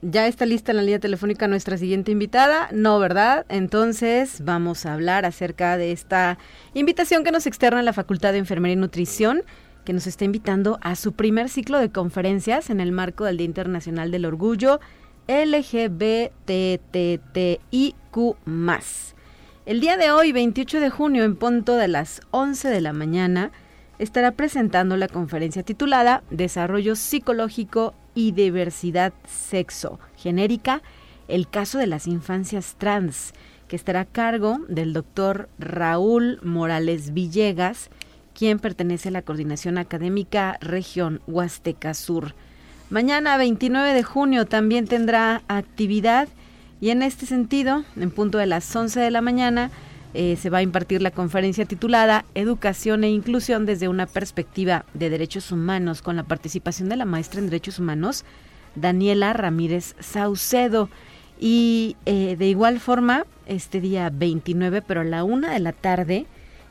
Ya 0.01 0.27
está 0.27 0.45
lista 0.45 0.73
en 0.73 0.75
la 0.75 0.83
línea 0.83 0.99
telefónica 0.99 1.47
nuestra 1.47 1.77
siguiente 1.77 2.11
invitada, 2.11 2.67
¿no, 2.73 2.99
verdad? 2.99 3.45
Entonces 3.47 4.43
vamos 4.43 4.85
a 4.85 4.93
hablar 4.93 5.23
acerca 5.23 5.77
de 5.77 5.93
esta 5.93 6.37
invitación 6.73 7.23
que 7.23 7.31
nos 7.31 7.47
externa 7.47 7.81
la 7.83 7.93
Facultad 7.93 8.33
de 8.33 8.39
Enfermería 8.39 8.73
y 8.73 8.79
Nutrición, 8.79 9.43
que 9.85 9.93
nos 9.93 10.07
está 10.07 10.25
invitando 10.25 10.77
a 10.81 10.97
su 10.97 11.13
primer 11.13 11.47
ciclo 11.47 11.79
de 11.79 11.89
conferencias 11.89 12.69
en 12.69 12.81
el 12.81 12.91
marco 12.91 13.23
del 13.23 13.37
Día 13.37 13.45
Internacional 13.45 14.11
del 14.11 14.25
Orgullo 14.25 14.81
LGBTTIQ+. 15.29 16.41
El 19.65 19.79
día 19.79 19.95
de 19.95 20.11
hoy, 20.11 20.33
28 20.33 20.81
de 20.81 20.89
junio, 20.89 21.23
en 21.23 21.37
punto 21.37 21.77
de 21.77 21.87
las 21.87 22.19
11 22.31 22.67
de 22.67 22.81
la 22.81 22.91
mañana, 22.91 23.51
estará 24.02 24.32
presentando 24.32 24.97
la 24.97 25.08
conferencia 25.08 25.62
titulada 25.62 26.24
Desarrollo 26.32 26.95
Psicológico 26.95 27.93
y 28.16 28.32
Diversidad 28.32 29.14
Sexo 29.28 29.99
Genérica, 30.18 30.82
el 31.28 31.47
caso 31.47 31.78
de 31.78 31.86
las 31.86 32.08
infancias 32.08 32.76
trans, 32.80 33.34
que 33.68 33.76
estará 33.76 34.02
a 34.02 34.06
cargo 34.06 34.58
del 34.68 34.93
doctor 34.93 35.49
Raúl 35.60 36.39
Morales 36.41 37.14
Villegas, 37.14 37.91
quien 38.34 38.58
pertenece 38.58 39.10
a 39.10 39.12
la 39.12 39.22
Coordinación 39.22 39.78
Académica 39.78 40.58
Región 40.62 41.22
Huasteca 41.28 41.93
Sur. 41.93 42.34
Mañana 42.89 43.38
29 43.38 43.93
de 43.93 44.04
junio 44.04 44.47
también 44.47 44.88
tendrá 44.88 45.43
actividad 45.47 46.28
y 46.82 46.89
en 46.89 47.04
este 47.04 47.28
sentido, 47.28 47.86
en 47.95 48.10
punto 48.10 48.39
de 48.39 48.47
las 48.47 48.76
11 48.76 48.99
de 48.99 49.12
la 49.12 49.22
mañana, 49.22 49.70
eh, 50.14 50.36
se 50.36 50.49
va 50.49 50.59
a 50.59 50.64
impartir 50.64 51.01
la 51.01 51.12
conferencia 51.12 51.66
titulada 51.66 52.26
Educación 52.36 53.03
e 53.03 53.09
Inclusión 53.09 53.66
desde 53.66 53.88
una 53.88 54.07
perspectiva 54.07 54.86
de 54.93 55.09
derechos 55.09 55.51
humanos 55.51 56.01
con 56.01 56.18
la 56.18 56.24
participación 56.24 56.89
de 56.89 56.97
la 56.97 57.05
maestra 57.05 57.39
en 57.39 57.45
derechos 57.45 57.80
humanos 57.80 58.26
Daniela 58.76 59.34
Ramírez 59.34 59.95
Saucedo. 59.99 60.89
Y 61.39 61.95
eh, 62.05 62.36
de 62.38 62.47
igual 62.47 62.80
forma, 62.80 63.26
este 63.47 63.82
día 63.82 64.12
29, 64.14 64.82
pero 64.82 65.01
a 65.01 65.05
la 65.05 65.24
una 65.24 65.53
de 65.53 65.59
la 65.59 65.72
tarde, 65.72 66.26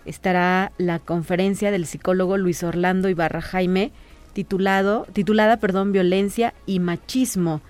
estará 0.04 0.72
la 0.78 0.98
conferencia 0.98 1.70
del 1.70 1.86
psicólogo 1.86 2.36
Luis 2.36 2.62
Orlando 2.62 3.08
Ibarra 3.08 3.40
Jaime, 3.40 3.90
titulado, 4.32 5.06
titulada 5.12 5.56
perdón, 5.56 5.92
Violencia 5.92 6.54
y 6.66 6.78
Machismo 6.78 7.62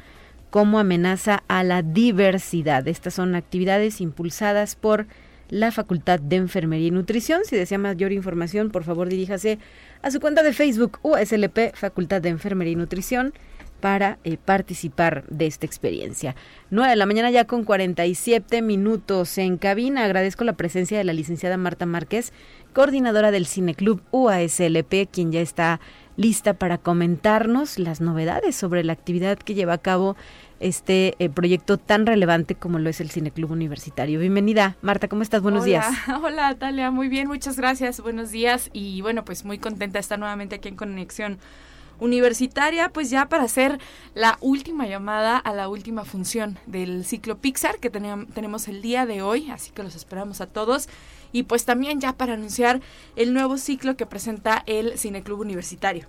como 0.51 0.81
amenaza 0.81 1.43
a 1.49 1.62
la 1.62 1.83
diversidad. 1.83 2.87
Estas 2.89 3.14
son 3.14 3.35
actividades 3.35 4.01
impulsadas 4.01 4.75
por 4.75 5.07
la 5.51 5.70
Facultad 5.72 6.18
de 6.20 6.36
Enfermería 6.36 6.88
y 6.88 6.90
Nutrición. 6.90 7.42
Si 7.44 7.57
desea 7.57 7.78
mayor 7.78 8.12
información, 8.12 8.70
por 8.70 8.84
favor 8.84 9.09
diríjase 9.09 9.59
a 10.03 10.11
su 10.11 10.20
cuenta 10.20 10.42
de 10.42 10.53
Facebook 10.53 10.98
USLP 11.03 11.74
Facultad 11.74 12.22
de 12.22 12.30
Enfermería 12.30 12.72
y 12.72 12.76
Nutrición 12.76 13.34
para 13.80 14.18
eh, 14.24 14.36
participar 14.36 15.24
de 15.28 15.46
esta 15.46 15.66
experiencia. 15.66 16.36
9 16.70 16.90
de 16.90 16.96
la 16.96 17.07
mañana 17.07 17.30
ya 17.30 17.46
con 17.46 17.64
47 17.64 18.62
minutos 18.62 19.36
en 19.38 19.57
cabina. 19.57 20.05
Agradezco 20.05 20.44
la 20.44 20.53
presencia 20.53 20.98
de 20.98 21.05
la 21.05 21.12
licenciada 21.12 21.57
Marta 21.57 21.86
Márquez, 21.86 22.32
coordinadora 22.72 23.30
del 23.30 23.46
Cineclub 23.46 24.03
UASLP, 24.12 25.09
quien 25.11 25.32
ya 25.32 25.40
está 25.40 25.80
lista 26.16 26.55
para 26.55 26.76
comentarnos 26.76 27.78
las 27.78 28.01
novedades 28.03 28.55
sobre 28.55 28.84
la 28.84 28.92
actividad 28.92 29.38
que 29.38 29.55
lleva 29.55 29.72
a 29.72 29.78
cabo 29.78 30.16
este 30.61 31.17
eh, 31.19 31.31
proyecto 31.31 31.79
tan 31.79 32.07
relevante 32.07 32.55
como 32.55 32.79
lo 32.79 32.89
es 32.89 33.01
el 33.01 33.11
Cineclub 33.11 33.51
Universitario. 33.51 34.21
Bienvenida, 34.21 34.77
Marta, 34.83 35.09
¿cómo 35.09 35.23
estás? 35.23 35.43
Buenos 35.43 35.65
días. 35.65 35.87
Hola, 36.23 36.55
Talia, 36.55 36.91
muy 36.91 37.09
bien, 37.09 37.27
muchas 37.27 37.57
gracias, 37.57 38.01
buenos 38.01 38.31
días 38.31 38.71
y 38.73 39.01
bueno, 39.01 39.25
pues 39.25 39.45
muy 39.45 39.59
contenta 39.59 39.95
de 39.95 40.01
estar 40.01 40.19
nuevamente 40.19 40.57
aquí 40.57 40.69
en 40.69 40.77
Conexión 40.77 41.39
Universitaria, 41.99 42.91
pues 42.91 43.11
ya 43.11 43.29
para 43.29 43.45
hacer 43.45 43.79
la 44.15 44.39
última 44.41 44.87
llamada 44.87 45.37
a 45.37 45.53
la 45.53 45.69
última 45.69 46.05
función 46.05 46.59
del 46.67 47.05
ciclo 47.05 47.39
Pixar 47.39 47.79
que 47.79 47.91
tenemos 47.91 48.69
el 48.69 48.83
día 48.83 49.07
de 49.07 49.23
hoy, 49.23 49.51
así 49.51 49.71
que 49.71 49.83
los 49.83 49.95
esperamos 49.95 50.41
a 50.41 50.47
todos. 50.47 50.89
Y 51.33 51.45
pues 51.45 51.65
también 51.65 52.01
ya 52.01 52.15
para 52.15 52.35
anunciar 52.35 52.81
el 53.17 53.33
nuevo 53.33 53.57
ciclo 53.57 53.97
que 53.97 54.07
presenta 54.07 54.65
el 54.67 54.99
Cineclub 54.99 55.41
Universitario. 55.41 56.09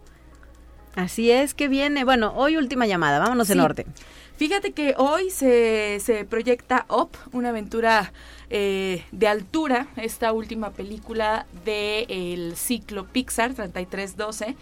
Así 0.96 1.32
es 1.32 1.54
que 1.54 1.68
viene, 1.68 2.04
bueno, 2.04 2.34
hoy 2.36 2.58
última 2.58 2.86
llamada, 2.86 3.20
vámonos 3.20 3.50
en 3.50 3.60
orden. 3.60 3.88
Fíjate 4.38 4.72
que 4.72 4.96
hoy 4.98 5.30
se, 5.30 6.00
se 6.00 6.26
proyecta 6.26 6.86
Up, 6.90 7.12
una 7.32 7.50
aventura 7.50 8.12
eh, 8.50 9.06
de 9.12 9.28
altura, 9.28 9.88
esta 9.98 10.34
última 10.34 10.72
película 10.72 11.46
del 11.64 12.56
ciclo 12.56 13.06
Pixar 13.06 13.54
3312 13.54 14.56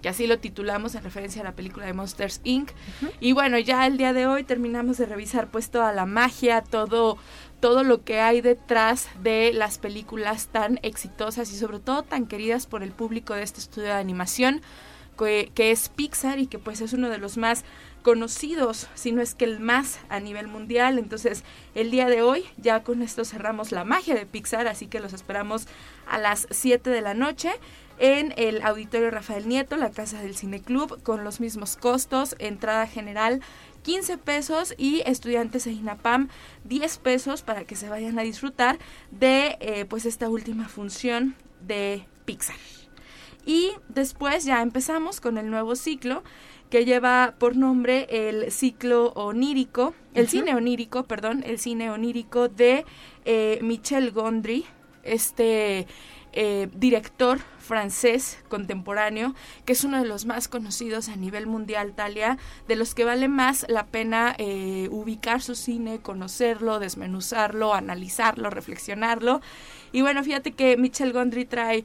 que 0.00 0.10
así 0.10 0.26
lo 0.26 0.38
titulamos 0.38 0.94
en 0.94 1.02
referencia 1.02 1.40
a 1.40 1.44
la 1.44 1.52
película 1.52 1.86
de 1.86 1.94
Monsters 1.94 2.42
Inc. 2.44 2.72
Y 3.20 3.32
bueno, 3.32 3.58
ya 3.58 3.86
el 3.86 3.96
día 3.96 4.12
de 4.12 4.26
hoy 4.26 4.44
terminamos 4.44 4.98
de 4.98 5.06
revisar 5.06 5.48
pues 5.48 5.70
toda 5.70 5.94
la 5.94 6.04
magia, 6.04 6.60
todo 6.60 7.16
todo 7.60 7.82
lo 7.82 8.04
que 8.04 8.20
hay 8.20 8.42
detrás 8.42 9.08
de 9.22 9.52
las 9.54 9.78
películas 9.78 10.48
tan 10.48 10.78
exitosas 10.82 11.50
y 11.50 11.56
sobre 11.56 11.78
todo 11.78 12.02
tan 12.02 12.26
queridas 12.26 12.66
por 12.66 12.82
el 12.82 12.92
público 12.92 13.32
de 13.32 13.42
este 13.42 13.60
estudio 13.60 13.88
de 13.88 13.94
animación 13.94 14.60
que, 15.16 15.50
es 15.56 15.88
Pixar 15.88 16.38
y 16.38 16.46
que 16.46 16.58
pues 16.58 16.80
es 16.80 16.92
uno 16.92 17.08
de 17.08 17.18
los 17.18 17.36
más 17.36 17.64
conocidos, 18.02 18.88
si 18.94 19.12
no 19.12 19.22
es 19.22 19.34
que 19.34 19.46
el 19.46 19.60
más 19.60 19.98
a 20.08 20.20
nivel 20.20 20.46
mundial. 20.46 20.98
Entonces, 20.98 21.42
el 21.74 21.90
día 21.90 22.08
de 22.08 22.22
hoy 22.22 22.44
ya 22.58 22.82
con 22.82 23.02
esto 23.02 23.24
cerramos 23.24 23.72
la 23.72 23.84
magia 23.84 24.14
de 24.14 24.26
Pixar, 24.26 24.66
así 24.66 24.86
que 24.86 25.00
los 25.00 25.12
esperamos 25.12 25.66
a 26.06 26.18
las 26.18 26.46
7 26.50 26.90
de 26.90 27.00
la 27.00 27.14
noche 27.14 27.50
en 27.98 28.34
el 28.36 28.62
Auditorio 28.62 29.10
Rafael 29.10 29.48
Nieto, 29.48 29.76
la 29.76 29.90
Casa 29.90 30.20
del 30.20 30.36
Cine 30.36 30.60
Club, 30.60 31.02
con 31.02 31.24
los 31.24 31.40
mismos 31.40 31.76
costos, 31.76 32.34
entrada 32.38 32.86
general 32.86 33.40
15 33.84 34.18
pesos 34.18 34.74
y 34.76 35.02
estudiantes 35.06 35.64
de 35.64 35.72
INAPAM 35.72 36.28
10 36.64 36.98
pesos 36.98 37.42
para 37.42 37.64
que 37.64 37.76
se 37.76 37.88
vayan 37.88 38.18
a 38.18 38.22
disfrutar 38.22 38.78
de 39.10 39.56
eh, 39.60 39.84
pues 39.84 40.06
esta 40.06 40.28
última 40.28 40.68
función 40.68 41.36
de 41.60 42.06
Pixar. 42.24 42.56
Y 43.46 43.72
después 43.88 44.44
ya 44.44 44.62
empezamos 44.62 45.20
con 45.20 45.38
el 45.38 45.50
nuevo 45.50 45.76
ciclo 45.76 46.22
que 46.70 46.84
lleva 46.84 47.34
por 47.38 47.56
nombre 47.56 48.06
el 48.10 48.50
ciclo 48.50 49.12
onírico, 49.12 49.94
el 50.14 50.28
cine 50.28 50.54
onírico, 50.54 51.04
perdón, 51.04 51.44
el 51.46 51.58
cine 51.58 51.90
onírico 51.90 52.48
de 52.48 52.84
eh, 53.24 53.58
Michel 53.62 54.10
Gondry, 54.10 54.64
este 55.04 55.86
eh, 56.32 56.68
director 56.74 57.38
francés 57.60 58.42
contemporáneo, 58.48 59.36
que 59.64 59.72
es 59.72 59.84
uno 59.84 60.02
de 60.02 60.08
los 60.08 60.26
más 60.26 60.48
conocidos 60.48 61.08
a 61.08 61.14
nivel 61.14 61.46
mundial, 61.46 61.94
Talia, 61.94 62.38
de 62.66 62.74
los 62.74 62.94
que 62.94 63.04
vale 63.04 63.28
más 63.28 63.66
la 63.68 63.86
pena 63.86 64.34
eh, 64.38 64.88
ubicar 64.90 65.42
su 65.42 65.54
cine, 65.54 66.00
conocerlo, 66.00 66.80
desmenuzarlo, 66.80 67.72
analizarlo, 67.72 68.50
reflexionarlo. 68.50 69.42
Y 69.92 70.02
bueno, 70.02 70.24
fíjate 70.24 70.50
que 70.50 70.76
Michel 70.76 71.12
Gondry 71.12 71.44
trae 71.44 71.84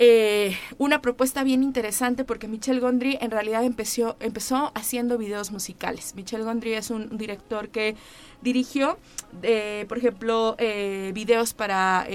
eh, 0.00 0.56
una 0.78 1.02
propuesta 1.02 1.42
bien 1.42 1.64
interesante 1.64 2.24
porque 2.24 2.46
Michel 2.46 2.78
Gondry 2.78 3.18
en 3.20 3.32
realidad 3.32 3.64
empezó, 3.64 4.16
empezó 4.20 4.70
haciendo 4.76 5.18
videos 5.18 5.50
musicales. 5.50 6.14
Michel 6.14 6.44
Gondry 6.44 6.74
es 6.74 6.90
un, 6.90 7.18
director 7.18 7.68
que 7.70 7.96
dirigió, 8.40 8.96
eh, 9.42 9.86
por 9.88 9.98
ejemplo, 9.98 10.54
eh, 10.58 11.10
videos 11.14 11.52
para 11.52 12.06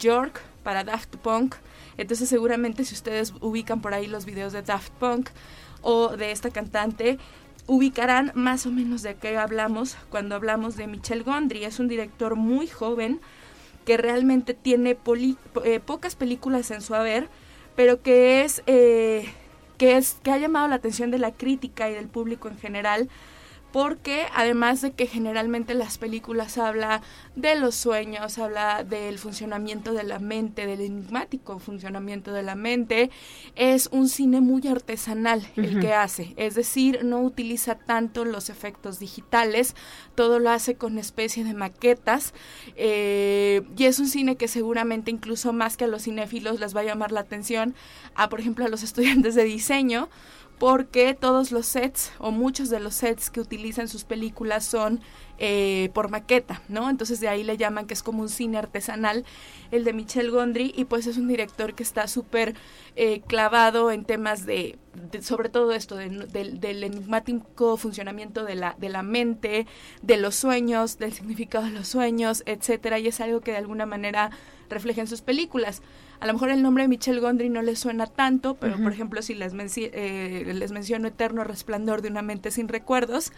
York, 0.00 0.40
para 0.64 0.82
Daft 0.82 1.14
Punk. 1.18 1.54
Entonces 1.98 2.28
seguramente 2.28 2.84
si 2.84 2.94
ustedes 2.94 3.32
ubican 3.40 3.80
por 3.80 3.94
ahí 3.94 4.08
los 4.08 4.24
videos 4.24 4.52
de 4.52 4.62
Daft 4.62 4.92
Punk 4.94 5.30
o 5.82 6.16
de 6.16 6.32
esta 6.32 6.50
cantante, 6.50 7.18
ubicarán 7.68 8.32
más 8.34 8.66
o 8.66 8.72
menos 8.72 9.02
de 9.02 9.14
qué 9.14 9.36
hablamos 9.36 9.96
cuando 10.08 10.34
hablamos 10.34 10.74
de 10.74 10.88
Michel 10.88 11.22
Gondry. 11.22 11.62
Es 11.62 11.78
un 11.78 11.86
director 11.86 12.34
muy 12.34 12.66
joven, 12.66 13.20
que 13.90 13.96
realmente 13.96 14.54
tiene 14.54 14.96
eh, 15.64 15.80
pocas 15.84 16.14
películas 16.14 16.70
en 16.70 16.80
su 16.80 16.94
haber, 16.94 17.28
pero 17.74 18.02
que 18.02 18.44
es, 18.44 18.62
eh, 18.68 19.28
que 19.78 19.96
es 19.96 20.16
que 20.22 20.30
ha 20.30 20.38
llamado 20.38 20.68
la 20.68 20.76
atención 20.76 21.10
de 21.10 21.18
la 21.18 21.32
crítica 21.32 21.90
y 21.90 21.94
del 21.94 22.06
público 22.06 22.46
en 22.46 22.56
general 22.56 23.08
porque 23.72 24.26
además 24.34 24.80
de 24.80 24.92
que 24.92 25.06
generalmente 25.06 25.74
las 25.74 25.98
películas 25.98 26.58
habla 26.58 27.02
de 27.36 27.54
los 27.54 27.74
sueños, 27.74 28.38
habla 28.38 28.84
del 28.84 29.18
funcionamiento 29.18 29.92
de 29.92 30.04
la 30.04 30.18
mente, 30.18 30.66
del 30.66 30.80
enigmático 30.80 31.58
funcionamiento 31.58 32.32
de 32.32 32.42
la 32.42 32.54
mente, 32.54 33.10
es 33.54 33.88
un 33.92 34.08
cine 34.08 34.40
muy 34.40 34.66
artesanal 34.66 35.46
el 35.56 35.80
que 35.80 35.92
hace, 35.92 36.34
es 36.36 36.54
decir, 36.54 37.00
no 37.04 37.20
utiliza 37.20 37.76
tanto 37.76 38.24
los 38.24 38.50
efectos 38.50 38.98
digitales, 38.98 39.74
todo 40.14 40.38
lo 40.38 40.50
hace 40.50 40.74
con 40.74 40.98
especie 40.98 41.44
de 41.44 41.54
maquetas 41.54 42.34
eh, 42.76 43.62
y 43.76 43.84
es 43.84 43.98
un 43.98 44.08
cine 44.08 44.36
que 44.36 44.48
seguramente 44.48 45.10
incluso 45.10 45.52
más 45.52 45.76
que 45.76 45.84
a 45.84 45.88
los 45.88 46.02
cinéfilos 46.02 46.60
les 46.60 46.74
va 46.74 46.80
a 46.80 46.84
llamar 46.84 47.12
la 47.12 47.20
atención 47.20 47.74
a, 48.14 48.28
por 48.28 48.40
ejemplo, 48.40 48.64
a 48.64 48.68
los 48.68 48.82
estudiantes 48.90 49.34
de 49.34 49.44
diseño, 49.44 50.08
porque 50.60 51.16
todos 51.18 51.52
los 51.52 51.64
sets 51.64 52.12
o 52.18 52.32
muchos 52.32 52.68
de 52.68 52.80
los 52.80 52.94
sets 52.94 53.30
que 53.30 53.40
utilizan 53.40 53.88
sus 53.88 54.04
películas 54.04 54.62
son 54.62 55.00
eh, 55.38 55.88
por 55.94 56.10
maqueta, 56.10 56.60
¿no? 56.68 56.90
Entonces 56.90 57.18
de 57.18 57.28
ahí 57.28 57.42
le 57.42 57.56
llaman 57.56 57.86
que 57.86 57.94
es 57.94 58.02
como 58.02 58.20
un 58.20 58.28
cine 58.28 58.58
artesanal, 58.58 59.24
el 59.70 59.84
de 59.84 59.94
Michel 59.94 60.30
Gondry, 60.30 60.74
y 60.76 60.84
pues 60.84 61.06
es 61.06 61.16
un 61.16 61.28
director 61.28 61.72
que 61.72 61.82
está 61.82 62.06
súper 62.08 62.56
eh, 62.94 63.22
clavado 63.26 63.90
en 63.90 64.04
temas 64.04 64.44
de, 64.44 64.78
sobre 65.22 65.48
todo 65.48 65.72
esto, 65.72 65.96
del 65.96 66.84
enigmático 66.84 67.78
funcionamiento 67.78 68.44
de 68.44 68.56
la, 68.56 68.76
de 68.78 68.90
la 68.90 69.02
mente, 69.02 69.66
de 70.02 70.18
los 70.18 70.34
sueños, 70.34 70.98
del 70.98 71.14
significado 71.14 71.64
de 71.64 71.70
los 71.70 71.88
sueños, 71.88 72.42
etcétera, 72.44 72.98
y 72.98 73.06
es 73.06 73.18
algo 73.22 73.40
que 73.40 73.52
de 73.52 73.56
alguna 73.56 73.86
manera 73.86 74.30
refleja 74.68 75.00
en 75.00 75.06
sus 75.06 75.22
películas. 75.22 75.80
A 76.20 76.26
lo 76.26 76.34
mejor 76.34 76.50
el 76.50 76.62
nombre 76.62 76.84
de 76.84 76.88
Michel 76.88 77.18
Gondry 77.18 77.48
no 77.48 77.62
les 77.62 77.78
suena 77.78 78.06
tanto, 78.06 78.54
pero 78.54 78.76
por 78.76 78.92
ejemplo 78.92 79.22
si 79.22 79.34
les, 79.34 79.54
eh, 79.54 80.52
les 80.54 80.70
menciono 80.70 81.08
Eterno 81.08 81.44
Resplandor 81.44 82.02
de 82.02 82.08
una 82.08 82.20
mente 82.20 82.50
sin 82.50 82.68
recuerdos, 82.68 83.32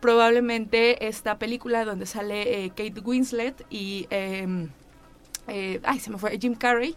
probablemente 0.00 1.06
esta 1.06 1.38
película 1.38 1.84
donde 1.84 2.06
sale 2.06 2.64
eh, 2.64 2.70
Kate 2.70 3.00
Winslet 3.04 3.64
y... 3.70 4.08
Em, 4.10 4.70
eh, 5.46 5.80
ay, 5.84 6.00
se 6.00 6.10
me 6.10 6.18
fue, 6.18 6.38
Jim 6.38 6.54
Carrey. 6.54 6.96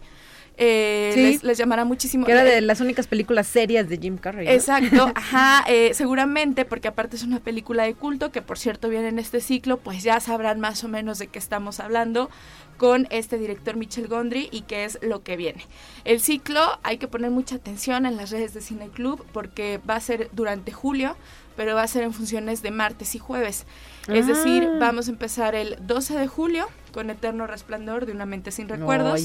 Les, 0.58 1.58
llamará 1.58 1.84
muchísimo. 1.84 2.26
Que 2.26 2.32
era 2.32 2.44
de 2.44 2.60
las 2.60 2.80
únicas 2.80 3.06
películas 3.06 3.46
serias 3.46 3.88
de 3.88 3.98
Jim 3.98 4.18
Carrey. 4.18 4.48
Exacto, 4.48 5.12
ajá, 5.14 5.64
seguramente, 5.92 6.64
porque 6.64 6.88
aparte 6.88 7.16
es 7.16 7.22
una 7.22 7.40
película 7.40 7.84
de 7.84 7.94
culto, 7.94 8.32
que 8.32 8.42
por 8.42 8.58
cierto 8.58 8.88
viene 8.88 9.08
en 9.08 9.18
este 9.18 9.40
ciclo, 9.40 9.78
pues 9.78 10.02
ya 10.02 10.20
sabrán 10.20 10.60
más 10.60 10.84
o 10.84 10.88
menos 10.88 11.18
de 11.18 11.28
qué 11.28 11.38
estamos 11.38 11.80
hablando 11.80 12.30
con 12.78 13.08
este 13.10 13.36
director 13.36 13.76
Michel 13.76 14.06
Gondry 14.06 14.48
y 14.50 14.62
qué 14.62 14.84
es 14.84 14.98
lo 15.02 15.22
que 15.22 15.36
viene. 15.36 15.66
El 16.04 16.20
ciclo 16.20 16.78
hay 16.84 16.96
que 16.96 17.08
poner 17.08 17.30
mucha 17.30 17.56
atención 17.56 18.06
en 18.06 18.16
las 18.16 18.30
redes 18.30 18.54
de 18.54 18.62
Cine 18.62 18.88
Club 18.88 19.26
porque 19.32 19.80
va 19.88 19.96
a 19.96 20.00
ser 20.00 20.30
durante 20.32 20.72
julio, 20.72 21.16
pero 21.56 21.74
va 21.74 21.82
a 21.82 21.88
ser 21.88 22.04
en 22.04 22.14
funciones 22.14 22.62
de 22.62 22.70
martes 22.70 23.14
y 23.16 23.18
jueves. 23.18 23.66
Es 24.06 24.26
decir, 24.26 24.64
ah. 24.64 24.76
vamos 24.78 25.08
a 25.08 25.10
empezar 25.10 25.54
el 25.54 25.76
12 25.80 26.16
de 26.16 26.28
julio 26.28 26.68
con 26.98 27.10
Eterno 27.10 27.46
Resplandor 27.46 28.06
de 28.06 28.12
una 28.12 28.26
mente 28.26 28.50
sin 28.50 28.68
recuerdos. 28.68 29.22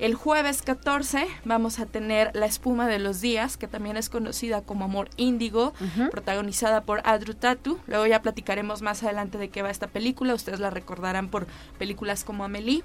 El 0.00 0.14
jueves 0.16 0.62
14 0.62 1.28
vamos 1.44 1.78
a 1.78 1.86
tener 1.86 2.32
La 2.34 2.46
espuma 2.46 2.88
de 2.88 2.98
los 2.98 3.20
días, 3.20 3.56
que 3.56 3.68
también 3.68 3.96
es 3.96 4.10
conocida 4.10 4.62
como 4.62 4.86
Amor 4.86 5.08
Índigo, 5.16 5.72
protagonizada 6.10 6.80
por 6.80 7.02
Adru 7.04 7.34
Tatu. 7.34 7.78
Luego 7.86 8.06
ya 8.06 8.22
platicaremos 8.22 8.82
más 8.82 9.04
adelante 9.04 9.38
de 9.38 9.50
qué 9.50 9.62
va 9.62 9.70
esta 9.70 9.86
película, 9.86 10.34
ustedes 10.34 10.58
la 10.58 10.70
recordarán 10.70 11.28
por 11.28 11.46
películas 11.78 12.24
como 12.24 12.42
Amelie. 12.42 12.82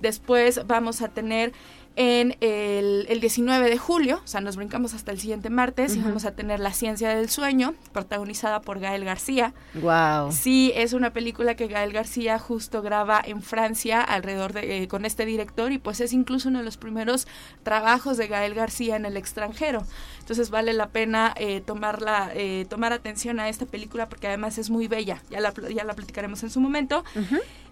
Después 0.00 0.62
vamos 0.66 1.02
a 1.02 1.08
tener 1.08 1.52
en 2.00 2.36
el, 2.40 3.06
el, 3.08 3.20
19 3.20 3.68
de 3.68 3.76
julio, 3.76 4.20
o 4.24 4.26
sea, 4.26 4.40
nos 4.40 4.54
brincamos 4.54 4.94
hasta 4.94 5.10
el 5.10 5.18
siguiente 5.18 5.50
martes 5.50 5.96
y 5.96 6.00
vamos 6.00 6.24
a 6.24 6.30
tener 6.30 6.60
La 6.60 6.72
Ciencia 6.72 7.08
del 7.08 7.28
Sueño, 7.28 7.74
protagonizada 7.92 8.60
por 8.62 8.78
Gael 8.78 9.04
García. 9.04 9.52
Wow. 9.74 10.30
Sí, 10.30 10.70
es 10.76 10.92
una 10.92 11.12
película 11.12 11.56
que 11.56 11.66
Gael 11.66 11.92
García 11.92 12.38
justo 12.38 12.82
graba 12.82 13.20
en 13.24 13.42
Francia 13.42 14.00
alrededor 14.00 14.52
de 14.52 14.84
eh, 14.84 14.86
con 14.86 15.04
este 15.04 15.26
director 15.26 15.72
y 15.72 15.78
pues 15.78 16.00
es 16.00 16.12
incluso 16.12 16.50
uno 16.50 16.60
de 16.60 16.64
los 16.64 16.76
primeros 16.76 17.26
trabajos 17.64 18.16
de 18.16 18.28
Gael 18.28 18.54
García 18.54 18.94
en 18.94 19.04
el 19.04 19.16
extranjero. 19.16 19.84
Entonces 20.20 20.50
vale 20.50 20.74
la 20.74 20.90
pena 20.90 21.34
eh, 21.36 21.62
tomarla, 21.62 22.30
eh, 22.34 22.64
tomar 22.68 22.92
atención 22.92 23.40
a 23.40 23.48
esta 23.48 23.66
película 23.66 24.08
porque 24.08 24.28
además 24.28 24.56
es 24.58 24.70
muy 24.70 24.86
bella. 24.86 25.20
Ya 25.30 25.40
la, 25.40 25.52
ya 25.74 25.82
la 25.82 25.94
platicaremos 25.94 26.44
en 26.44 26.50
su 26.50 26.60
momento. 26.60 27.02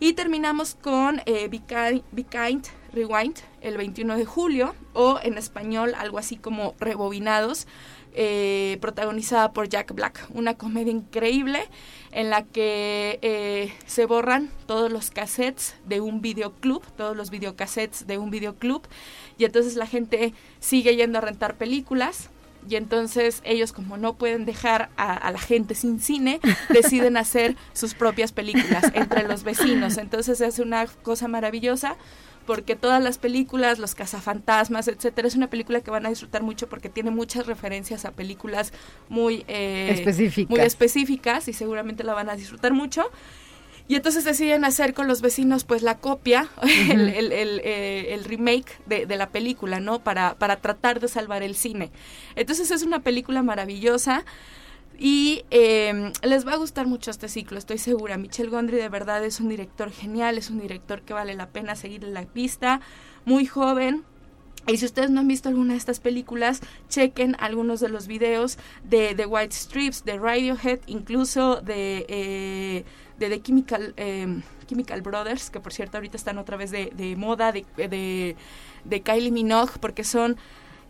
Y 0.01 0.14
terminamos 0.14 0.74
con 0.74 1.20
eh, 1.27 1.49
Be 1.49 2.24
Kind 2.24 2.66
Rewind 2.97 3.36
el 3.61 3.76
21 3.76 4.16
de 4.16 4.24
julio 4.24 4.74
o 4.94 5.20
en 5.22 5.36
español 5.36 5.94
algo 5.94 6.18
así 6.18 6.36
como 6.36 6.74
Rebobinados, 6.80 7.66
eh, 8.14 8.78
protagonizada 8.80 9.53
por 9.53 9.68
Jack 9.68 9.94
Black. 9.94 10.26
Una 10.32 10.55
comedia 10.55 10.92
increíble 10.92 11.68
en 12.11 12.30
la 12.30 12.44
que 12.44 13.18
eh, 13.20 13.72
se 13.84 14.07
borran 14.07 14.51
todos 14.66 14.90
los 14.90 15.11
cassettes 15.11 15.76
de 15.84 16.01
un 16.01 16.22
videoclub, 16.22 16.82
todos 16.97 17.14
los 17.14 17.28
videocassettes 17.28 18.07
de 18.07 18.16
un 18.16 18.30
videoclub 18.30 18.88
y 19.36 19.44
entonces 19.44 19.76
la 19.76 19.86
gente 19.86 20.32
sigue 20.59 20.97
yendo 20.97 21.18
a 21.18 21.20
rentar 21.20 21.57
películas 21.57 22.30
y 22.68 22.76
entonces 22.76 23.40
ellos 23.44 23.72
como 23.72 23.96
no 23.96 24.14
pueden 24.14 24.44
dejar 24.44 24.90
a, 24.96 25.14
a, 25.14 25.32
la 25.32 25.38
gente 25.38 25.74
sin 25.74 26.00
cine, 26.00 26.40
deciden 26.70 27.16
hacer 27.16 27.56
sus 27.72 27.94
propias 27.94 28.32
películas 28.32 28.90
entre 28.94 29.26
los 29.26 29.44
vecinos. 29.44 29.98
Entonces 29.98 30.40
es 30.40 30.58
una 30.58 30.86
cosa 30.86 31.28
maravillosa 31.28 31.96
porque 32.46 32.76
todas 32.76 33.02
las 33.02 33.18
películas, 33.18 33.78
los 33.78 33.94
cazafantasmas, 33.94 34.88
etcétera, 34.88 35.28
es 35.28 35.34
una 35.34 35.50
película 35.50 35.80
que 35.80 35.90
van 35.90 36.06
a 36.06 36.08
disfrutar 36.08 36.42
mucho 36.42 36.68
porque 36.68 36.88
tiene 36.88 37.10
muchas 37.10 37.46
referencias 37.46 38.04
a 38.04 38.12
películas 38.12 38.72
muy, 39.08 39.44
eh, 39.48 39.88
específicas. 39.90 40.50
muy 40.50 40.60
específicas 40.60 41.48
y 41.48 41.52
seguramente 41.52 42.04
la 42.04 42.14
van 42.14 42.30
a 42.30 42.36
disfrutar 42.36 42.72
mucho. 42.72 43.10
Y 43.89 43.95
entonces 43.95 44.24
deciden 44.24 44.64
hacer 44.64 44.95
con 44.95 45.07
los 45.07 45.20
vecinos 45.22 45.64
pues 45.64 45.82
la 45.82 45.99
copia, 45.99 46.49
el, 46.62 47.09
el, 47.09 47.32
eh, 47.32 48.14
el, 48.14 48.24
remake 48.24 48.80
de, 48.87 49.07
de, 49.07 49.16
la 49.16 49.30
película, 49.30 49.78
¿no? 49.78 50.01
Para, 50.01 50.34
para 50.39 50.57
tratar 50.57 50.99
de 50.99 51.09
salvar 51.09 51.43
el 51.43 51.55
cine. 51.55 51.93
Entonces 52.34 52.70
es 52.70 52.82
una 52.82 53.01
película 53.01 53.43
maravillosa. 53.43 54.24
Y 54.99 55.45
eh, 55.51 56.11
les 56.22 56.47
va 56.47 56.55
a 56.55 56.57
gustar 56.57 56.87
mucho 56.87 57.11
este 57.11 57.28
ciclo, 57.28 57.59
estoy 57.59 57.78
segura. 57.78 58.16
Michel 58.16 58.49
Gondry 58.49 58.78
de 58.78 58.89
verdad 58.89 59.24
es 59.24 59.41
un 59.41 59.49
director 59.49 59.91
genial, 59.91 60.39
es 60.39 60.49
un 60.49 60.59
director 60.59 61.03
que 61.03 61.12
vale 61.12 61.34
la 61.34 61.51
pena 61.51 61.76
seguir 61.76 62.05
en 62.05 62.14
la 62.14 62.24
pista, 62.24 62.80
muy 63.24 63.47
joven, 63.47 64.05
Y 64.68 64.78
si 64.78 64.84
ustedes 64.84 65.11
no 65.11 65.20
han 65.20 65.28
visto 65.28 65.49
alguna 65.49 65.74
de 65.74 65.78
estas 65.78 66.01
películas, 66.01 66.61
chequen 66.89 67.37
algunos 67.39 67.78
de 67.78 67.89
los 67.89 68.09
videos 68.09 68.59
de 68.82 69.14
The 69.14 69.26
White 69.26 69.55
Strips, 69.55 70.05
de 70.05 70.18
Radiohead, 70.18 70.80
incluso 70.87 71.61
de, 71.61 72.05
eh, 72.09 72.84
de 73.18 73.28
The 73.28 73.42
Chemical, 73.42 73.94
eh, 73.96 74.40
Chemical 74.66 75.02
Brothers, 75.02 75.50
que 75.50 75.60
por 75.60 75.72
cierto 75.72 75.96
ahorita 75.96 76.16
están 76.16 76.38
otra 76.38 76.56
vez 76.56 76.70
de, 76.70 76.92
de 76.96 77.16
moda, 77.16 77.52
de, 77.52 77.64
de, 77.76 78.36
de 78.84 79.00
Kylie 79.02 79.30
Minogue, 79.30 79.72
porque 79.80 80.04
son 80.04 80.36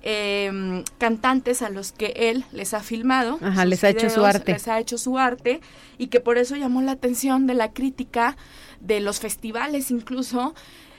eh, 0.03 0.85
cantantes 0.99 1.63
a 1.63 1.71
los 1.71 1.93
que 1.93 2.13
él 2.17 2.45
les 2.53 2.75
ha 2.75 2.81
filmado. 2.81 3.39
Ajá, 3.43 3.65
les 3.65 3.83
ha 3.85 3.91
hecho 3.91 4.09
su 4.11 4.25
arte. 4.25 4.53
Les 4.53 4.69
ha 4.69 4.79
hecho 4.79 4.99
su 4.99 5.19
arte 5.19 5.61
y 5.99 6.09
que 6.09 6.21
por 6.21 6.39
eso 6.39 6.57
llamó 6.57 6.83
la 6.83 6.93
atención 6.93 7.47
de 7.47 7.55
la 7.55 7.73
crítica, 7.73 8.37
de 8.81 9.01
los 9.01 9.21
festivales 9.21 9.91
incluso. 9.91 10.55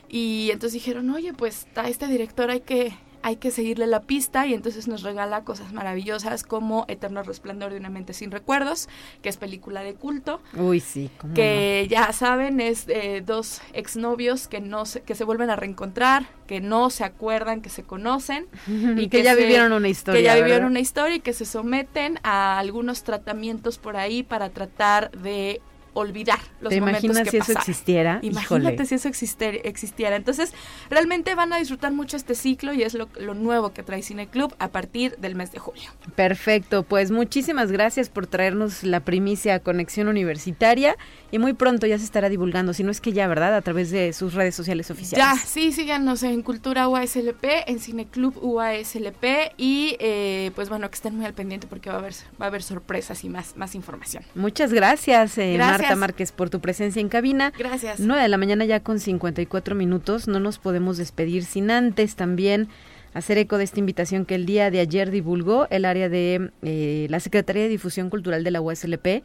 Y 0.09 0.49
entonces 0.51 0.73
dijeron, 0.73 1.09
oye, 1.09 1.33
pues 1.33 1.67
a 1.75 1.89
este 1.89 2.07
director 2.07 2.49
hay 2.49 2.61
que 2.61 2.93
hay 3.27 3.35
que 3.35 3.51
seguirle 3.51 3.87
la 3.87 4.03
pista 4.03 4.47
y 4.47 4.53
entonces 4.53 4.87
nos 4.87 5.03
regala 5.03 5.43
cosas 5.43 5.73
maravillosas 5.73 6.43
como 6.43 6.85
Eterno 6.87 7.23
Resplandor 7.23 7.73
de 7.73 7.77
una 7.77 7.89
mente 7.89 8.13
sin 8.13 8.31
recuerdos, 8.31 8.87
que 9.21 9.27
es 9.27 9.35
película 9.35 9.83
de 9.83 9.95
culto. 9.95 10.39
Uy, 10.55 10.79
sí. 10.79 11.09
que 11.35 11.87
ya 11.89 12.13
saben, 12.13 12.61
es 12.61 12.85
eh, 12.87 13.21
dos 13.25 13.59
exnovios 13.73 14.47
que, 14.47 14.61
no 14.61 14.85
se, 14.85 15.01
que 15.01 15.13
se 15.13 15.25
vuelven 15.25 15.49
a 15.49 15.57
reencontrar, 15.57 16.25
que 16.47 16.61
no 16.61 16.89
se 16.89 17.03
acuerdan, 17.03 17.61
que 17.61 17.67
se 17.67 17.83
conocen. 17.83 18.45
y 18.97 19.09
que, 19.09 19.23
ya 19.23 19.35
vivieron 19.35 19.73
una 19.73 19.89
historia. 19.89 20.21
Que 20.21 20.23
ya 20.23 20.35
vivieron 20.35 20.63
una 20.63 20.79
historia 20.79 21.17
y 21.17 21.19
que 21.19 21.33
se 21.33 21.43
someten 21.43 22.21
a 22.23 22.57
algunos 22.57 23.03
tratamientos 23.03 23.77
por 23.77 23.97
ahí 23.97 24.23
para 24.23 24.51
tratar 24.51 25.11
de 25.11 25.59
olvidar 25.97 26.39
los 26.61 26.69
¿Te 26.69 26.79
momentos 26.79 27.03
imaginas 27.03 27.23
que 27.25 27.31
si 27.31 27.37
eso 27.37 27.51
existiera? 27.53 28.19
Imagínate 28.21 28.73
Híjole. 28.73 28.85
si 28.85 28.95
eso 28.95 29.07
existiera. 29.07 30.15
Entonces, 30.15 30.53
realmente 30.89 31.35
van 31.35 31.53
a 31.53 31.57
disfrutar 31.57 31.91
mucho 31.91 32.17
este 32.17 32.35
ciclo 32.35 32.73
y 32.73 32.83
es 32.83 32.93
lo, 32.93 33.09
lo 33.19 33.33
nuevo 33.33 33.73
que 33.73 33.83
trae 33.83 34.01
Cine 34.01 34.27
Club 34.27 34.55
a 34.59 34.69
partir 34.69 35.17
del 35.17 35.35
mes 35.35 35.51
de 35.51 35.59
julio. 35.59 35.89
Perfecto, 36.15 36.83
pues 36.83 37.11
muchísimas 37.11 37.71
gracias 37.71 38.09
por 38.09 38.27
traernos 38.27 38.83
la 38.83 39.01
primicia 39.01 39.55
a 39.55 39.59
Conexión 39.59 40.07
Universitaria 40.07 40.95
y 41.31 41.39
muy 41.39 41.53
pronto 41.53 41.87
ya 41.87 41.97
se 41.97 42.05
estará 42.05 42.29
divulgando, 42.29 42.73
si 42.73 42.83
no 42.83 42.91
es 42.91 43.01
que 43.01 43.13
ya, 43.13 43.27
¿verdad? 43.27 43.55
A 43.55 43.61
través 43.61 43.91
de 43.91 44.13
sus 44.13 44.33
redes 44.33 44.55
sociales 44.55 44.89
oficiales. 44.91 45.25
Ya, 45.25 45.35
sí, 45.45 45.71
síganos 45.71 46.23
en 46.23 46.41
Cultura 46.41 46.87
UASLP, 46.87 47.43
en 47.67 47.79
Cine 47.79 48.07
Club 48.07 48.37
UASLP 48.41 49.53
y 49.57 49.95
eh, 49.99 50.51
pues 50.55 50.69
bueno, 50.69 50.89
que 50.89 50.95
estén 50.95 51.15
muy 51.15 51.25
al 51.25 51.33
pendiente 51.33 51.67
porque 51.67 51.89
va 51.89 51.95
a 51.95 51.99
haber, 51.99 52.13
va 52.39 52.45
a 52.45 52.49
haber 52.49 52.63
sorpresas 52.63 53.23
y 53.23 53.29
más, 53.29 53.55
más 53.57 53.75
información. 53.75 54.23
Muchas 54.35 54.73
gracias, 54.73 55.37
eh, 55.37 55.53
Gracias. 55.53 55.79
Marta 55.81 55.86
Márquez, 55.95 56.31
por 56.31 56.49
tu 56.49 56.59
presencia 56.59 56.99
en 56.99 57.09
cabina. 57.09 57.53
Gracias. 57.57 57.99
9 57.99 58.21
de 58.21 58.27
la 58.27 58.37
mañana 58.37 58.65
ya 58.65 58.81
con 58.81 58.99
54 58.99 59.75
minutos. 59.75 60.27
No 60.27 60.39
nos 60.39 60.59
podemos 60.59 60.97
despedir 60.97 61.45
sin 61.45 61.71
antes 61.71 62.15
también 62.15 62.67
hacer 63.13 63.37
eco 63.37 63.57
de 63.57 63.63
esta 63.63 63.79
invitación 63.79 64.25
que 64.25 64.35
el 64.35 64.45
día 64.45 64.69
de 64.69 64.79
ayer 64.79 65.09
divulgó 65.09 65.67
el 65.69 65.85
área 65.85 66.07
de 66.07 66.51
eh, 66.61 67.07
la 67.09 67.19
Secretaría 67.19 67.63
de 67.63 67.69
Difusión 67.69 68.09
Cultural 68.09 68.43
de 68.43 68.51
la 68.51 68.61
USLP, 68.61 69.23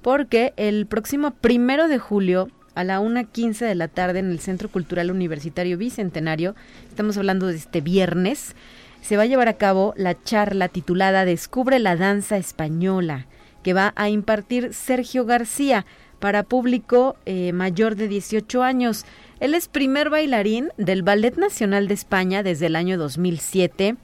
porque 0.00 0.54
el 0.56 0.86
próximo 0.86 1.32
primero 1.32 1.88
de 1.88 1.98
julio 1.98 2.48
a 2.74 2.84
la 2.84 3.00
1.15 3.00 3.66
de 3.66 3.74
la 3.74 3.88
tarde 3.88 4.18
en 4.18 4.30
el 4.30 4.40
Centro 4.40 4.68
Cultural 4.70 5.10
Universitario 5.10 5.78
Bicentenario, 5.78 6.54
estamos 6.88 7.16
hablando 7.18 7.46
de 7.46 7.56
este 7.56 7.80
viernes, 7.80 8.56
se 9.02 9.16
va 9.16 9.24
a 9.24 9.26
llevar 9.26 9.48
a 9.48 9.58
cabo 9.58 9.92
la 9.96 10.20
charla 10.22 10.68
titulada 10.68 11.26
Descubre 11.26 11.78
la 11.78 11.96
danza 11.96 12.38
española, 12.38 13.26
que 13.62 13.74
va 13.74 13.92
a 13.96 14.08
impartir 14.08 14.72
Sergio 14.72 15.24
García 15.26 15.84
para 16.18 16.42
público 16.42 17.16
eh, 17.26 17.52
mayor 17.52 17.96
de 17.96 18.08
18 18.08 18.62
años. 18.62 19.04
Él 19.40 19.54
es 19.54 19.68
primer 19.68 20.10
bailarín 20.10 20.70
del 20.76 21.02
Ballet 21.02 21.36
Nacional 21.36 21.88
de 21.88 21.94
España 21.94 22.42
desde 22.42 22.66
el 22.66 22.76
año 22.76 22.98
2007. 22.98 23.96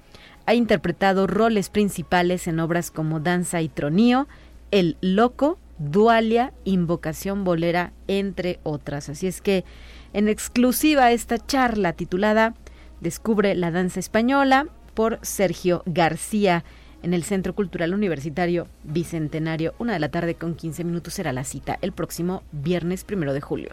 Ha 0.46 0.54
interpretado 0.54 1.26
roles 1.26 1.70
principales 1.70 2.46
en 2.46 2.60
obras 2.60 2.90
como 2.90 3.20
Danza 3.20 3.62
y 3.62 3.68
Tronío, 3.68 4.28
El 4.70 4.96
Loco, 5.00 5.58
Dualia, 5.78 6.52
Invocación 6.64 7.44
Bolera, 7.44 7.92
entre 8.08 8.60
otras. 8.62 9.08
Así 9.08 9.26
es 9.26 9.40
que 9.40 9.64
en 10.12 10.28
exclusiva 10.28 11.12
esta 11.12 11.38
charla 11.38 11.92
titulada 11.92 12.54
Descubre 13.00 13.54
la 13.54 13.70
danza 13.70 13.98
española 13.98 14.66
por 14.94 15.18
Sergio 15.22 15.82
García 15.86 16.64
en 17.02 17.14
el 17.14 17.24
Centro 17.24 17.54
Cultural 17.54 17.94
Universitario 17.94 18.66
Bicentenario. 18.84 19.74
Una 19.78 19.94
de 19.94 20.00
la 20.00 20.10
tarde 20.10 20.34
con 20.34 20.54
15 20.54 20.84
minutos 20.84 21.14
será 21.14 21.32
la 21.32 21.44
cita 21.44 21.78
el 21.82 21.92
próximo 21.92 22.42
viernes 22.52 23.04
primero 23.04 23.32
de 23.32 23.40
julio. 23.40 23.70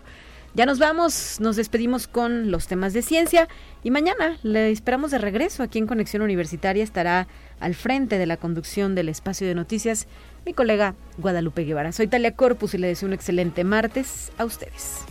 Ya 0.54 0.66
nos 0.66 0.80
vamos, 0.80 1.38
nos 1.40 1.56
despedimos 1.56 2.08
con 2.08 2.50
los 2.50 2.68
temas 2.68 2.94
de 2.94 3.04
ciencia 3.04 3.48
y 3.84 3.92
mañana 3.92 4.38
le 4.42 4.72
esperamos 4.72 5.12
de 5.12 5.20
regreso 5.20 5.62
aquí 5.62 5.78
en 5.78 5.88
Conexión 5.88 6.24
Universitaria. 6.24 6.84
Estará 6.84 7.28
al 7.60 7.76
frente 7.76 8.18
de 8.18 8.26
la 8.26 8.38
conducción 8.38 8.96
del 8.96 9.10
espacio 9.10 9.48
de 9.48 9.54
noticias 9.56 10.08
mi 10.48 10.54
colega 10.54 10.96
Guadalupe 11.18 11.66
Guevara. 11.66 11.92
Soy 11.92 12.08
Talia 12.08 12.34
Corpus 12.36 12.74
y 12.74 12.78
le 12.78 12.88
deseo 12.88 13.08
un 13.08 13.14
excelente 13.14 13.64
martes 13.64 14.32
a 14.38 14.46
ustedes. 14.46 15.04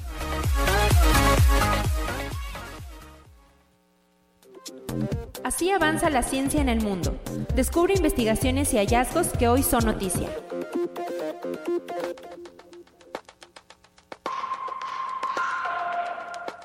Así 5.44 5.70
avanza 5.70 6.10
la 6.10 6.22
ciencia 6.22 6.60
en 6.60 6.68
el 6.68 6.80
mundo. 6.80 7.18
Descubre 7.54 7.94
investigaciones 7.94 8.72
y 8.74 8.78
hallazgos 8.78 9.28
que 9.28 9.48
hoy 9.48 9.62
son 9.62 9.84
noticia. 9.84 10.28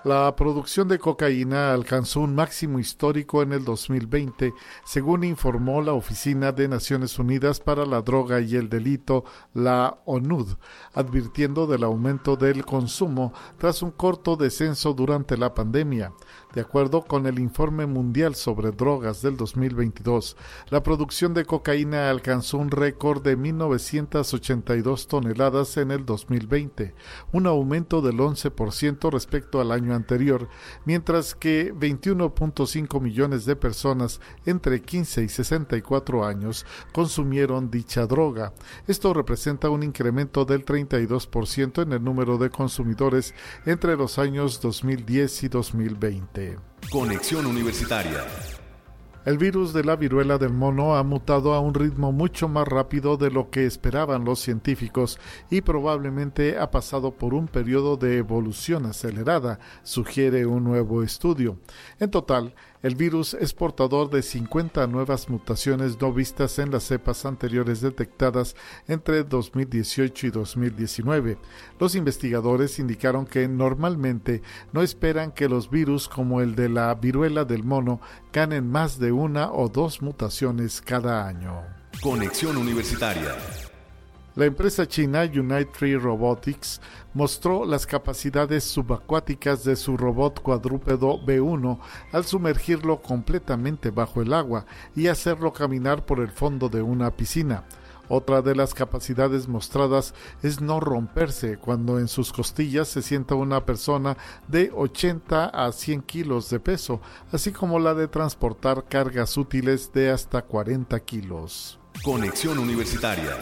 La 0.04 0.36
producción 0.36 0.88
de 0.88 0.98
cocaína 0.98 1.74
alcanzó 1.74 2.22
un 2.22 2.34
máximo 2.34 2.80
histórico 2.80 3.44
en 3.44 3.54
el 3.54 3.64
2020, 3.64 4.52
según 4.84 5.24
informó 5.24 5.80
la 5.84 5.94
Oficina 5.94 6.52
de 6.52 6.68
Naciones 6.68 7.20
Unidas 7.20 7.60
para 7.60 7.86
la 7.86 8.02
Droga 8.02 8.42
y 8.42 8.56
el 8.56 8.68
Delito, 8.68 9.26
la 9.54 10.00
ONUD, 10.06 10.56
advirtiendo 10.94 11.68
del 11.68 11.84
aumento 11.84 12.36
del 12.36 12.66
consumo 12.66 13.32
tras 13.60 13.84
un 13.84 13.92
corto 13.92 14.36
descenso 14.36 14.94
durante 14.94 15.38
la 15.38 15.54
pandemia. 15.54 16.14
De 16.54 16.60
acuerdo 16.60 17.04
con 17.04 17.28
el 17.28 17.40
informe 17.40 17.86
mundial 17.86 18.36
sobre 18.36 18.72
drogas 18.72 19.22
del 19.22 19.38
2022, 19.38 20.36
la 20.70 20.84
producción 20.84 21.34
de 21.34 21.46
cocaína 21.46 22.10
alcanzó 22.10 22.58
un 22.58 22.72
récord 22.72 23.24
de 23.24 23.38
1.982 23.38 25.08
toneladas 25.08 25.78
en 25.78 25.92
el 25.92 26.06
2020, 26.06 26.94
un 27.32 27.48
aumento 27.48 28.02
del 28.02 28.18
11% 28.18 29.10
respecto 29.12 29.62
al 29.62 29.72
año 29.72 29.96
anterior, 29.96 30.50
mientras 30.84 31.36
que 31.36 31.74
21.5 31.74 33.00
millones 33.00 33.46
de 33.46 33.56
personas 33.56 34.20
entre 34.46 34.82
15 34.82 35.24
y 35.24 35.30
64 35.30 36.26
años 36.26 36.66
consumieron 36.92 37.72
dicha 37.72 38.06
droga. 38.08 38.52
Esto 38.88 39.14
representa 39.14 39.70
un 39.70 39.84
incremento 39.84 40.44
del 40.44 40.66
32% 40.66 41.84
en 41.84 41.94
el 41.94 42.04
número 42.04 42.38
de 42.38 42.50
consumidores 42.50 43.34
entre 43.66 43.96
los 43.96 44.20
años 44.20 44.60
2010 44.60 45.44
y 45.44 45.48
2020. 45.48 46.41
Conexión 46.92 47.46
Universitaria. 47.46 48.26
El 49.24 49.38
virus 49.38 49.72
de 49.72 49.84
la 49.84 49.96
viruela 49.96 50.40
del 50.40 50.52
mono 50.52 50.96
ha 50.96 51.04
mutado 51.04 51.54
a 51.54 51.60
un 51.60 51.76
ritmo 51.76 52.12
mucho 52.12 52.48
más 52.48 52.68
rápido 52.68 53.18
de 53.18 53.30
lo 53.30 53.52
que 53.52 53.68
esperaban 53.68 54.26
los 54.26 54.40
científicos 54.40 55.20
y 55.52 55.62
probablemente 55.62 56.58
ha 56.58 56.72
pasado 56.72 57.12
por 57.12 57.36
un 57.36 57.48
periodo 57.48 57.98
de 57.98 58.18
evolución 58.18 58.88
acelerada, 58.88 59.60
sugiere 59.84 60.48
un 60.48 60.64
nuevo 60.64 61.04
estudio. 61.04 61.60
En 62.00 62.10
total, 62.10 62.56
el 62.84 62.96
virus 62.96 63.36
es 63.36 63.54
portador 63.54 64.10
de 64.10 64.22
50 64.22 64.88
nuevas 64.88 65.30
mutaciones 65.30 66.00
no 66.02 66.12
vistas 66.12 66.58
en 66.60 66.72
las 66.72 66.84
cepas 66.84 67.26
anteriores 67.26 67.82
detectadas 67.82 68.56
entre 68.88 69.24
2018 69.24 70.28
y 70.28 70.30
2019. 70.32 71.38
Los 71.80 71.96
investigadores 71.96 72.80
indicaron 72.80 73.26
que 73.26 73.48
normalmente 73.48 74.42
no 74.74 74.82
esperan 74.82 75.32
que 75.32 75.48
los 75.48 75.70
virus 75.70 76.08
como 76.08 76.42
el 76.42 76.56
de 76.56 76.70
la 76.70 76.94
viruela 76.96 77.46
del 77.46 77.64
mono 77.64 78.02
ganen 78.34 78.70
más 78.70 79.00
de 79.00 79.12
una 79.12 79.52
o 79.52 79.70
dos 79.70 80.02
mutaciones 80.02 80.82
cada 80.82 81.28
año. 81.28 81.62
Conexión 82.02 82.58
Universitaria. 82.58 83.36
La 84.36 84.46
empresa 84.46 84.88
china 84.88 85.24
Unite 85.24 85.66
Tree 85.78 85.98
Robotics 85.98 86.80
mostró 87.14 87.66
las 87.66 87.86
capacidades 87.86 88.64
subacuáticas 88.64 89.66
de 89.66 89.76
su 89.76 89.98
robot 89.98 90.42
cuadrúpedo 90.42 91.20
B1 91.20 91.78
al 92.14 92.24
sumergirlo 92.24 93.02
completamente 93.02 93.90
bajo 93.90 94.22
el 94.22 94.34
agua 94.34 94.66
y 94.96 95.08
hacerlo 95.08 95.52
caminar 95.52 96.06
por 96.06 96.22
el 96.22 96.32
fondo 96.32 96.70
de 96.70 96.82
una 96.82 97.12
piscina. 97.12 97.66
Otra 98.08 98.42
de 98.42 98.56
las 98.56 98.74
capacidades 98.74 99.50
mostradas 99.50 100.14
es 100.44 100.62
no 100.62 100.80
romperse 100.80 101.58
cuando 101.58 102.00
en 102.00 102.08
sus 102.08 102.32
costillas 102.32 102.88
se 102.88 103.02
sienta 103.02 103.36
una 103.36 103.66
persona 103.66 104.18
de 104.48 104.72
80 104.74 105.46
a 105.46 105.72
100 105.74 106.02
kilos 106.04 106.50
de 106.50 106.62
peso, 106.62 107.02
así 107.34 107.52
como 107.52 107.80
la 107.80 107.94
de 107.94 108.08
transportar 108.08 108.86
cargas 108.86 109.36
útiles 109.36 109.92
de 109.94 110.10
hasta 110.10 110.42
40 110.42 110.98
kilos. 111.02 111.80
Conexión 112.04 112.60
Universitaria. 112.60 113.38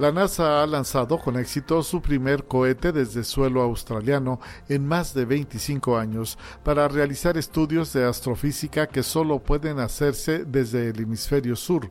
La 0.00 0.10
NASA 0.10 0.62
ha 0.62 0.66
lanzado 0.66 1.18
con 1.18 1.38
éxito 1.38 1.82
su 1.82 2.00
primer 2.00 2.44
cohete 2.44 2.90
desde 2.90 3.22
suelo 3.22 3.60
australiano 3.60 4.40
en 4.66 4.86
más 4.86 5.12
de 5.12 5.26
25 5.26 5.98
años 5.98 6.38
para 6.64 6.88
realizar 6.88 7.36
estudios 7.36 7.92
de 7.92 8.06
astrofísica 8.06 8.86
que 8.86 9.02
solo 9.02 9.40
pueden 9.40 9.78
hacerse 9.78 10.46
desde 10.46 10.88
el 10.88 11.00
hemisferio 11.00 11.54
sur. 11.54 11.90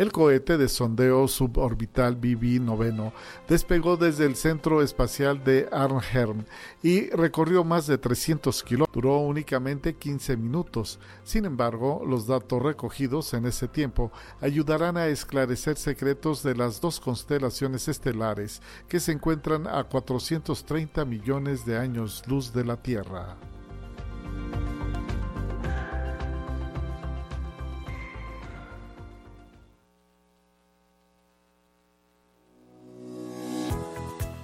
El 0.00 0.12
cohete 0.12 0.56
de 0.56 0.70
sondeo 0.70 1.28
suborbital 1.28 2.18
BB-9 2.18 3.12
despegó 3.46 3.98
desde 3.98 4.24
el 4.24 4.34
Centro 4.34 4.80
Espacial 4.80 5.44
de 5.44 5.68
Arnhem 5.70 6.46
y 6.82 7.10
recorrió 7.10 7.64
más 7.64 7.86
de 7.86 7.98
300 7.98 8.62
kilómetros. 8.62 8.94
Duró 8.94 9.18
únicamente 9.18 9.96
15 9.96 10.38
minutos. 10.38 10.98
Sin 11.22 11.44
embargo, 11.44 12.02
los 12.06 12.26
datos 12.26 12.62
recogidos 12.62 13.34
en 13.34 13.44
ese 13.44 13.68
tiempo 13.68 14.10
ayudarán 14.40 14.96
a 14.96 15.06
esclarecer 15.06 15.76
secretos 15.76 16.42
de 16.42 16.54
las 16.54 16.80
dos 16.80 16.98
constelaciones 16.98 17.86
estelares 17.86 18.62
que 18.88 19.00
se 19.00 19.12
encuentran 19.12 19.66
a 19.66 19.84
430 19.84 21.04
millones 21.04 21.66
de 21.66 21.76
años 21.76 22.22
luz 22.26 22.54
de 22.54 22.64
la 22.64 22.78
Tierra. 22.78 23.36